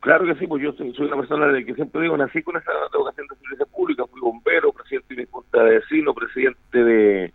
claro 0.00 0.26
que 0.26 0.34
sí, 0.36 0.46
pues 0.46 0.62
yo 0.62 0.72
soy, 0.72 0.94
una 0.98 1.16
persona 1.16 1.46
de 1.48 1.64
que 1.64 1.74
siempre 1.74 2.02
digo, 2.02 2.16
nací 2.16 2.42
con 2.42 2.56
esa 2.56 2.70
vocación 2.92 3.26
de 3.28 3.36
servicio 3.36 3.66
pública, 3.66 4.06
fui 4.06 4.20
bombero, 4.20 4.72
presidente 4.72 5.14
de 5.14 5.22
mi 5.22 5.28
junta 5.30 5.62
de 5.62 5.78
vecinos, 5.78 6.14
presidente 6.14 7.32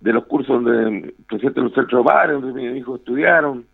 de 0.00 0.12
los 0.12 0.26
cursos 0.26 0.62
donde 0.62 1.14
presidente 1.28 1.60
de 1.60 1.64
los 1.64 1.74
centros 1.74 2.04
de 2.04 2.32
donde 2.32 2.62
mis 2.62 2.76
hijos 2.76 3.00
estudiaron, 3.00 3.66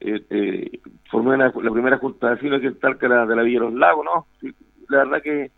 eh, 0.00 0.22
eh, 0.30 0.80
formé 1.10 1.36
la, 1.38 1.50
primera 1.50 1.98
junta 1.98 2.28
de 2.28 2.34
vecinos 2.34 2.60
que 2.60 2.70
tal 2.72 2.98
que 2.98 3.08
la 3.08 3.26
de 3.26 3.34
la 3.34 3.42
Villa 3.42 3.60
de 3.60 3.66
los 3.66 3.74
Lagos, 3.74 4.04
¿no? 4.04 4.26
la 4.88 4.98
verdad 4.98 5.22
que, 5.22 5.50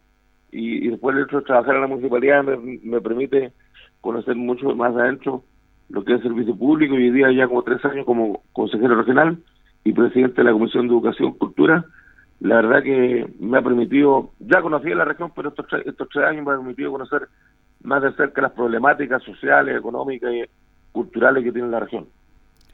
y, 0.53 0.89
después 0.89 1.17
el 1.17 1.25
hecho 1.25 1.41
de 1.41 1.45
trabajar 1.45 1.75
en 1.75 1.81
la 1.83 1.87
municipalidad 1.89 2.45
me, 2.45 2.79
me 2.83 3.01
permite 3.01 3.53
conocer 4.01 4.37
mucho 4.37 4.75
más 4.75 4.95
adentro 4.95 5.45
lo 5.89 6.05
que 6.05 6.15
es 6.15 6.23
servicio 6.23 6.57
público 6.57 6.95
y 6.95 7.05
hoy 7.05 7.11
día 7.11 7.33
ya 7.33 7.49
como 7.49 7.63
tres 7.63 7.85
años 7.85 8.05
como 8.05 8.43
consejero 8.53 8.97
regional 8.97 9.39
y 9.85 9.93
presidente 9.93 10.37
de 10.37 10.45
la 10.45 10.53
Comisión 10.53 10.87
de 10.87 10.95
Educación 10.95 11.33
Cultura, 11.33 11.85
la 12.41 12.57
verdad 12.57 12.83
que 12.83 13.27
me 13.41 13.59
ha 13.59 13.63
permitido, 13.63 14.31
ya 14.39 14.61
conocía 14.63 14.95
la 14.95 15.05
región, 15.05 15.33
pero 15.35 15.49
estos, 15.49 15.67
estos 15.85 16.09
tres 16.09 16.27
años 16.27 16.45
me 16.45 16.53
ha 16.53 16.57
permitido 16.57 16.93
conocer 16.93 17.29
más 17.83 18.03
de 18.03 18.13
cerca 18.13 18.43
las 18.43 18.53
problemáticas 18.53 19.23
sociales, 19.23 19.77
económicas 19.77 20.33
y 20.33 20.45
culturales 20.93 21.43
que 21.43 21.53
tiene 21.53 21.69
la 21.69 21.81
región. 21.81 22.07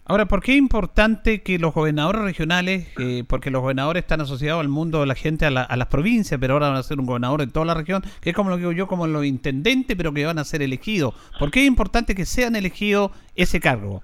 Ahora, 0.07 0.27
¿por 0.27 0.43
qué 0.43 0.53
es 0.53 0.59
importante 0.59 1.43
que 1.43 1.59
los 1.59 1.73
gobernadores 1.73 2.21
regionales, 2.21 2.93
eh, 2.99 3.25
porque 3.27 3.51
los 3.51 3.63
gobernadores 3.63 4.03
están 4.03 4.21
asociados 4.21 4.61
al 4.61 4.69
mundo 4.69 5.01
de 5.01 5.07
la 5.07 5.15
gente, 5.15 5.47
a, 5.47 5.51
las 5.51 5.87
provincias, 5.87 6.39
pero 6.39 6.53
ahora 6.55 6.69
van 6.69 6.77
a 6.77 6.83
ser 6.83 7.01
un 7.01 7.07
gobernador 7.07 7.41
en 7.41 7.51
toda 7.51 7.65
la 7.65 7.73
región, 7.73 8.03
que 8.21 8.31
es 8.31 8.37
como 8.37 8.51
lo 8.51 8.59
digo 8.59 8.73
yo, 8.73 8.87
como 8.87 9.07
los 9.07 9.25
intendentes, 9.25 9.97
pero 9.97 10.13
que 10.13 10.27
van 10.27 10.39
a 10.39 10.45
ser 10.45 10.61
elegidos? 10.61 11.15
¿Por 11.39 11.51
qué 11.51 11.61
es 11.61 11.67
importante 11.67 12.15
que 12.15 12.27
sean 12.27 12.55
elegidos 12.55 13.13
ese 13.35 13.61
cargo? 13.61 14.03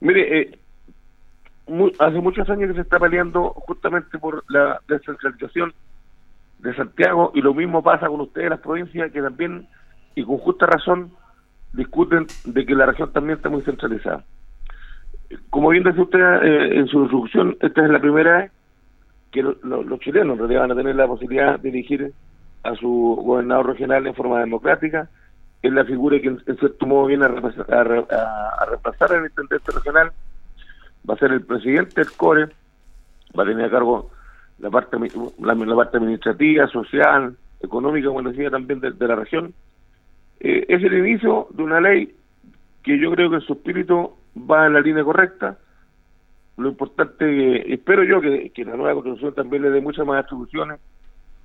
Mire, 0.00 0.40
eh, 0.40 0.58
hace 1.98 2.20
muchos 2.20 2.50
años 2.50 2.68
que 2.68 2.74
se 2.74 2.82
está 2.82 2.98
peleando 2.98 3.50
justamente 3.50 4.18
por 4.18 4.44
la 4.48 4.78
descentralización 4.88 5.72
de 6.58 6.74
Santiago 6.76 7.32
y 7.34 7.40
lo 7.40 7.54
mismo 7.54 7.82
pasa 7.82 8.08
con 8.08 8.20
ustedes, 8.20 8.50
las 8.50 8.60
provincias, 8.60 9.10
que 9.10 9.22
también 9.22 9.66
y 10.14 10.22
con 10.22 10.36
justa 10.36 10.66
razón 10.66 11.12
discuten 11.72 12.26
de 12.44 12.66
que 12.66 12.74
la 12.74 12.84
región 12.84 13.10
también 13.10 13.38
está 13.38 13.48
muy 13.48 13.62
centralizada. 13.62 14.22
Como 15.50 15.70
bien 15.70 15.84
dice 15.84 16.00
usted 16.00 16.18
eh, 16.18 16.78
en 16.78 16.86
su 16.88 17.02
introducción, 17.02 17.56
esta 17.60 17.84
es 17.84 17.90
la 17.90 18.00
primera 18.00 18.38
vez 18.38 18.52
que 19.30 19.42
los 19.42 20.00
chilenos 20.00 20.34
en 20.34 20.38
realidad 20.38 20.60
van 20.60 20.72
a 20.72 20.76
tener 20.76 20.96
la 20.96 21.06
posibilidad 21.06 21.58
de 21.58 21.68
elegir 21.70 22.12
a 22.64 22.74
su 22.74 23.18
gobernador 23.24 23.68
regional 23.68 24.06
en 24.06 24.14
forma 24.14 24.40
democrática. 24.40 25.08
Es 25.62 25.72
la 25.72 25.84
figura 25.84 26.20
que 26.20 26.28
en, 26.28 26.40
cierto 26.44 26.86
modo 26.86 27.06
viene 27.06 27.24
a, 27.24 27.28
a, 27.28 28.64
reemplazar 28.66 29.12
al 29.12 29.24
intendente 29.24 29.72
regional. 29.72 30.12
Va 31.08 31.14
a 31.14 31.18
ser 31.18 31.32
el 31.32 31.42
presidente 31.42 32.02
del 32.02 32.12
CORE, 32.12 32.48
va 33.38 33.42
a 33.44 33.46
tener 33.46 33.64
a 33.66 33.70
cargo 33.70 34.10
la 34.58 34.70
parte, 34.70 34.96
la, 35.38 35.76
parte 35.76 35.96
administrativa, 35.96 36.66
social, 36.68 37.36
económica, 37.60 38.08
como 38.08 38.22
decía, 38.22 38.50
también 38.50 38.80
de 38.80 39.08
la 39.08 39.16
región 39.16 39.54
eh, 40.44 40.66
es 40.68 40.82
el 40.82 40.92
inicio 40.94 41.46
de 41.50 41.62
una 41.62 41.80
ley 41.80 42.12
que 42.82 42.98
yo 42.98 43.12
creo 43.12 43.30
que 43.30 43.40
su 43.40 43.52
espíritu 43.52 44.10
va 44.36 44.66
en 44.66 44.74
la 44.74 44.80
línea 44.80 45.04
correcta. 45.04 45.58
Lo 46.56 46.68
importante, 46.68 47.72
espero 47.72 48.04
yo 48.04 48.20
que, 48.20 48.64
la 48.64 48.76
nueva 48.76 48.94
constitución 48.94 49.34
también 49.34 49.62
le 49.62 49.70
dé 49.70 49.80
muchas 49.80 50.06
más 50.06 50.24
atribuciones 50.24 50.80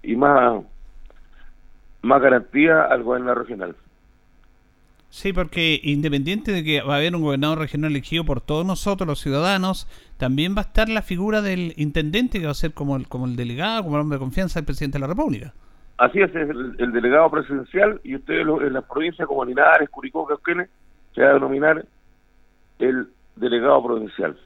y 0.03 0.15
más, 0.15 0.63
más 2.01 2.21
garantía 2.21 2.83
al 2.83 3.03
gobernador 3.03 3.39
regional. 3.39 3.75
Sí, 5.09 5.31
porque 5.31 5.79
independiente 5.83 6.51
de 6.51 6.63
que 6.63 6.81
va 6.81 6.95
a 6.95 6.97
haber 6.97 7.15
un 7.15 7.21
gobernador 7.21 7.59
regional 7.59 7.91
elegido 7.91 8.25
por 8.25 8.41
todos 8.41 8.65
nosotros, 8.65 9.07
los 9.07 9.19
ciudadanos, 9.19 9.87
también 10.17 10.53
va 10.53 10.59
a 10.59 10.65
estar 10.65 10.89
la 10.89 11.01
figura 11.01 11.41
del 11.41 11.73
intendente 11.77 12.39
que 12.39 12.45
va 12.45 12.51
a 12.51 12.55
ser 12.55 12.73
como 12.73 12.97
el, 12.97 13.07
como 13.07 13.25
el 13.25 13.37
delegado, 13.37 13.83
como 13.83 13.95
el 13.95 14.01
hombre 14.01 14.17
de 14.17 14.19
confianza 14.19 14.59
del 14.59 14.65
presidente 14.65 14.97
de 14.97 15.01
la 15.01 15.07
República. 15.07 15.53
Así 15.97 16.19
es, 16.19 16.29
el, 16.35 16.91
delegado 16.91 17.31
presidencial 17.31 17.99
y 18.03 18.15
ustedes 18.15 18.45
en 18.45 18.73
las 18.73 18.83
provincias 18.83 19.27
como 19.27 19.45
Linares, 19.45 19.89
Curicó, 19.89 20.27
Cauquenes, 20.27 20.69
se 21.15 21.21
va 21.21 21.29
a 21.29 21.33
denominar 21.33 21.85
el 22.79 23.07
delegado 23.35 23.83
provincial. 23.83 24.37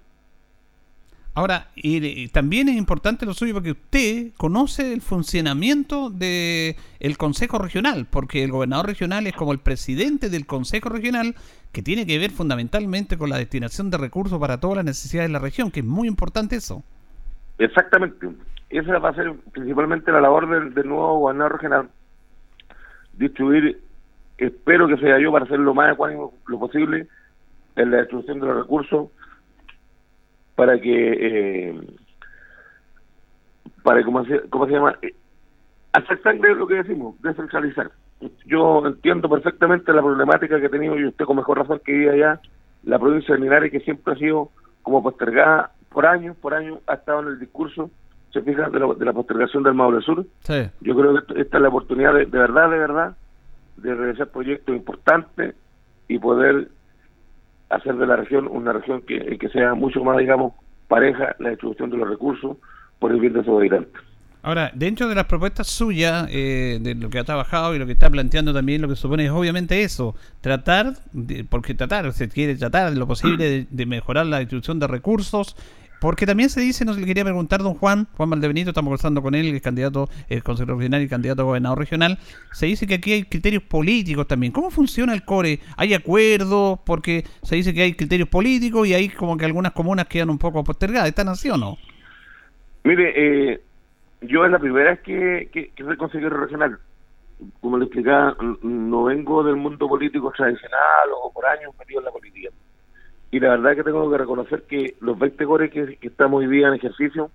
Ahora, 1.33 1.67
y, 1.75 2.27
también 2.29 2.67
es 2.67 2.75
importante 2.75 3.25
lo 3.25 3.33
suyo 3.33 3.53
porque 3.53 3.71
usted 3.71 4.33
conoce 4.35 4.93
el 4.93 5.01
funcionamiento 5.01 6.09
del 6.09 6.75
el 6.99 7.17
Consejo 7.17 7.57
Regional, 7.57 8.05
porque 8.09 8.43
el 8.43 8.51
gobernador 8.51 8.87
regional 8.87 9.27
es 9.27 9.33
como 9.33 9.53
el 9.53 9.59
presidente 9.59 10.29
del 10.29 10.45
Consejo 10.45 10.89
Regional, 10.89 11.35
que 11.71 11.81
tiene 11.81 12.05
que 12.05 12.19
ver 12.19 12.31
fundamentalmente 12.31 13.17
con 13.17 13.29
la 13.29 13.37
destinación 13.37 13.89
de 13.89 13.97
recursos 13.97 14.39
para 14.39 14.59
todas 14.59 14.77
las 14.77 14.85
necesidades 14.85 15.29
de 15.29 15.33
la 15.33 15.39
región, 15.39 15.71
que 15.71 15.79
es 15.79 15.85
muy 15.85 16.09
importante 16.09 16.57
eso. 16.57 16.83
Exactamente 17.59 18.27
esa 18.71 18.99
va 18.99 19.09
a 19.09 19.15
ser 19.15 19.33
principalmente 19.51 20.11
la 20.11 20.21
labor 20.21 20.73
del, 20.73 20.87
nuevo 20.87 21.19
gobernador 21.19 21.53
regional, 21.53 21.89
distribuir, 23.13 23.81
espero 24.37 24.87
que 24.87 24.97
sea 24.97 25.19
yo 25.19 25.31
para 25.31 25.45
hacer 25.45 25.59
lo 25.59 25.73
más 25.73 25.91
ecuánimo 25.93 26.33
lo 26.47 26.59
posible 26.59 27.07
en 27.75 27.91
la 27.91 27.97
distribución 27.97 28.39
de 28.39 28.45
los 28.47 28.57
recursos 28.57 29.09
para 30.55 30.79
que, 30.79 31.69
eh, 31.69 31.81
para, 33.83 34.03
¿cómo 34.03 34.23
se, 34.25 34.41
cómo 34.49 34.65
se 34.67 34.73
llama? 34.73 34.97
Hacer 35.93 36.21
sangre 36.21 36.55
lo 36.55 36.67
que 36.67 36.75
decimos, 36.75 37.21
descentralizar. 37.21 37.91
Yo 38.45 38.85
entiendo 38.85 39.29
perfectamente 39.29 39.93
la 39.93 40.01
problemática 40.01 40.59
que 40.59 40.67
ha 40.67 40.69
tenido, 40.69 40.97
y 40.97 41.07
usted 41.07 41.25
con 41.25 41.37
mejor 41.37 41.57
razón 41.57 41.81
que 41.83 41.91
vive 41.91 42.11
allá, 42.11 42.39
la 42.83 42.99
provincia 42.99 43.33
de 43.33 43.41
Linares, 43.41 43.71
que 43.71 43.79
siempre 43.79 44.13
ha 44.13 44.17
sido 44.17 44.51
como 44.83 45.01
postergada 45.01 45.71
por 45.89 46.05
años, 46.05 46.37
por 46.37 46.53
años, 46.53 46.79
ha 46.87 46.93
estado 46.93 47.21
en 47.21 47.27
el 47.29 47.39
discurso 47.39 47.89
se 48.31 48.41
fija 48.41 48.69
de 48.69 49.05
la, 49.05 49.13
postergación 49.13 49.63
del 49.63 49.73
Maule 49.73 50.01
Sur. 50.01 50.25
Yo 50.81 50.95
creo 50.95 51.25
que 51.25 51.41
esta 51.41 51.57
es 51.57 51.63
la 51.63 51.69
oportunidad 51.69 52.13
de, 52.13 52.25
verdad, 52.25 52.69
de 52.69 52.77
verdad, 52.77 53.17
de 53.77 53.93
realizar 53.93 54.29
proyectos 54.29 54.75
importantes 54.75 55.55
y 56.07 56.17
poder 56.17 56.69
hacer 57.71 57.95
de 57.95 58.05
la 58.05 58.15
región 58.15 58.47
una 58.47 58.73
región 58.73 59.01
que, 59.01 59.37
que 59.37 59.49
sea 59.49 59.73
mucho 59.73 60.03
más, 60.03 60.17
digamos, 60.17 60.53
pareja 60.87 61.35
la 61.39 61.49
distribución 61.49 61.89
de 61.89 61.97
los 61.97 62.09
recursos 62.09 62.57
por 62.99 63.11
el 63.11 63.19
bien 63.19 63.33
de 63.33 63.43
sus 63.43 63.57
habitantes. 63.57 64.01
Ahora, 64.43 64.71
dentro 64.73 65.07
de 65.07 65.13
las 65.13 65.25
propuestas 65.25 65.67
suyas, 65.67 66.27
eh, 66.31 66.79
de 66.81 66.95
lo 66.95 67.09
que 67.11 67.19
ha 67.19 67.23
trabajado 67.23 67.75
y 67.75 67.79
lo 67.79 67.85
que 67.85 67.91
está 67.91 68.09
planteando 68.09 68.53
también, 68.53 68.81
lo 68.81 68.87
que 68.87 68.95
supone 68.95 69.25
es 69.25 69.31
obviamente 69.31 69.83
eso, 69.83 70.15
tratar, 70.41 70.93
porque 71.49 71.75
tratar, 71.75 72.11
se 72.11 72.27
quiere 72.27 72.55
tratar 72.55 72.91
de 72.91 72.97
lo 72.97 73.05
posible 73.05 73.49
de, 73.49 73.67
de 73.69 73.85
mejorar 73.85 74.25
la 74.25 74.39
distribución 74.39 74.79
de 74.79 74.87
recursos 74.87 75.55
porque 76.01 76.25
también 76.25 76.49
se 76.49 76.59
dice, 76.61 76.83
nos 76.83 76.97
le 76.97 77.05
quería 77.05 77.23
preguntar 77.23 77.61
don 77.61 77.75
Juan, 77.75 78.07
Juan 78.17 78.31
Valdebenito, 78.31 78.71
estamos 78.71 78.87
conversando 78.87 79.21
con 79.21 79.35
él, 79.35 79.45
el 79.45 79.61
candidato, 79.61 80.09
el 80.29 80.41
consejero 80.41 80.75
regional 80.75 81.03
y 81.03 81.07
candidato 81.07 81.43
a 81.43 81.45
gobernador 81.45 81.77
regional, 81.77 82.17
se 82.51 82.65
dice 82.65 82.87
que 82.87 82.95
aquí 82.95 83.13
hay 83.13 83.23
criterios 83.25 83.61
políticos 83.61 84.27
también. 84.27 84.51
¿Cómo 84.51 84.71
funciona 84.71 85.13
el 85.13 85.23
core? 85.23 85.59
¿Hay 85.77 85.93
acuerdos? 85.93 86.79
Porque 86.87 87.23
se 87.43 87.55
dice 87.55 87.71
que 87.75 87.83
hay 87.83 87.93
criterios 87.93 88.27
políticos 88.29 88.87
y 88.87 88.95
hay 88.95 89.09
como 89.09 89.37
que 89.37 89.45
algunas 89.45 89.73
comunas 89.73 90.07
quedan 90.07 90.31
un 90.31 90.39
poco 90.39 90.63
postergadas. 90.63 91.07
¿Están 91.07 91.29
así 91.29 91.51
o 91.51 91.57
no? 91.57 91.77
Mire, 92.83 93.13
eh, 93.53 93.61
yo 94.21 94.43
es 94.43 94.51
la 94.51 94.57
primera 94.57 94.89
vez 94.89 95.01
que, 95.01 95.49
que, 95.53 95.69
que 95.69 95.83
soy 95.83 95.97
consejero 95.97 96.35
regional. 96.35 96.79
Como 97.59 97.77
le 97.77 97.85
explicaba, 97.85 98.35
no 98.63 99.03
vengo 99.03 99.43
del 99.43 99.55
mundo 99.55 99.87
político 99.87 100.33
tradicional 100.35 101.09
o 101.23 101.31
por 101.31 101.45
años 101.45 101.75
metido 101.77 101.99
en 101.99 102.05
la 102.05 102.11
política 102.11 102.49
y 103.31 103.39
la 103.39 103.51
verdad 103.51 103.75
que 103.75 103.83
tengo 103.83 104.11
que 104.11 104.17
reconocer 104.17 104.63
que 104.63 104.95
los 104.99 105.17
20 105.17 105.45
cores 105.45 105.71
que, 105.71 105.97
estamos 106.01 106.39
hoy 106.39 106.47
día 106.47 106.67
en 106.67 106.73
ejercicio 106.73 107.31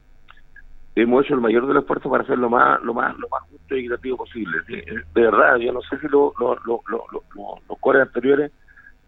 hemos 0.94 1.24
hecho 1.24 1.34
el 1.34 1.40
mayor 1.40 1.66
del 1.66 1.78
esfuerzo 1.78 2.10
para 2.10 2.22
hacer 2.22 2.38
lo 2.38 2.50
más 2.50 2.82
lo 2.82 2.92
más 2.92 3.18
lo 3.18 3.28
más 3.28 3.42
justo 3.50 3.74
y 3.74 3.80
equitativo 3.80 4.18
posible. 4.18 4.58
De, 4.68 5.02
verdad 5.14 5.56
yo 5.56 5.72
no 5.72 5.80
sé 5.82 5.98
si 5.98 6.08
los 6.08 6.34
cores 7.80 8.02
anteriores 8.02 8.52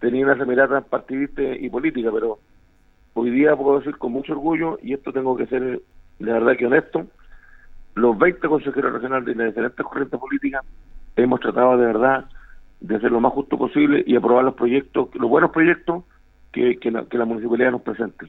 tenían 0.01 0.31
esa 0.31 0.47
mirada 0.47 0.81
partidista 0.81 1.43
y 1.43 1.69
política 1.69 2.11
pero 2.11 2.39
hoy 3.13 3.31
día 3.31 3.55
puedo 3.55 3.81
decir 3.81 3.99
con 3.99 4.13
mucho 4.13 4.33
orgullo 4.33 4.79
y 4.83 4.95
esto 4.95 5.13
tengo 5.13 5.37
que 5.37 5.47
ser 5.47 5.63
de 5.63 6.33
verdad 6.33 6.57
que 6.57 6.67
honesto 6.67 7.07
los 7.97 8.17
20 8.17 8.49
consejeros 8.49 8.95
regionales 8.95 9.27
de 9.27 9.35
las 9.35 9.49
diferentes 9.49 9.85
corrientes 9.85 10.19
políticas 10.19 10.65
hemos 11.17 11.41
tratado 11.41 11.77
de 11.77 11.87
verdad 11.87 12.25
de 12.81 12.97
hacer 12.97 13.11
lo 13.11 13.21
más 13.21 13.33
justo 13.33 13.59
posible 13.59 14.03
y 14.07 14.17
aprobar 14.17 14.45
los 14.45 14.55
proyectos 14.55 15.09
los 15.15 15.29
buenos 15.29 15.51
proyectos 15.51 16.05
que, 16.53 16.79
la, 16.91 17.25
municipalidad 17.25 17.73
nos 17.73 17.83
presente. 17.83 18.27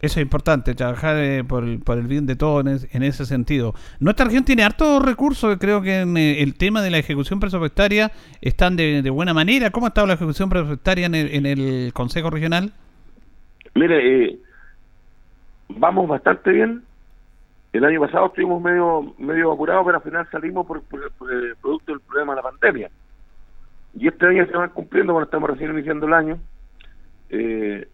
Eso 0.00 0.18
es 0.18 0.24
importante, 0.24 0.74
trabajar 0.74 1.16
eh, 1.16 1.44
por, 1.44 1.62
el, 1.62 1.78
por 1.78 1.96
el 1.96 2.08
bien 2.08 2.26
de 2.26 2.34
todos 2.34 2.64
en, 2.92 3.02
ese 3.04 3.24
sentido. 3.24 3.74
Nuestra 4.00 4.26
región 4.26 4.44
tiene 4.44 4.64
hartos 4.64 5.04
recursos, 5.04 5.56
creo 5.60 5.80
que 5.80 6.00
en 6.00 6.16
eh, 6.16 6.42
el 6.42 6.56
tema 6.56 6.82
de 6.82 6.90
la 6.90 6.98
ejecución 6.98 7.38
presupuestaria 7.38 8.10
están 8.40 8.74
de, 8.76 9.08
buena 9.10 9.32
manera. 9.32 9.70
¿Cómo 9.70 9.86
ha 9.86 9.90
estado 9.90 10.08
la 10.08 10.14
ejecución 10.14 10.48
presupuestaria 10.48 11.06
en 11.06 11.14
el, 11.14 11.34
en 11.34 11.46
el 11.46 11.92
Consejo 11.92 12.30
Regional? 12.30 12.72
Mire, 13.74 14.24
eh, 14.24 14.38
vamos 15.68 16.08
bastante 16.08 16.50
bien. 16.50 16.82
El 17.72 17.84
año 17.84 18.00
pasado 18.00 18.26
estuvimos 18.26 18.60
medio 18.60 19.14
medio 19.18 19.52
apurados, 19.52 19.84
pero 19.86 19.96
al 19.96 20.04
final 20.04 20.28
salimos 20.30 20.66
por, 20.66 20.78
el 20.78 21.56
producto 21.56 21.92
del 21.92 22.00
problema 22.00 22.34
de 22.34 22.36
la 22.36 22.50
pandemia. 22.50 22.90
Y 23.98 24.08
este 24.08 24.26
año 24.26 24.46
se 24.46 24.52
van 24.52 24.70
cumpliendo, 24.70 25.12
cuando 25.12 25.24
estamos 25.24 25.50
recién 25.50 25.70
iniciando 25.70 26.06
el 26.06 26.12
año. 26.12 26.38
Eh, 27.32 27.88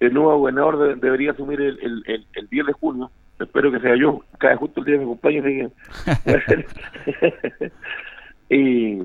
el 0.00 0.14
nuevo 0.14 0.38
gobernador 0.38 1.00
debería 1.00 1.32
asumir 1.32 1.60
el, 1.60 1.78
el, 2.06 2.26
el, 2.34 2.48
10 2.48 2.66
de 2.66 2.72
junio. 2.74 3.10
Espero 3.40 3.72
que 3.72 3.80
sea 3.80 3.96
yo, 3.96 4.20
cae 4.38 4.54
justo 4.56 4.80
el 4.80 4.86
día 4.86 4.94
de 4.94 5.00
mi 5.00 5.06
cumpleaños. 5.06 5.72
y, 8.48 8.98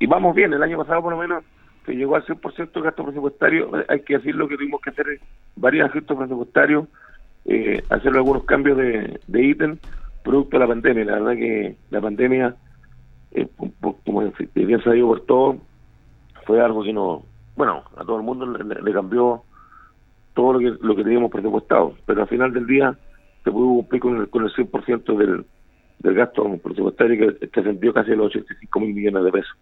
y 0.00 0.06
vamos 0.06 0.34
bien, 0.34 0.52
el 0.52 0.62
año 0.62 0.76
pasado 0.76 1.02
por 1.02 1.12
lo 1.12 1.18
menos 1.18 1.44
que 1.86 1.94
llegó 1.94 2.16
al 2.16 2.24
100% 2.24 2.72
de 2.72 2.80
gasto 2.80 3.04
presupuestario, 3.04 3.70
hay 3.88 4.00
que 4.00 4.16
decir 4.16 4.34
lo 4.34 4.48
que 4.48 4.56
tuvimos 4.56 4.80
que 4.80 4.90
hacer 4.90 5.06
varios 5.54 5.88
ajustes 5.88 6.16
presupuestarios, 6.16 6.88
eh, 7.44 7.82
hacer 7.90 8.14
algunos 8.14 8.44
cambios 8.44 8.78
de, 8.78 9.20
de 9.26 9.42
ítem 9.42 9.78
producto 10.22 10.56
de 10.56 10.60
la 10.60 10.68
pandemia. 10.68 11.04
La 11.04 11.20
verdad 11.20 11.36
que 11.36 11.76
la 11.90 12.00
pandemia, 12.00 12.56
eh, 13.32 13.46
como 14.04 14.32
bien 14.54 14.82
sabido 14.82 15.08
por 15.08 15.20
todo, 15.26 15.58
fue 16.46 16.60
algo 16.60 16.82
que 16.82 16.92
no, 16.92 17.22
bueno, 17.56 17.84
a 17.96 18.04
todo 18.04 18.16
el 18.16 18.22
mundo 18.22 18.46
le 18.46 18.92
cambió 18.92 19.44
todo 20.34 20.54
lo 20.54 20.58
que, 20.58 20.76
lo 20.80 20.96
que 20.96 21.04
teníamos 21.04 21.30
presupuestado, 21.30 21.94
pero 22.06 22.22
al 22.22 22.28
final 22.28 22.52
del 22.52 22.66
día 22.66 22.96
se 23.42 23.50
pudo 23.50 23.76
cumplir 23.76 24.02
con 24.02 24.16
el, 24.16 24.28
con 24.28 24.44
el 24.44 24.52
100% 24.52 25.16
del, 25.16 25.46
del 26.00 26.14
gasto 26.14 26.58
presupuestario 26.58 27.38
que, 27.38 27.48
que 27.48 27.60
ascendió 27.60 27.92
casi 27.94 28.10
los 28.10 28.26
85 28.26 28.80
mil 28.80 28.94
millones 28.94 29.24
de 29.24 29.32
pesos. 29.32 29.56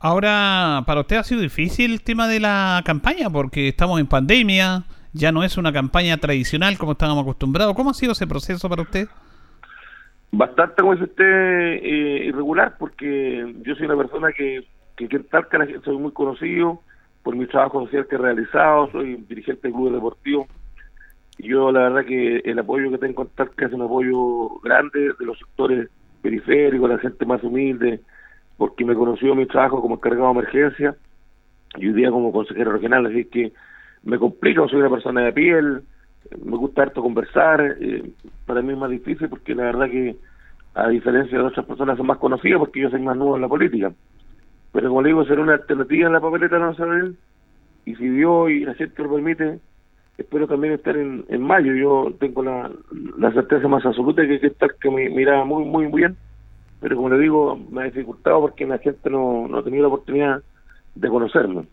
Ahora, 0.00 0.84
para 0.86 1.00
usted 1.00 1.16
ha 1.16 1.24
sido 1.24 1.40
difícil 1.40 1.92
el 1.92 2.02
tema 2.02 2.28
de 2.28 2.38
la 2.38 2.82
campaña 2.84 3.30
porque 3.30 3.68
estamos 3.68 3.98
en 3.98 4.06
pandemia, 4.06 4.84
ya 5.12 5.32
no 5.32 5.42
es 5.42 5.56
una 5.56 5.72
campaña 5.72 6.16
tradicional 6.18 6.78
como 6.78 6.92
estábamos 6.92 7.22
acostumbrados. 7.22 7.74
¿Cómo 7.74 7.90
ha 7.90 7.94
sido 7.94 8.12
ese 8.12 8.26
proceso 8.26 8.68
para 8.68 8.82
usted? 8.82 9.08
Bastante, 10.30 10.82
como 10.82 10.92
dice 10.92 11.04
usted, 11.04 11.24
eh, 11.24 12.26
irregular 12.26 12.76
porque 12.78 13.54
yo 13.62 13.74
soy 13.74 13.86
una 13.86 13.96
persona 13.96 14.30
que, 14.32 14.68
que, 14.96 15.08
que 15.08 15.18
tal 15.20 15.48
que 15.48 15.80
soy 15.84 15.96
muy 15.96 16.12
conocido, 16.12 16.82
por 17.28 17.36
mi 17.36 17.44
trabajo 17.44 17.84
social 17.84 18.06
que 18.06 18.14
he 18.14 18.18
realizado, 18.18 18.90
soy 18.90 19.16
dirigente 19.28 19.68
del 19.68 19.74
club 19.74 19.92
deportivo. 19.92 20.48
Y 21.36 21.48
yo 21.48 21.70
la 21.70 21.90
verdad 21.90 22.06
que 22.06 22.38
el 22.38 22.58
apoyo 22.58 22.90
que 22.90 22.96
tengo 22.96 23.20
en 23.20 23.28
Talca 23.28 23.66
es 23.66 23.72
un 23.74 23.82
apoyo 23.82 24.58
grande 24.60 25.12
de 25.18 25.26
los 25.26 25.38
sectores 25.38 25.90
periféricos, 26.22 26.88
la 26.88 26.96
gente 26.96 27.26
más 27.26 27.44
humilde, 27.44 28.00
porque 28.56 28.82
me 28.86 28.94
conoció 28.94 29.34
mi 29.34 29.44
trabajo 29.44 29.82
como 29.82 29.96
encargado 29.96 30.32
de 30.32 30.40
emergencia 30.40 30.96
y 31.76 31.88
hoy 31.88 31.92
día 31.92 32.10
como 32.10 32.32
consejero 32.32 32.72
regional, 32.72 33.04
así 33.04 33.26
que 33.26 33.52
me 34.04 34.18
complico, 34.18 34.66
soy 34.66 34.80
una 34.80 34.88
persona 34.88 35.20
de 35.20 35.32
piel, 35.34 35.82
me 36.42 36.56
gusta 36.56 36.84
harto 36.84 37.02
conversar, 37.02 37.76
eh, 37.78 38.10
para 38.46 38.62
mí 38.62 38.72
es 38.72 38.78
más 38.78 38.88
difícil 38.88 39.28
porque 39.28 39.54
la 39.54 39.64
verdad 39.64 39.90
que 39.90 40.16
a 40.72 40.88
diferencia 40.88 41.36
de 41.36 41.44
otras 41.44 41.66
personas 41.66 41.98
son 41.98 42.06
más 42.06 42.16
conocidas 42.16 42.58
porque 42.58 42.80
yo 42.80 42.88
soy 42.88 43.02
más 43.02 43.18
nuevo 43.18 43.36
en 43.36 43.42
la 43.42 43.48
política. 43.48 43.92
Pero 44.78 44.90
como 44.90 45.02
le 45.02 45.08
digo, 45.08 45.24
será 45.24 45.42
una 45.42 45.54
alternativa 45.54 46.06
en 46.06 46.12
la 46.12 46.20
papeleta 46.20 46.56
no 46.56 46.72
saber 46.72 47.10
y 47.84 47.96
si 47.96 48.08
Dios 48.10 48.48
y 48.48 48.60
la 48.60 48.74
gente 48.74 49.02
lo 49.02 49.12
permite, 49.12 49.58
espero 50.16 50.46
también 50.46 50.74
estar 50.74 50.96
en, 50.96 51.42
mayo. 51.42 51.74
Yo 51.74 52.14
tengo 52.20 52.44
la, 52.44 52.70
certeza 53.32 53.66
más 53.66 53.84
absoluta 53.84 54.22
que, 54.22 54.38
que 54.38 54.46
estar 54.46 54.72
que 54.80 54.88
me 54.88 55.10
miraba 55.10 55.44
muy, 55.44 55.64
muy 55.64 55.86
bien, 55.88 56.16
pero 56.80 56.94
como 56.94 57.08
le 57.08 57.18
digo, 57.18 57.58
me 57.72 57.82
ha 57.82 57.84
dificultado 57.86 58.40
porque 58.40 58.66
la 58.66 58.78
gente 58.78 59.10
no, 59.10 59.48
no 59.48 59.58
ha 59.58 59.64
tenido 59.64 59.82
la 59.82 59.88
oportunidad 59.88 60.42
de 60.94 61.08
conocerme. 61.08 61.64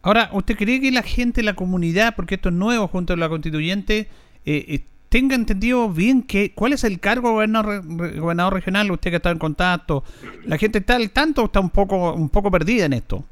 Ahora, 0.00 0.30
¿usted 0.32 0.56
cree 0.56 0.80
que 0.80 0.92
la 0.92 1.02
gente, 1.02 1.42
la 1.42 1.52
comunidad, 1.52 2.16
porque 2.16 2.36
esto 2.36 2.48
es 2.48 2.54
nuevo 2.54 2.88
junto 2.88 3.12
a 3.12 3.18
la 3.18 3.28
constituyente, 3.28 4.08
eh, 4.46 4.64
tenga 5.10 5.34
entendido 5.34 5.90
bien 5.90 6.22
que 6.22 6.52
cuál 6.54 6.72
es 6.72 6.84
el 6.84 7.00
cargo 7.00 7.32
gobernador, 7.32 7.82
gobernador 7.84 8.54
regional, 8.54 8.90
usted 8.90 9.10
que 9.10 9.16
está 9.16 9.30
en 9.30 9.38
contacto, 9.38 10.04
la 10.46 10.56
gente 10.56 10.78
está 10.78 10.96
al 10.96 11.10
tanto 11.10 11.42
o 11.42 11.44
está 11.46 11.60
un 11.60 11.70
poco 11.70 12.14
un 12.14 12.30
poco 12.30 12.50
perdida 12.50 12.86
en 12.86 12.94
esto. 12.94 13.24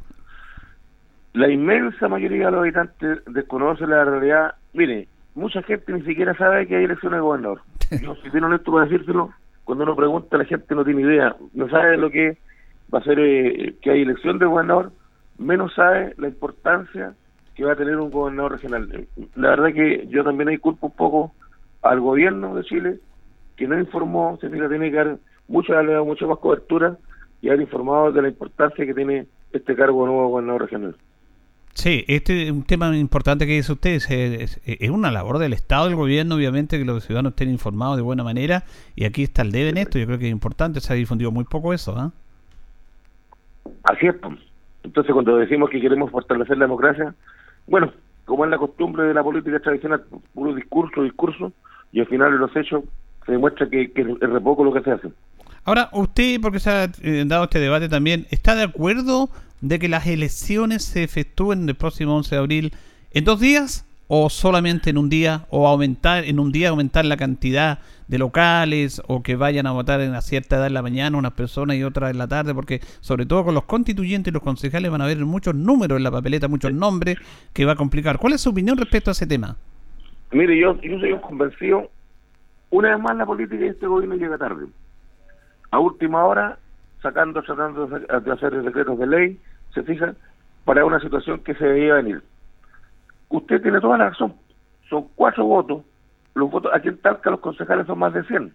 La 1.34 1.48
inmensa 1.48 2.08
mayoría 2.08 2.46
de 2.46 2.50
los 2.50 2.60
habitantes 2.60 3.24
desconoce 3.26 3.86
la 3.86 4.04
realidad. 4.04 4.54
Mire, 4.72 5.06
mucha 5.36 5.62
gente 5.62 5.92
ni 5.92 6.02
siquiera 6.02 6.36
sabe 6.36 6.66
que 6.66 6.76
hay 6.76 6.84
elecciones 6.84 7.18
de 7.18 7.22
gobernador. 7.22 7.60
Yo, 8.02 8.16
si 8.16 8.30
tiene 8.30 8.46
honesto 8.46 8.72
para 8.72 8.86
decírselo, 8.86 9.32
cuando 9.62 9.84
uno 9.84 9.94
pregunta, 9.94 10.36
la 10.36 10.44
gente 10.44 10.74
no 10.74 10.84
tiene 10.84 11.02
idea, 11.02 11.36
no 11.54 11.68
sabe 11.68 11.96
lo 11.96 12.10
que 12.10 12.38
va 12.92 12.98
a 12.98 13.04
ser 13.04 13.20
eh, 13.20 13.76
que 13.80 13.90
hay 13.90 14.02
elección 14.02 14.40
de 14.40 14.46
gobernador, 14.46 14.90
menos 15.38 15.74
sabe 15.74 16.14
la 16.18 16.26
importancia 16.26 17.14
que 17.54 17.64
va 17.64 17.72
a 17.72 17.76
tener 17.76 17.96
un 17.98 18.10
gobernador 18.10 18.52
regional. 18.52 19.06
La 19.36 19.50
verdad 19.50 19.72
que 19.72 20.08
yo 20.08 20.24
también 20.24 20.48
hay 20.48 20.58
culpa 20.58 20.86
un 20.86 20.92
poco 20.92 21.34
al 21.82 22.00
gobierno 22.00 22.54
de 22.54 22.64
Chile, 22.64 22.98
que 23.56 23.66
no 23.66 23.78
informó, 23.78 24.38
se 24.40 24.48
tiene 24.48 24.90
que 24.90 24.96
dar 24.96 25.18
mucha, 25.48 25.82
mucha 26.04 26.26
más 26.26 26.38
cobertura 26.38 26.96
y 27.40 27.48
haber 27.48 27.62
informado 27.62 28.12
de 28.12 28.22
la 28.22 28.28
importancia 28.28 28.84
que 28.84 28.94
tiene 28.94 29.26
este 29.52 29.74
cargo 29.74 30.02
de 30.02 30.12
nuevo 30.12 30.28
gobernador 30.28 30.62
regional. 30.62 30.96
Sí, 31.74 32.04
este 32.08 32.44
es 32.44 32.50
un 32.50 32.64
tema 32.64 32.96
importante 32.96 33.46
que 33.46 33.52
dice 33.52 33.72
usted, 33.72 33.90
es, 33.90 34.10
es, 34.64 34.90
una 34.90 35.12
labor 35.12 35.38
del 35.38 35.52
Estado, 35.52 35.86
del 35.86 35.94
gobierno, 35.94 36.34
obviamente, 36.34 36.76
que 36.76 36.84
los 36.84 37.04
ciudadanos 37.04 37.32
estén 37.32 37.50
informados 37.50 37.96
de 37.96 38.02
buena 38.02 38.24
manera, 38.24 38.64
y 38.96 39.04
aquí 39.04 39.22
está 39.22 39.42
el 39.42 39.52
debe 39.52 39.68
en 39.68 39.76
esto, 39.76 39.98
yo 39.98 40.06
creo 40.06 40.18
que 40.18 40.26
es 40.26 40.32
importante, 40.32 40.80
se 40.80 40.92
ha 40.92 40.96
difundido 40.96 41.30
muy 41.30 41.44
poco 41.44 41.72
eso. 41.72 41.94
¿ah? 41.96 42.10
Así 43.84 44.08
es, 44.08 44.16
entonces 44.82 45.12
cuando 45.12 45.36
decimos 45.36 45.70
que 45.70 45.80
queremos 45.80 46.10
fortalecer 46.10 46.58
la 46.58 46.64
democracia, 46.64 47.14
bueno, 47.68 47.92
como 48.28 48.44
es 48.44 48.50
la 48.50 48.58
costumbre 48.58 49.04
de 49.04 49.14
la 49.14 49.24
política 49.24 49.58
tradicional, 49.58 50.04
puro 50.34 50.54
discurso, 50.54 51.02
discurso, 51.02 51.52
y 51.90 52.00
al 52.00 52.06
final 52.06 52.30
de 52.30 52.38
los 52.38 52.54
hechos 52.54 52.84
se 53.24 53.32
demuestra 53.32 53.68
que, 53.68 53.90
que 53.90 54.02
es 54.02 54.20
re 54.20 54.40
poco 54.40 54.62
lo 54.62 54.72
que 54.72 54.82
se 54.82 54.92
hace. 54.92 55.08
Ahora, 55.64 55.88
usted, 55.92 56.40
porque 56.40 56.60
se 56.60 56.70
ha 56.70 56.84
eh, 57.02 57.24
dado 57.26 57.44
este 57.44 57.58
debate 57.58 57.88
también, 57.88 58.26
¿está 58.30 58.54
de 58.54 58.64
acuerdo 58.64 59.30
de 59.60 59.78
que 59.78 59.88
las 59.88 60.06
elecciones 60.06 60.84
se 60.84 61.02
efectúen 61.02 61.68
el 61.68 61.74
próximo 61.74 62.16
11 62.16 62.34
de 62.34 62.38
abril 62.38 62.72
en 63.12 63.24
dos 63.24 63.40
días 63.40 63.87
o 64.08 64.30
solamente 64.30 64.90
en 64.90 64.98
un 64.98 65.10
día 65.10 65.46
o 65.50 65.68
aumentar 65.68 66.24
en 66.24 66.40
un 66.40 66.50
día 66.50 66.70
aumentar 66.70 67.04
la 67.04 67.18
cantidad 67.18 67.78
de 68.08 68.18
locales 68.18 69.02
o 69.06 69.22
que 69.22 69.36
vayan 69.36 69.66
a 69.66 69.72
votar 69.72 70.00
en 70.00 70.20
cierta 70.22 70.56
edad 70.56 70.66
en 70.66 70.74
la 70.74 70.82
mañana 70.82 71.18
unas 71.18 71.32
personas 71.32 71.76
y 71.76 71.84
otras 71.84 72.10
en 72.10 72.18
la 72.18 72.26
tarde 72.26 72.54
porque 72.54 72.80
sobre 73.00 73.26
todo 73.26 73.44
con 73.44 73.54
los 73.54 73.64
constituyentes 73.64 74.30
y 74.30 74.34
los 74.34 74.42
concejales 74.42 74.90
van 74.90 75.02
a 75.02 75.04
haber 75.04 75.18
muchos 75.18 75.54
números 75.54 75.98
en 75.98 76.04
la 76.04 76.10
papeleta 76.10 76.48
muchos 76.48 76.72
nombres 76.72 77.18
que 77.52 77.66
va 77.66 77.72
a 77.72 77.76
complicar. 77.76 78.18
¿cuál 78.18 78.32
es 78.32 78.40
su 78.40 78.50
opinión 78.50 78.78
respecto 78.78 79.10
a 79.10 79.12
ese 79.12 79.26
tema? 79.26 79.56
Mire 80.32 80.58
yo, 80.58 80.80
yo 80.80 80.98
soy 80.98 81.14
convencido 81.20 81.90
una 82.70 82.90
vez 82.90 83.00
más 83.00 83.16
la 83.16 83.26
política 83.26 83.60
de 83.62 83.68
este 83.68 83.86
gobierno 83.86 84.16
llega 84.16 84.38
tarde. 84.38 84.66
A 85.70 85.78
última 85.78 86.24
hora 86.24 86.58
sacando 87.02 87.42
tratando 87.42 87.86
de 87.86 88.32
hacer 88.32 88.62
decretos 88.62 88.98
de 88.98 89.06
ley 89.06 89.38
se 89.74 89.82
fija 89.82 90.14
para 90.64 90.86
una 90.86 90.98
situación 90.98 91.40
que 91.40 91.54
se 91.54 91.64
debía 91.64 91.94
venir 91.94 92.22
usted 93.28 93.62
tiene 93.62 93.80
toda 93.80 93.98
la 93.98 94.10
razón. 94.10 94.34
Son 94.88 95.06
cuatro 95.14 95.44
votos. 95.44 95.84
Los 96.34 96.50
votos 96.50 96.70
aquí 96.74 96.88
en 96.88 96.98
Talca 96.98 97.30
los 97.30 97.40
concejales 97.40 97.86
son 97.86 97.98
más 97.98 98.12
de 98.14 98.24
100. 98.24 98.52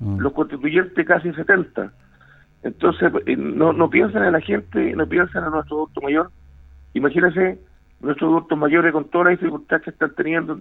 Mm. 0.00 0.18
Los 0.18 0.32
constituyentes 0.32 1.06
casi 1.06 1.32
70. 1.32 1.92
Entonces, 2.62 3.12
eh, 3.26 3.36
no, 3.36 3.72
no 3.72 3.90
piensan 3.90 4.24
en 4.24 4.32
la 4.32 4.40
gente, 4.40 4.94
no 4.94 5.06
piensan 5.06 5.44
en 5.44 5.50
nuestro 5.50 5.76
adulto 5.76 6.00
mayor. 6.00 6.30
Imagínense 6.94 7.58
nuestros 8.00 8.30
adultos 8.30 8.58
mayores 8.58 8.92
con 8.92 9.04
todas 9.04 9.28
las 9.28 9.40
dificultades 9.40 9.84
que 9.84 9.90
están 9.90 10.14
teniendo. 10.14 10.60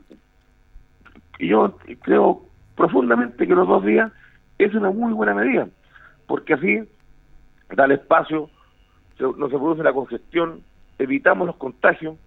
Y 1.39 1.47
yo 1.47 1.77
creo 2.01 2.43
profundamente 2.75 3.47
que 3.47 3.55
los 3.55 3.67
dos 3.67 3.85
días 3.85 4.11
es 4.57 4.73
una 4.73 4.91
muy 4.91 5.13
buena 5.13 5.33
medida, 5.33 5.67
porque 6.27 6.53
así 6.53 6.83
da 7.75 7.85
el 7.85 7.91
espacio, 7.93 8.49
no 9.19 9.49
se 9.49 9.57
produce 9.57 9.83
la 9.83 9.93
congestión, 9.93 10.61
evitamos 10.99 11.47
los 11.47 11.55
contagios, 11.55 12.17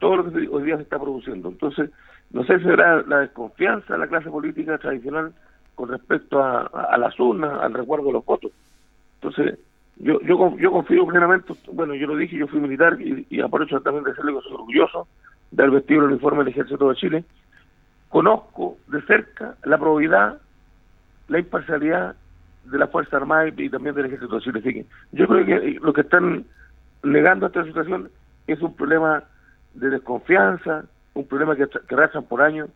todo 0.00 0.16
lo 0.16 0.32
que 0.32 0.48
hoy 0.48 0.64
día 0.64 0.76
se 0.76 0.82
está 0.82 0.98
produciendo. 0.98 1.48
Entonces, 1.48 1.90
no 2.32 2.42
sé 2.44 2.58
si 2.58 2.64
será 2.64 3.02
la 3.02 3.20
desconfianza 3.20 3.94
de 3.94 4.00
la 4.00 4.08
clase 4.08 4.30
política 4.30 4.78
tradicional 4.78 5.32
con 5.76 5.88
respecto 5.88 6.42
a, 6.42 6.96
las 6.98 7.18
urnas, 7.20 7.60
al 7.60 7.72
recuerdo 7.72 8.06
de 8.06 8.12
los 8.14 8.24
votos. 8.24 8.50
Entonces, 9.20 9.58
yo, 9.96 10.20
yo, 10.22 10.56
yo 10.56 10.72
confío 10.72 11.06
plenamente, 11.06 11.52
bueno, 11.72 11.94
yo 11.94 12.06
lo 12.06 12.16
dije, 12.16 12.36
yo 12.36 12.48
fui 12.48 12.58
militar 12.58 13.00
y, 13.00 13.26
y 13.30 13.40
aprovecho 13.40 13.80
también 13.80 14.04
de 14.04 14.14
serle 14.14 14.32
orgulloso 14.32 15.06
de 15.50 15.62
haber 15.62 15.76
vestido 15.76 16.00
el 16.00 16.10
uniforme 16.10 16.44
del 16.44 16.48
Ejército 16.48 16.88
de 16.88 16.96
Chile. 16.96 17.24
Conozco 18.08 18.78
de 18.88 19.02
cerca 19.02 19.56
la 19.64 19.78
probidad, 19.78 20.40
la 21.28 21.38
imparcialidad 21.38 22.16
de 22.64 22.78
la 22.78 22.88
Fuerza 22.88 23.16
Armada 23.16 23.48
y, 23.48 23.68
también 23.68 23.94
del 23.94 24.06
Ejército 24.06 24.36
de 24.36 24.42
Chile. 24.42 24.60
Así 24.60 24.74
que 24.74 24.86
yo 25.12 25.26
creo 25.26 25.44
que 25.44 25.78
lo 25.80 25.92
que 25.92 26.00
están 26.02 26.44
negando 27.02 27.46
esta 27.46 27.64
situación 27.64 28.10
es 28.46 28.60
un 28.60 28.74
problema 28.74 29.24
de 29.74 29.90
desconfianza, 29.90 30.84
un 31.14 31.26
problema 31.26 31.56
que, 31.56 31.66
arrastran 31.90 32.24
por 32.24 32.42
años 32.42 32.70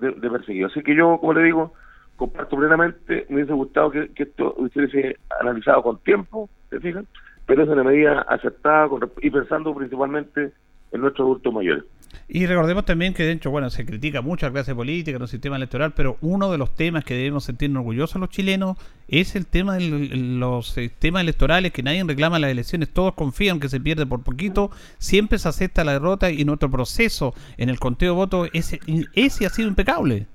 de, 0.00 0.12
perseguido. 0.12 0.68
Así 0.68 0.82
que 0.82 0.94
yo, 0.94 1.18
como 1.18 1.34
le 1.34 1.44
digo, 1.44 1.72
comparto 2.16 2.56
plenamente, 2.56 3.26
me 3.28 3.36
hubiese 3.36 3.52
gustado 3.52 3.90
que, 3.90 4.10
esto 4.16 4.54
hubiese 4.56 5.16
analizado 5.40 5.82
con 5.82 5.98
tiempo, 5.98 6.48
¿se 6.70 6.80
fijan? 6.80 7.06
Pero 7.46 7.62
es 7.62 7.68
una 7.68 7.84
medida 7.84 8.22
aceptada 8.22 8.88
y 9.22 9.30
pensando 9.30 9.74
principalmente 9.74 10.52
en 10.92 11.00
nuestros 11.00 11.26
adultos 11.26 11.54
mayores. 11.54 11.84
Y 12.28 12.46
recordemos 12.46 12.84
también 12.84 13.14
que, 13.14 13.22
de 13.22 13.32
hecho, 13.32 13.50
bueno, 13.50 13.70
se 13.70 13.86
critica 13.86 14.20
mucho 14.20 14.46
la 14.46 14.52
clase 14.52 14.74
política, 14.74 15.16
el 15.18 15.28
sistema 15.28 15.56
electoral, 15.56 15.92
pero 15.96 16.18
uno 16.20 16.50
de 16.52 16.58
los 16.58 16.74
temas 16.74 17.04
que 17.04 17.14
debemos 17.14 17.44
sentirnos 17.44 17.80
orgullosos 17.80 18.20
los 18.20 18.28
chilenos 18.28 18.76
es 19.08 19.34
el 19.34 19.46
tema 19.46 19.76
de 19.76 19.88
los 20.14 20.68
sistemas 20.68 21.22
electorales, 21.22 21.72
que 21.72 21.82
nadie 21.82 22.04
reclama 22.04 22.38
las 22.38 22.50
elecciones, 22.50 22.92
todos 22.92 23.14
confían 23.14 23.60
que 23.60 23.70
se 23.70 23.80
pierde 23.80 24.04
por 24.04 24.22
poquito, 24.22 24.70
siempre 24.98 25.38
se 25.38 25.48
acepta 25.48 25.84
la 25.84 25.92
derrota 25.92 26.30
y 26.30 26.44
nuestro 26.44 26.70
proceso 26.70 27.32
en 27.56 27.70
el 27.70 27.78
conteo 27.78 28.12
de 28.12 28.16
votos, 28.16 28.50
ese, 28.52 28.80
ese 29.14 29.46
ha 29.46 29.48
sido 29.48 29.68
impecable. 29.68 30.26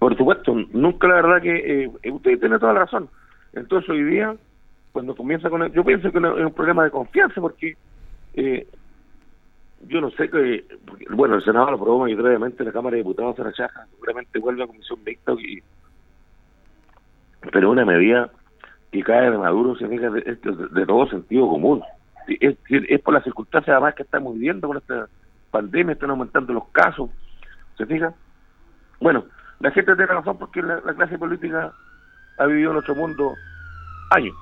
Por 0.00 0.16
supuesto, 0.16 0.54
nunca 0.72 1.06
la 1.06 1.14
verdad 1.14 1.42
que 1.42 1.84
eh, 1.84 2.10
usted 2.10 2.40
tiene 2.40 2.58
toda 2.58 2.72
la 2.72 2.80
razón. 2.80 3.08
Entonces 3.52 3.88
hoy 3.90 4.02
día, 4.02 4.34
cuando 4.92 5.14
comienza 5.14 5.48
con... 5.48 5.72
yo 5.72 5.84
pienso 5.84 6.10
que 6.10 6.18
es 6.18 6.24
un 6.24 6.52
problema 6.54 6.84
de 6.84 6.90
confianza 6.90 7.40
porque... 7.40 7.76
Eh, 8.34 8.66
yo 9.88 10.00
no 10.00 10.10
sé 10.10 10.28
que, 10.28 10.64
bueno, 11.10 11.36
el 11.36 11.44
Senado 11.44 11.70
lo 11.70 11.76
aprobó 11.76 12.00
mayoritariamente, 12.00 12.64
la 12.64 12.72
Cámara 12.72 12.96
de 12.96 13.02
Diputados 13.02 13.36
se 13.36 13.42
rechaza, 13.42 13.86
seguramente 13.90 14.38
vuelve 14.38 14.62
a 14.62 14.66
comisión 14.66 14.98
mixta, 15.04 15.32
y, 15.32 15.62
pero 17.50 17.70
una 17.70 17.84
medida 17.84 18.30
que 18.92 19.02
cae 19.02 19.30
de 19.30 19.38
Maduro 19.38 19.76
se 19.76 19.88
fija 19.88 20.10
de, 20.10 20.20
de, 20.20 20.86
todo 20.86 21.08
sentido 21.08 21.48
común. 21.48 21.82
Es, 22.26 22.56
es, 22.68 23.00
por 23.00 23.14
las 23.14 23.24
circunstancias 23.24 23.72
además 23.74 23.94
que 23.94 24.02
estamos 24.02 24.34
viviendo 24.34 24.68
con 24.68 24.76
esta 24.76 25.08
pandemia, 25.50 25.94
están 25.94 26.10
aumentando 26.10 26.52
los 26.52 26.68
casos, 26.68 27.10
¿se 27.76 27.86
fija? 27.86 28.12
Bueno, 29.00 29.24
la 29.60 29.70
gente 29.70 29.96
tiene 29.96 30.12
razón 30.12 30.38
porque 30.38 30.62
la, 30.62 30.80
clase 30.80 31.18
política 31.18 31.72
ha 32.38 32.46
vivido 32.46 32.70
en 32.70 32.74
nuestro 32.74 32.94
mundo 32.94 33.34
años. 34.10 34.34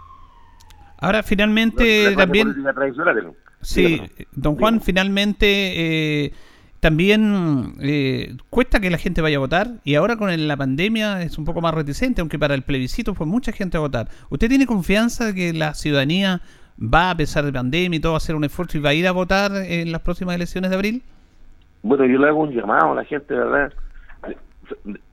Ahora, 1.00 1.22
finalmente, 1.22 2.14
también... 2.16 2.54
Sí, 3.60 4.00
don 4.32 4.56
Juan, 4.56 4.80
finalmente 4.80 6.26
eh, 6.26 6.32
también 6.80 7.74
eh, 7.80 8.36
cuesta 8.50 8.80
que 8.80 8.90
la 8.90 8.98
gente 8.98 9.20
vaya 9.20 9.36
a 9.36 9.40
votar 9.40 9.68
y 9.84 9.96
ahora 9.96 10.16
con 10.16 10.46
la 10.46 10.56
pandemia 10.56 11.22
es 11.22 11.38
un 11.38 11.44
poco 11.44 11.60
más 11.60 11.74
reticente, 11.74 12.20
aunque 12.20 12.38
para 12.38 12.54
el 12.54 12.62
plebiscito 12.62 13.14
fue 13.14 13.26
mucha 13.26 13.52
gente 13.52 13.76
a 13.76 13.80
votar. 13.80 14.08
¿Usted 14.30 14.48
tiene 14.48 14.66
confianza 14.66 15.26
de 15.26 15.34
que 15.34 15.52
la 15.52 15.74
ciudadanía 15.74 16.40
va, 16.80 17.10
a 17.10 17.16
pesar 17.16 17.44
de 17.44 17.52
pandemia 17.52 17.96
y 17.96 18.00
todo, 18.00 18.14
a 18.14 18.18
hacer 18.18 18.36
un 18.36 18.44
esfuerzo 18.44 18.78
y 18.78 18.80
va 18.80 18.90
a 18.90 18.94
ir 18.94 19.08
a 19.08 19.12
votar 19.12 19.50
en 19.56 19.90
las 19.90 20.02
próximas 20.02 20.36
elecciones 20.36 20.70
de 20.70 20.76
abril? 20.76 21.02
Bueno, 21.82 22.04
yo 22.06 22.18
le 22.18 22.28
hago 22.28 22.42
un 22.42 22.52
llamado 22.52 22.92
a 22.92 22.94
la 22.94 23.04
gente, 23.04 23.34
¿verdad? 23.34 23.72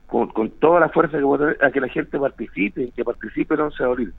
Con, 0.06 0.50
toda 0.60 0.80
la 0.80 0.88
fuerza 0.88 1.18
que 1.18 1.66
a 1.66 1.70
que 1.72 1.80
la 1.80 1.88
gente 1.88 2.18
participe, 2.18 2.90
que 2.94 3.04
participe 3.04 3.54
el 3.54 3.60
11 3.62 3.82
de 3.82 3.88
abril. 3.88 4.14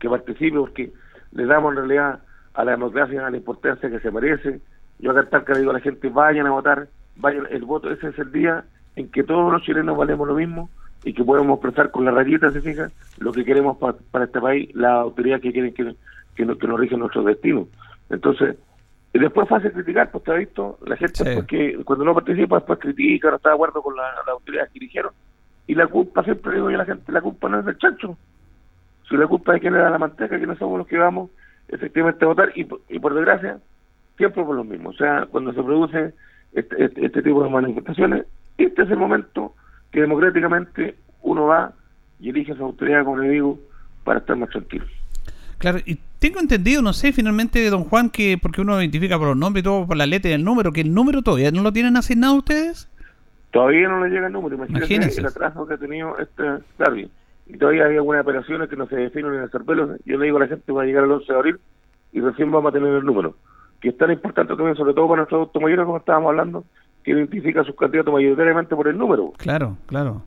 Que 0.00 0.08
participe 0.08 0.58
porque 0.58 0.92
le 1.32 1.46
damos 1.46 1.72
en 1.72 1.76
realidad 1.76 2.20
a 2.54 2.64
la 2.64 2.72
democracia, 2.72 3.26
a 3.26 3.30
la 3.30 3.36
importancia 3.36 3.90
que 3.90 4.00
se 4.00 4.10
merece. 4.10 4.60
Yo 4.98 5.10
acá 5.10 5.20
en 5.20 5.30
Talca 5.30 5.52
le 5.54 5.60
digo 5.60 5.70
a 5.70 5.74
la 5.74 5.80
gente, 5.80 6.08
vayan 6.08 6.46
a 6.46 6.50
votar, 6.50 6.88
vayan, 7.16 7.46
el 7.50 7.64
voto, 7.64 7.90
ese 7.90 8.08
es 8.08 8.18
el 8.18 8.32
día 8.32 8.64
en 8.96 9.10
que 9.10 9.24
todos 9.24 9.50
los 9.52 9.62
chilenos 9.62 9.96
valemos 9.96 10.28
lo 10.28 10.34
mismo 10.34 10.70
y 11.04 11.14
que 11.14 11.24
podemos 11.24 11.56
expresar 11.56 11.90
con 11.90 12.04
la 12.04 12.12
rayita, 12.12 12.50
se 12.52 12.60
fija, 12.60 12.88
lo 13.18 13.32
que 13.32 13.44
queremos 13.44 13.78
para 13.78 14.24
este 14.24 14.40
país, 14.40 14.74
la 14.74 14.94
autoridad 15.00 15.40
que 15.40 15.52
quieren 15.52 15.74
que, 15.74 15.96
que, 16.36 16.44
nos, 16.44 16.58
que 16.58 16.66
nos 16.68 16.78
rige 16.78 16.96
nuestro 16.96 17.24
destino. 17.24 17.66
Entonces, 18.10 18.56
y 19.12 19.18
después 19.18 19.48
fácil 19.48 19.72
criticar, 19.72 20.10
pues 20.10 20.26
ha 20.28 20.34
visto, 20.34 20.78
la 20.86 20.96
gente 20.96 21.34
porque 21.34 21.78
cuando 21.84 22.04
no 22.04 22.14
participa 22.14 22.56
después 22.56 22.78
critica, 22.78 23.30
no 23.30 23.36
está 23.36 23.50
de 23.50 23.54
acuerdo 23.56 23.82
con 23.82 23.96
la, 23.96 24.04
la 24.26 24.32
autoridad 24.32 24.66
que 24.68 24.74
dirigieron. 24.74 25.12
Y 25.66 25.74
la 25.74 25.86
culpa, 25.86 26.22
siempre 26.22 26.54
digo 26.54 26.70
yo 26.70 26.76
a 26.76 26.78
la 26.78 26.84
gente, 26.84 27.10
la 27.10 27.20
culpa 27.20 27.48
no 27.48 27.58
es 27.58 27.64
del 27.64 27.78
chancho. 27.78 28.16
Si 29.08 29.16
la 29.16 29.26
culpa 29.26 29.54
es 29.54 29.60
quien 29.60 29.74
le 29.74 29.80
da 29.80 29.90
la 29.90 29.98
manteca, 29.98 30.38
que 30.38 30.46
no 30.46 30.56
somos 30.56 30.78
los 30.78 30.86
que 30.86 30.98
vamos 30.98 31.30
efectivamente 31.68 32.24
votar 32.24 32.52
y, 32.54 32.66
y 32.88 32.98
por 32.98 33.14
desgracia 33.14 33.58
siempre 34.16 34.44
por 34.44 34.56
lo 34.56 34.64
mismo. 34.64 34.90
O 34.90 34.94
sea, 34.94 35.26
cuando 35.30 35.52
se 35.52 35.62
produce 35.62 36.14
este, 36.52 36.84
este, 36.84 37.06
este, 37.06 37.22
tipo 37.22 37.42
de 37.42 37.50
manifestaciones, 37.50 38.26
este 38.58 38.82
es 38.82 38.90
el 38.90 38.98
momento 38.98 39.54
que 39.90 40.00
democráticamente 40.00 40.96
uno 41.22 41.46
va 41.46 41.72
y 42.20 42.30
elige 42.30 42.52
a 42.52 42.56
su 42.56 42.64
autoridad, 42.64 43.04
como 43.04 43.18
le 43.18 43.30
digo, 43.30 43.58
para 44.04 44.20
estar 44.20 44.36
más 44.36 44.50
tranquilo. 44.50 44.84
Claro, 45.58 45.78
y 45.84 45.98
tengo 46.18 46.40
entendido, 46.40 46.82
no 46.82 46.92
sé, 46.92 47.12
finalmente, 47.12 47.68
don 47.70 47.84
Juan, 47.84 48.10
que 48.10 48.36
porque 48.40 48.60
uno 48.60 48.80
identifica 48.80 49.18
por 49.18 49.28
los 49.28 49.36
nombres 49.36 49.62
y 49.62 49.64
todo, 49.64 49.86
por 49.86 49.96
la 49.96 50.06
letra 50.06 50.30
y 50.30 50.34
el 50.34 50.44
número, 50.44 50.72
que 50.72 50.80
el 50.80 50.92
número 50.92 51.22
todavía 51.22 51.50
no 51.50 51.62
lo 51.62 51.72
tienen 51.72 51.96
asignado 51.96 52.34
ustedes. 52.34 52.88
Todavía 53.52 53.88
no 53.88 54.04
le 54.04 54.10
llega 54.10 54.26
el 54.26 54.32
número, 54.32 54.56
imagínense, 54.56 55.20
el 55.20 55.26
atraso 55.26 55.66
que 55.66 55.74
ha 55.74 55.78
tenido 55.78 56.18
este 56.18 56.42
claro, 56.76 56.96
y 57.46 57.56
todavía 57.58 57.86
hay 57.86 57.96
algunas 57.96 58.22
operaciones 58.22 58.68
que 58.68 58.76
no 58.76 58.86
se 58.86 58.96
definen 58.96 59.34
en 59.34 59.42
el 59.42 59.50
cervelo. 59.50 59.96
Yo 60.04 60.18
le 60.18 60.26
digo 60.26 60.36
a 60.38 60.40
la 60.40 60.48
gente 60.48 60.72
va 60.72 60.82
a 60.82 60.86
llegar 60.86 61.04
el 61.04 61.12
11 61.12 61.32
de 61.32 61.38
abril 61.38 61.60
y 62.12 62.20
recién 62.20 62.50
vamos 62.50 62.70
a 62.70 62.72
tener 62.72 62.92
el 62.92 63.04
número, 63.04 63.36
que 63.80 63.90
es 63.90 63.96
tan 63.96 64.10
importante 64.10 64.54
también, 64.54 64.76
sobre 64.76 64.94
todo 64.94 65.08
para 65.08 65.20
nuestros 65.22 65.40
automayores, 65.40 65.84
como 65.84 65.98
estábamos 65.98 66.30
hablando, 66.30 66.64
que 67.02 67.12
identifica 67.12 67.62
a 67.62 67.64
sus 67.64 67.76
candidatos 67.76 68.12
mayoritariamente 68.12 68.76
por 68.76 68.88
el 68.88 68.96
número. 68.96 69.32
Claro, 69.38 69.76
claro. 69.86 70.22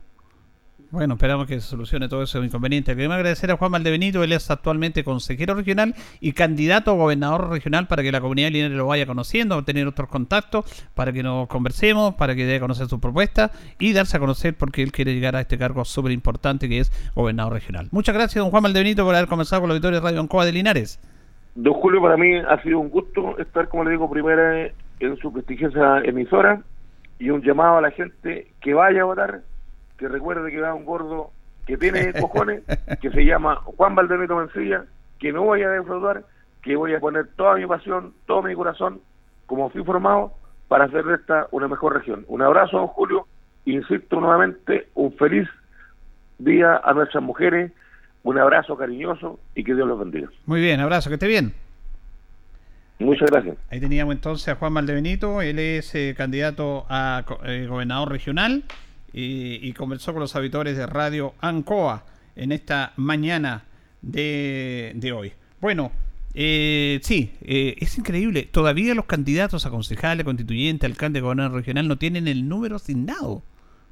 Bueno, 0.92 1.14
esperamos 1.14 1.48
que 1.48 1.54
se 1.54 1.66
solucione 1.66 2.08
todo 2.08 2.22
ese 2.22 2.38
inconveniente. 2.38 2.94
Queremos 2.94 3.16
agradecer 3.16 3.50
a 3.50 3.56
Juan 3.56 3.72
Valdebenito, 3.72 4.22
él 4.22 4.32
es 4.32 4.48
actualmente 4.52 5.02
consejero 5.02 5.54
regional 5.54 5.96
y 6.20 6.32
candidato 6.32 6.92
a 6.92 6.94
gobernador 6.94 7.50
regional 7.50 7.88
para 7.88 8.04
que 8.04 8.12
la 8.12 8.20
comunidad 8.20 8.50
lineal 8.50 8.76
lo 8.76 8.86
vaya 8.86 9.04
conociendo, 9.04 9.64
tener 9.64 9.88
otros 9.88 10.08
contactos, 10.08 10.64
para 10.94 11.12
que 11.12 11.24
nos 11.24 11.48
conversemos, 11.48 12.14
para 12.14 12.36
que 12.36 12.46
dé 12.46 12.56
a 12.56 12.60
conocer 12.60 12.86
su 12.86 13.00
propuesta 13.00 13.50
y 13.80 13.94
darse 13.94 14.16
a 14.16 14.20
conocer 14.20 14.54
porque 14.56 14.80
él 14.82 14.92
quiere 14.92 15.12
llegar 15.12 15.34
a 15.34 15.40
este 15.40 15.58
cargo 15.58 15.84
súper 15.84 16.12
importante 16.12 16.68
que 16.68 16.78
es 16.78 17.12
gobernador 17.16 17.54
regional. 17.54 17.88
Muchas 17.90 18.14
gracias, 18.14 18.42
don 18.42 18.52
Juan 18.52 18.62
Valdebenito, 18.62 19.04
por 19.04 19.16
haber 19.16 19.28
comenzado 19.28 19.62
con 19.62 19.68
la 19.68 19.74
Victoria 19.74 19.98
Radio 19.98 20.20
Ancoa 20.20 20.44
de 20.44 20.52
Linares. 20.52 21.00
Don 21.56 21.74
Julio, 21.74 22.00
para 22.00 22.16
mí 22.16 22.36
ha 22.36 22.62
sido 22.62 22.78
un 22.78 22.90
gusto 22.90 23.36
estar, 23.38 23.68
como 23.68 23.82
le 23.82 23.90
digo, 23.90 24.08
primera 24.08 24.70
en 25.00 25.16
su 25.16 25.32
prestigiosa 25.32 25.98
emisora 26.04 26.62
y 27.18 27.30
un 27.30 27.42
llamado 27.42 27.78
a 27.78 27.80
la 27.80 27.90
gente 27.90 28.52
que 28.60 28.72
vaya 28.72 29.02
a 29.02 29.04
votar 29.04 29.40
que 29.98 30.08
recuerde 30.08 30.50
que 30.50 30.60
va 30.60 30.74
un 30.74 30.84
gordo 30.84 31.30
que 31.66 31.76
tiene 31.76 32.12
cojones, 32.20 32.62
que 33.00 33.10
se 33.10 33.24
llama 33.24 33.56
Juan 33.56 33.94
Valdemito 33.94 34.36
Mancilla, 34.36 34.84
que 35.18 35.32
no 35.32 35.42
voy 35.42 35.62
a 35.62 35.70
defraudar, 35.70 36.24
que 36.62 36.76
voy 36.76 36.94
a 36.94 37.00
poner 37.00 37.26
toda 37.36 37.56
mi 37.56 37.66
pasión, 37.66 38.12
todo 38.26 38.42
mi 38.42 38.54
corazón, 38.54 39.00
como 39.46 39.70
fui 39.70 39.84
formado, 39.84 40.32
para 40.68 40.84
hacer 40.84 41.04
de 41.04 41.14
esta 41.14 41.46
una 41.50 41.68
mejor 41.68 41.94
región. 41.94 42.24
Un 42.28 42.42
abrazo, 42.42 42.78
don 42.78 42.88
Julio, 42.88 43.26
insisto 43.64 44.20
nuevamente, 44.20 44.88
un 44.94 45.12
feliz 45.14 45.48
día 46.38 46.80
a 46.82 46.92
nuestras 46.92 47.22
mujeres, 47.22 47.72
un 48.22 48.38
abrazo 48.38 48.76
cariñoso 48.76 49.38
y 49.54 49.64
que 49.64 49.74
Dios 49.74 49.86
los 49.86 49.98
bendiga. 49.98 50.28
Muy 50.46 50.60
bien, 50.60 50.80
abrazo, 50.80 51.10
que 51.10 51.14
esté 51.14 51.28
bien. 51.28 51.54
Muchas 52.98 53.30
gracias. 53.30 53.56
Ahí 53.70 53.78
teníamos 53.78 54.14
entonces 54.14 54.48
a 54.48 54.56
Juan 54.56 54.72
Valdebenito, 54.72 55.42
él 55.42 55.58
es 55.58 55.94
eh, 55.94 56.14
candidato 56.16 56.86
a 56.88 57.24
eh, 57.44 57.66
gobernador 57.68 58.10
regional 58.10 58.64
y, 59.18 59.72
conversó 59.72 60.12
con 60.12 60.20
los 60.20 60.36
habitores 60.36 60.76
de 60.76 60.86
Radio 60.86 61.34
Ancoa 61.40 62.04
en 62.34 62.52
esta 62.52 62.92
mañana 62.96 63.64
de, 64.02 65.12
hoy. 65.16 65.32
Bueno, 65.58 65.90
eh, 66.34 67.00
sí, 67.02 67.32
eh, 67.40 67.76
es 67.80 67.96
increíble. 67.96 68.42
Todavía 68.42 68.94
los 68.94 69.06
candidatos 69.06 69.64
a 69.64 69.70
concejales, 69.70 70.24
constituyente, 70.24 70.84
alcalde, 70.84 71.22
gobernador 71.22 71.54
regional 71.54 71.88
no 71.88 71.96
tienen 71.96 72.28
el 72.28 72.46
número 72.46 72.76
asignado. 72.76 73.42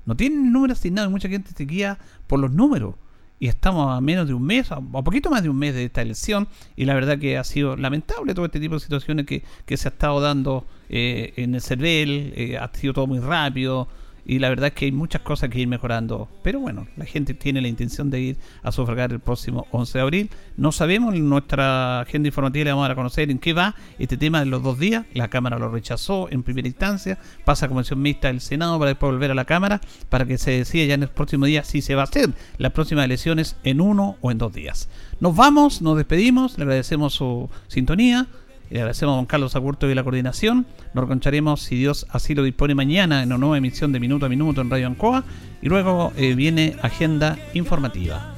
No 0.05 0.15
tienen 0.15 0.45
el 0.45 0.53
número 0.53 0.75
asignado 0.75 1.09
y 1.09 1.11
mucha 1.11 1.31
gente 1.31 1.53
se 1.57 1.65
guía 1.65 1.99
por 2.27 2.39
los 2.39 2.51
números. 2.51 2.97
Y 3.41 3.49
estamos 3.49 3.97
a 3.97 4.03
menos 4.03 4.29
de 4.29 4.35
un 4.35 4.43
mes, 4.43 4.71
a, 4.73 4.77
a 4.77 5.03
poquito 5.03 5.31
más 5.31 5.43
de 5.43 5.49
un 5.49 5.57
mes 5.57 5.75
de 5.75 5.85
esta 5.85 6.03
elección. 6.03 6.49
Y 6.77 6.85
la 6.85 6.93
verdad 6.93 7.19
que 7.19 7.39
ha 7.39 7.45
sido 7.45 7.77
lamentable 7.77 8.35
todo 8.35 8.45
este 8.45 8.61
tipo 8.61 8.75
de 8.75 8.81
situaciones 8.81 9.25
que, 9.25 9.43
se 9.77 9.89
ha 9.89 9.91
estado 9.91 10.21
dando 10.21 10.67
eh, 10.91 11.33
en 11.37 11.55
el 11.55 11.63
CERVEL. 11.63 12.35
Eh, 12.37 12.59
ha 12.59 12.71
sido 12.75 12.93
todo 12.93 13.07
muy 13.07 13.21
rápido 13.21 13.89
y 14.27 14.39
la 14.39 14.49
verdad 14.49 14.69
es 14.69 14.75
que 14.75 14.87
hay 14.87 14.93
muchas 14.93 15.23
cosas 15.23 15.51
que 15.51 15.61
ir 15.61 15.69
mejorando. 15.69 16.29
Pero 16.43 16.61
bueno, 16.61 16.87
la 16.97 17.05
gente 17.05 17.35
tiene 17.35 17.61
la 17.61 17.69
intención 17.69 18.11
de 18.11 18.21
ir 18.21 18.37
a 18.63 18.73
sufragar 18.73 19.13
el 19.13 19.21
próximo 19.21 19.67
11 19.71 19.99
de 19.99 20.03
abril. 20.03 20.31
No 20.57 20.73
sabemos, 20.73 21.15
en 21.15 21.29
nuestra 21.29 22.01
agenda 22.01 22.29
informativa 22.29 22.65
le 22.65 22.71
vamos 22.71 22.85
a 22.85 22.89
dar 22.89 22.97
conocer 22.97 23.31
en 23.31 23.39
qué 23.39 23.53
va 23.53 23.75
este 23.99 24.17
tema 24.17 24.41
de 24.41 24.47
los 24.47 24.63
dos 24.63 24.79
días. 24.79 25.05
La 25.15 25.29
Cámara 25.29 25.59
lo 25.59 25.71
rechazó 25.71 26.29
en 26.31 26.43
primera 26.43 26.69
instancia, 26.69 27.19
pasa 27.45 27.67
a 27.67 27.69
Comisión 27.69 28.01
Mixta 28.01 28.29
del 28.29 28.41
Senado 28.41 28.79
para 28.79 28.91
después 28.91 29.13
volver 29.13 29.31
a 29.31 29.35
la 29.35 29.45
Cámara 29.45 29.81
para 30.09 30.25
que 30.25 30.39
se 30.39 30.53
decida 30.53 30.85
ya 30.85 30.95
en 30.95 31.03
el 31.03 31.09
próximo 31.09 31.47
día 31.47 31.65
si 31.65 31.83
se 31.83 31.95
va 31.95 32.03
a 32.03 32.05
hacer 32.05 32.31
las 32.59 32.73
próximas 32.73 33.05
elecciones 33.05 33.57
en 33.65 33.81
uno 33.81 34.17
o 34.21 34.31
en 34.31 34.39
dos 34.39 34.53
días. 34.53 34.89
Nos 35.21 35.37
vamos, 35.37 35.83
nos 35.83 35.97
despedimos, 35.97 36.59
le 36.59 36.65
agradecemos 36.65 37.15
su 37.15 37.51
sintonía. 37.69 38.27
Le 38.71 38.81
agradecemos 38.81 39.13
a 39.13 39.17
don 39.17 39.27
Carlos 39.27 39.57
Agurto 39.57 39.89
y 39.91 39.95
la 39.95 40.03
coordinación. 40.03 40.67
Nos 40.95 41.05
reconcharemos, 41.05 41.61
si 41.61 41.77
Dios 41.77 42.07
así 42.11 42.35
lo 42.35 42.43
dispone, 42.43 42.75
mañana 42.75 43.23
en 43.23 43.29
una 43.29 43.39
nueva 43.39 43.59
emisión 43.59 43.93
de 43.93 44.01
Minuto 44.01 44.27
a 44.27 44.29
Minuto 44.29 44.61
en 44.61 44.71
Radio 44.71 44.87
Ancoa. 44.87 45.25
Y 45.63 45.69
luego 45.69 46.13
eh, 46.17 46.35
viene 46.35 46.77
Agenda 46.83 47.39
Informativa. 47.55 48.35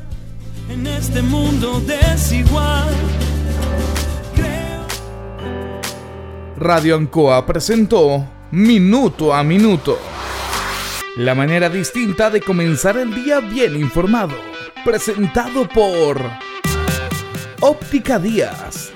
En 0.69 0.87
este 0.87 1.23
mundo 1.23 1.81
desigual. 1.81 2.93
Radio 6.59 6.97
Ancoa 6.97 7.45
presentó 7.45 8.27
minuto 8.51 9.35
a 9.35 9.45
minuto. 9.45 9.99
La 11.17 11.35
manera 11.35 11.69
distinta 11.69 12.31
de 12.31 12.41
comenzar 12.41 12.97
el 12.97 13.15
día 13.15 13.41
bien 13.41 13.77
informado. 13.77 14.35
Presentado 14.85 15.69
por 15.69 16.21
Óptica 17.61 18.19
Díaz. 18.19 18.96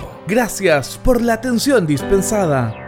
Gracias 0.27 0.99
por 1.03 1.21
la 1.21 1.33
atención 1.33 1.87
dispensada. 1.87 2.80